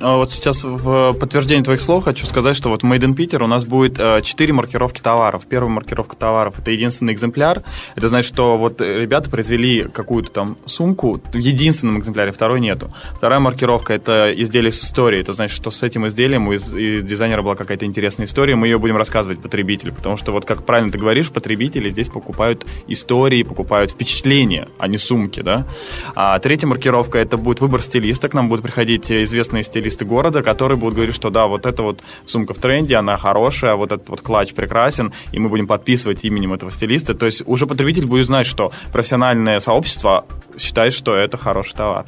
А 0.00 0.16
вот 0.16 0.32
сейчас 0.32 0.62
в 0.62 1.14
подтверждение 1.14 1.64
твоих 1.64 1.80
слов 1.80 2.04
хочу 2.04 2.26
сказать, 2.26 2.56
что 2.56 2.68
вот 2.68 2.82
в 2.82 2.86
Made 2.86 3.00
in 3.00 3.16
Peter 3.16 3.42
у 3.42 3.48
нас 3.48 3.64
будет 3.64 3.96
4 3.96 4.24
э, 4.24 4.52
маркировки 4.52 5.00
товаров. 5.00 5.46
Первая 5.48 5.70
маркировка 5.70 6.14
товаров– 6.14 6.58
это 6.58 6.70
единственный 6.70 7.12
экземпляр. 7.12 7.64
Это 7.96 8.08
значит, 8.08 8.32
что 8.32 8.56
вот 8.56 8.80
ребята 8.80 9.30
произвели 9.30 9.82
какую-то 9.82 10.30
там 10.30 10.56
сумку 10.64 11.20
в 11.32 11.36
единственном 11.36 11.98
экземпляре, 11.98 12.30
второй 12.30 12.60
нету. 12.60 12.92
Вторая 13.16 13.40
маркировка– 13.40 13.92
это 13.94 14.32
изделие 14.36 14.70
с 14.70 14.84
историей. 14.84 15.22
Это 15.22 15.32
значит, 15.32 15.56
что 15.56 15.70
с 15.70 15.82
этим 15.82 16.06
изделием 16.06 16.46
у 16.46 16.54
дизайнера 16.54 17.42
была 17.42 17.56
какая-то 17.56 17.84
интересная 17.84 18.26
история, 18.26 18.54
мы 18.54 18.68
ее 18.68 18.78
будем 18.78 18.96
рассказывать 18.96 19.40
потребителю. 19.40 19.92
Потому 19.92 20.16
что 20.16 20.30
вот 20.30 20.44
как 20.44 20.64
правильно 20.64 20.92
ты 20.92 20.98
говоришь, 20.98 21.30
потребители 21.30 21.88
здесь 21.88 22.08
покупают 22.08 22.64
истории, 22.86 23.42
покупают 23.42 23.90
впечатления, 23.90 24.68
а 24.78 24.86
не 24.86 24.98
сумки, 24.98 25.40
да. 25.40 25.66
А 26.14 26.38
третья 26.38 26.68
маркировка– 26.68 27.18
это 27.20 27.36
будет 27.36 27.60
выбор 27.60 27.82
стилиста. 27.82 28.28
К 28.28 28.34
нам 28.34 28.48
будут 28.48 28.62
приходить 28.62 29.10
известные 29.10 29.63
стилисты 29.64 30.04
города, 30.04 30.42
которые 30.42 30.78
будут 30.78 30.94
говорить, 30.94 31.14
что 31.14 31.30
да, 31.30 31.46
вот 31.46 31.66
эта 31.66 31.82
вот 31.82 32.02
сумка 32.26 32.54
в 32.54 32.58
тренде, 32.58 32.96
она 32.96 33.16
хорошая, 33.16 33.74
вот 33.74 33.92
этот 33.92 34.08
вот 34.08 34.20
клатч 34.20 34.54
прекрасен, 34.54 35.12
и 35.32 35.38
мы 35.38 35.48
будем 35.48 35.66
подписывать 35.66 36.24
именем 36.24 36.52
этого 36.52 36.70
стилиста. 36.70 37.14
То 37.14 37.26
есть 37.26 37.42
уже 37.46 37.66
потребитель 37.66 38.06
будет 38.06 38.26
знать, 38.26 38.46
что 38.46 38.72
профессиональное 38.92 39.60
сообщество 39.60 40.26
считает, 40.58 40.94
что 40.94 41.14
это 41.14 41.36
хороший 41.36 41.74
товар. 41.74 42.04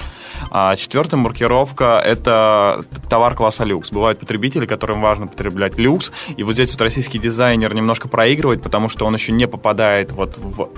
А 0.50 0.76
четвертая 0.76 1.18
маркировка– 1.20 2.00
это 2.04 2.84
товар 3.08 3.34
класса 3.34 3.64
люкс. 3.64 3.90
Бывают 3.90 4.20
потребители, 4.20 4.66
которым 4.66 5.00
важно 5.00 5.26
потреблять 5.26 5.78
люкс, 5.78 6.12
и 6.36 6.42
вот 6.42 6.54
здесь 6.54 6.70
вот 6.72 6.82
российский 6.82 7.18
дизайнер 7.18 7.74
немножко 7.74 8.08
проигрывает, 8.08 8.62
потому 8.62 8.88
что 8.88 9.06
он 9.06 9.14
еще 9.14 9.32
не 9.32 9.48
попадает 9.48 10.12
вот 10.12 10.36
в 10.36 10.70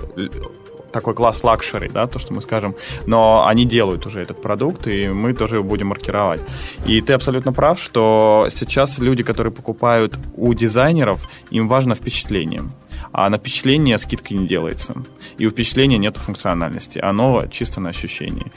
такой 0.91 1.13
класс 1.13 1.43
лакшери, 1.43 1.89
да, 1.89 2.07
то, 2.07 2.19
что 2.19 2.33
мы 2.33 2.41
скажем, 2.41 2.75
но 3.05 3.45
они 3.47 3.65
делают 3.65 4.05
уже 4.05 4.21
этот 4.21 4.41
продукт, 4.41 4.87
и 4.87 5.07
мы 5.07 5.33
тоже 5.33 5.55
его 5.55 5.63
будем 5.63 5.87
маркировать. 5.87 6.41
И 6.85 7.01
ты 7.01 7.13
абсолютно 7.13 7.53
прав, 7.53 7.79
что 7.79 8.47
сейчас 8.51 8.99
люди, 8.99 9.23
которые 9.23 9.53
покупают 9.53 10.17
у 10.35 10.53
дизайнеров, 10.53 11.27
им 11.51 11.67
важно 11.67 11.95
впечатление. 11.95 12.63
А 13.11 13.29
на 13.29 13.37
впечатление 13.37 13.97
скидка 13.97 14.33
не 14.33 14.47
делается. 14.47 14.95
И 15.37 15.45
у 15.45 15.49
впечатления 15.49 15.97
нет 15.97 16.17
функциональности. 16.17 16.99
Оно 16.99 17.47
чисто 17.47 17.81
на 17.81 17.89
ощущении 17.89 18.51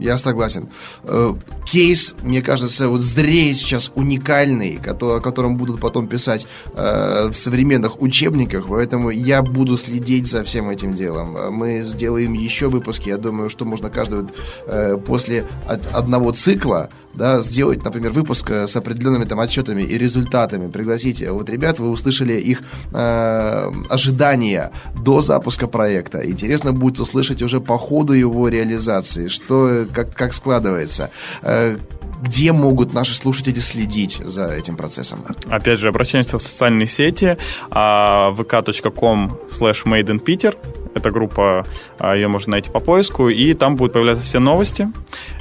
я 0.00 0.18
согласен. 0.18 0.68
Э, 1.04 1.34
кейс, 1.64 2.14
мне 2.22 2.42
кажется, 2.42 2.88
вот 2.88 3.00
зреет 3.00 3.56
сейчас 3.56 3.92
уникальный, 3.94 4.80
о 4.84 5.20
котором 5.20 5.56
будут 5.56 5.80
потом 5.80 6.08
писать 6.08 6.46
э, 6.74 7.28
в 7.28 7.34
современных 7.34 8.00
учебниках, 8.00 8.66
поэтому 8.68 9.10
я 9.10 9.42
буду 9.42 9.76
следить 9.76 10.26
за 10.26 10.42
всем 10.42 10.70
этим 10.70 10.94
делом. 10.94 11.54
Мы 11.54 11.82
сделаем 11.82 12.32
еще 12.32 12.68
выпуски, 12.68 13.08
я 13.08 13.18
думаю, 13.18 13.50
что 13.50 13.64
можно 13.64 13.90
каждый 13.90 14.28
э, 14.66 14.96
после 15.06 15.46
одного 15.66 16.32
цикла 16.32 16.88
да, 17.20 17.42
сделать, 17.42 17.84
например, 17.84 18.12
выпуск 18.12 18.50
с 18.50 18.76
определенными 18.76 19.24
там 19.24 19.38
отчетами 19.40 19.82
и 19.82 19.98
результатами, 19.98 20.70
пригласить 20.70 21.22
вот 21.28 21.50
ребят, 21.50 21.78
вы 21.78 21.90
услышали 21.90 22.32
их 22.32 22.62
э, 22.94 23.70
ожидания 23.90 24.70
до 25.04 25.20
запуска 25.20 25.66
проекта. 25.66 26.26
Интересно 26.30 26.72
будет 26.72 26.98
услышать 26.98 27.42
уже 27.42 27.60
по 27.60 27.76
ходу 27.76 28.14
его 28.14 28.48
реализации, 28.48 29.28
что 29.28 29.84
как, 29.92 30.14
как 30.14 30.32
складывается. 30.32 31.10
Э, 31.42 31.76
где 32.22 32.52
могут 32.52 32.94
наши 32.94 33.14
слушатели 33.14 33.60
следить 33.60 34.22
за 34.24 34.48
этим 34.48 34.76
процессом? 34.76 35.18
Опять 35.50 35.80
же, 35.80 35.88
обращаемся 35.88 36.38
в 36.38 36.42
социальные 36.42 36.86
сети 36.86 37.36
а, 37.70 38.32
vk.com 38.32 39.38
slash 39.50 39.84
made 39.84 40.06
in 40.06 40.24
Peter 40.24 40.54
эта 40.94 41.10
группа, 41.10 41.64
а, 41.98 42.14
ее 42.14 42.28
можно 42.28 42.52
найти 42.52 42.70
по 42.70 42.80
поиску, 42.80 43.28
и 43.28 43.54
там 43.54 43.76
будут 43.76 43.92
появляться 43.92 44.24
все 44.24 44.38
новости 44.38 44.88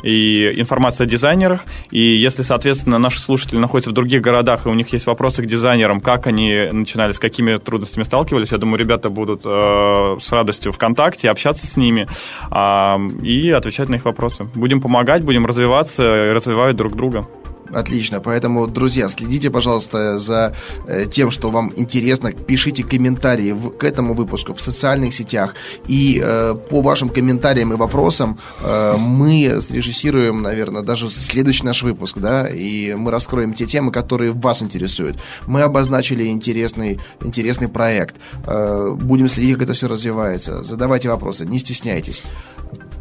и 0.03 0.53
информация 0.55 1.05
о 1.05 1.09
дизайнерах. 1.09 1.61
И 1.91 1.99
если, 1.99 2.43
соответственно, 2.43 2.99
наши 2.99 3.19
слушатели 3.19 3.57
находятся 3.57 3.91
в 3.91 3.93
других 3.93 4.21
городах, 4.21 4.65
и 4.65 4.69
у 4.69 4.73
них 4.73 4.89
есть 4.93 5.07
вопросы 5.07 5.43
к 5.43 5.45
дизайнерам, 5.45 6.01
как 6.01 6.27
они 6.27 6.69
начинали, 6.71 7.11
с 7.11 7.19
какими 7.19 7.57
трудностями 7.57 8.03
сталкивались, 8.03 8.51
я 8.51 8.57
думаю, 8.57 8.79
ребята 8.79 9.09
будут 9.09 9.41
э, 9.45 10.17
с 10.19 10.31
радостью 10.31 10.71
ВКонтакте 10.71 11.29
общаться 11.29 11.65
с 11.65 11.77
ними 11.77 12.07
э, 12.51 12.97
и 13.23 13.49
отвечать 13.51 13.89
на 13.89 13.95
их 13.95 14.05
вопросы. 14.05 14.45
Будем 14.55 14.81
помогать, 14.81 15.23
будем 15.23 15.45
развиваться 15.45 16.29
и 16.29 16.31
развивать 16.31 16.75
друг 16.75 16.95
друга. 16.95 17.27
Отлично. 17.73 18.19
Поэтому, 18.19 18.67
друзья, 18.67 19.09
следите, 19.09 19.49
пожалуйста, 19.49 20.17
за 20.17 20.55
э, 20.87 21.05
тем, 21.05 21.31
что 21.31 21.51
вам 21.51 21.71
интересно. 21.75 22.31
Пишите 22.31 22.83
комментарии 22.83 23.51
в, 23.51 23.69
к 23.69 23.83
этому 23.83 24.13
выпуску 24.13 24.53
в 24.53 24.61
социальных 24.61 25.13
сетях. 25.13 25.55
И 25.87 26.21
э, 26.23 26.55
по 26.69 26.81
вашим 26.81 27.09
комментариям 27.09 27.73
и 27.73 27.75
вопросам 27.75 28.39
э, 28.61 28.95
мы 28.97 29.61
срежиссируем, 29.61 30.41
наверное, 30.41 30.81
даже 30.81 31.09
следующий 31.09 31.63
наш 31.63 31.83
выпуск, 31.83 32.17
да, 32.17 32.47
и 32.47 32.93
мы 32.95 33.11
раскроем 33.11 33.53
те 33.53 33.65
темы, 33.65 33.91
которые 33.91 34.31
вас 34.31 34.63
интересуют. 34.63 35.17
Мы 35.47 35.61
обозначили 35.61 36.25
интересный, 36.25 36.99
интересный 37.21 37.67
проект. 37.67 38.15
Э, 38.45 38.95
будем 38.95 39.27
следить, 39.27 39.53
как 39.53 39.63
это 39.63 39.73
все 39.73 39.87
развивается. 39.87 40.63
Задавайте 40.63 41.09
вопросы, 41.09 41.45
не 41.45 41.59
стесняйтесь. 41.59 42.23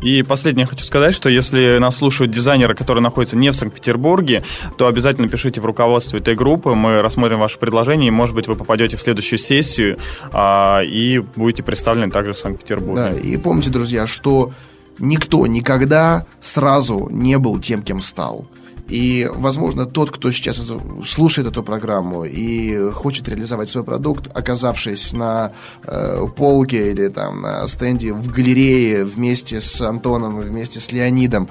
И 0.03 0.23
последнее 0.23 0.67
хочу 0.67 0.85
сказать, 0.85 1.15
что 1.15 1.29
если 1.29 1.79
нас 1.79 1.97
слушают 1.97 2.31
дизайнеры, 2.31 2.75
которые 2.75 3.03
находятся 3.03 3.37
не 3.37 3.51
в 3.51 3.55
Санкт-Петербурге, 3.55 4.45
то 4.77 4.87
обязательно 4.87 5.29
пишите 5.29 5.61
в 5.61 5.67
руководство 5.67 6.17
этой 6.17 6.37
группы, 6.37 6.75
мы 6.75 7.03
рассмотрим 7.03 7.41
ваше 7.41 7.59
предложение, 7.59 8.09
и, 8.09 8.13
может 8.13 8.35
быть, 8.35 8.47
вы 8.47 8.55
попадете 8.55 8.97
в 8.97 9.01
следующую 9.01 9.39
сессию 9.39 9.99
а, 10.33 10.83
и 10.83 11.19
будете 11.19 11.63
представлены 11.63 12.13
также 12.13 12.33
в 12.33 12.39
Санкт-Петербурге. 12.39 12.95
Да, 12.95 13.13
и 13.13 13.37
помните, 13.37 13.71
друзья, 13.71 14.07
что 14.07 14.53
никто 14.99 15.47
никогда 15.47 16.27
сразу 16.41 17.09
не 17.11 17.39
был 17.39 17.59
тем, 17.59 17.83
кем 17.83 18.01
стал. 18.01 18.47
И, 18.89 19.29
возможно, 19.31 19.85
тот, 19.85 20.11
кто 20.11 20.33
сейчас 20.33 20.73
слушает 21.07 21.47
эту 21.47 21.63
программу 21.63 22.25
и 22.25 22.91
хочет 22.91 23.29
реализовать 23.29 23.69
свой 23.69 23.85
продукт, 23.85 24.31
оказавшись 24.35 25.13
на 25.13 25.53
э, 25.85 26.27
полке 26.35 26.91
или 26.93 27.09
там 27.09 27.43
на 27.43 27.69
стенде 27.69 28.15
в 28.15 28.33
галерее 28.33 29.05
вместе 29.05 29.61
с 29.61 29.81
Антоном, 29.83 30.41
вместе 30.41 30.81
с 30.81 30.91
Леонидом, 30.91 31.51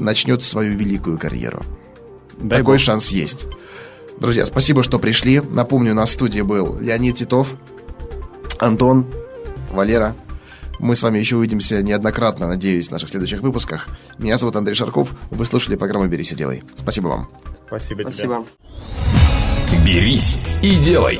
начнет 0.00 0.44
свою 0.44 0.76
великую 0.76 1.18
карьеру. 1.18 1.62
Дай 2.38 2.58
Такой 2.58 2.76
Бог. 2.76 2.80
шанс 2.80 3.10
есть. 3.10 3.46
Друзья, 4.18 4.44
спасибо, 4.44 4.82
что 4.82 4.98
пришли. 4.98 5.40
Напомню, 5.40 5.94
на 5.94 6.06
студии 6.06 6.40
был 6.40 6.78
Леонид 6.80 7.16
Титов, 7.16 7.54
Антон, 8.58 9.06
Валера. 9.70 10.16
Мы 10.80 10.96
с 10.96 11.02
вами 11.02 11.18
еще 11.18 11.36
увидимся 11.36 11.82
неоднократно, 11.82 12.46
надеюсь, 12.48 12.88
в 12.88 12.90
наших 12.90 13.10
следующих 13.10 13.42
выпусках. 13.42 13.88
Меня 14.18 14.38
зовут 14.38 14.56
Андрей 14.56 14.74
Шарков. 14.74 15.12
Вы 15.30 15.44
слушали 15.44 15.76
программу 15.76 16.08
«Берись 16.08 16.32
и 16.32 16.34
делай». 16.34 16.62
Спасибо 16.74 17.08
вам. 17.08 17.28
Спасибо, 17.66 18.02
Спасибо. 18.02 18.46
тебе. 19.70 19.84
«Берись 19.84 20.38
и 20.62 20.76
делай». 20.76 21.18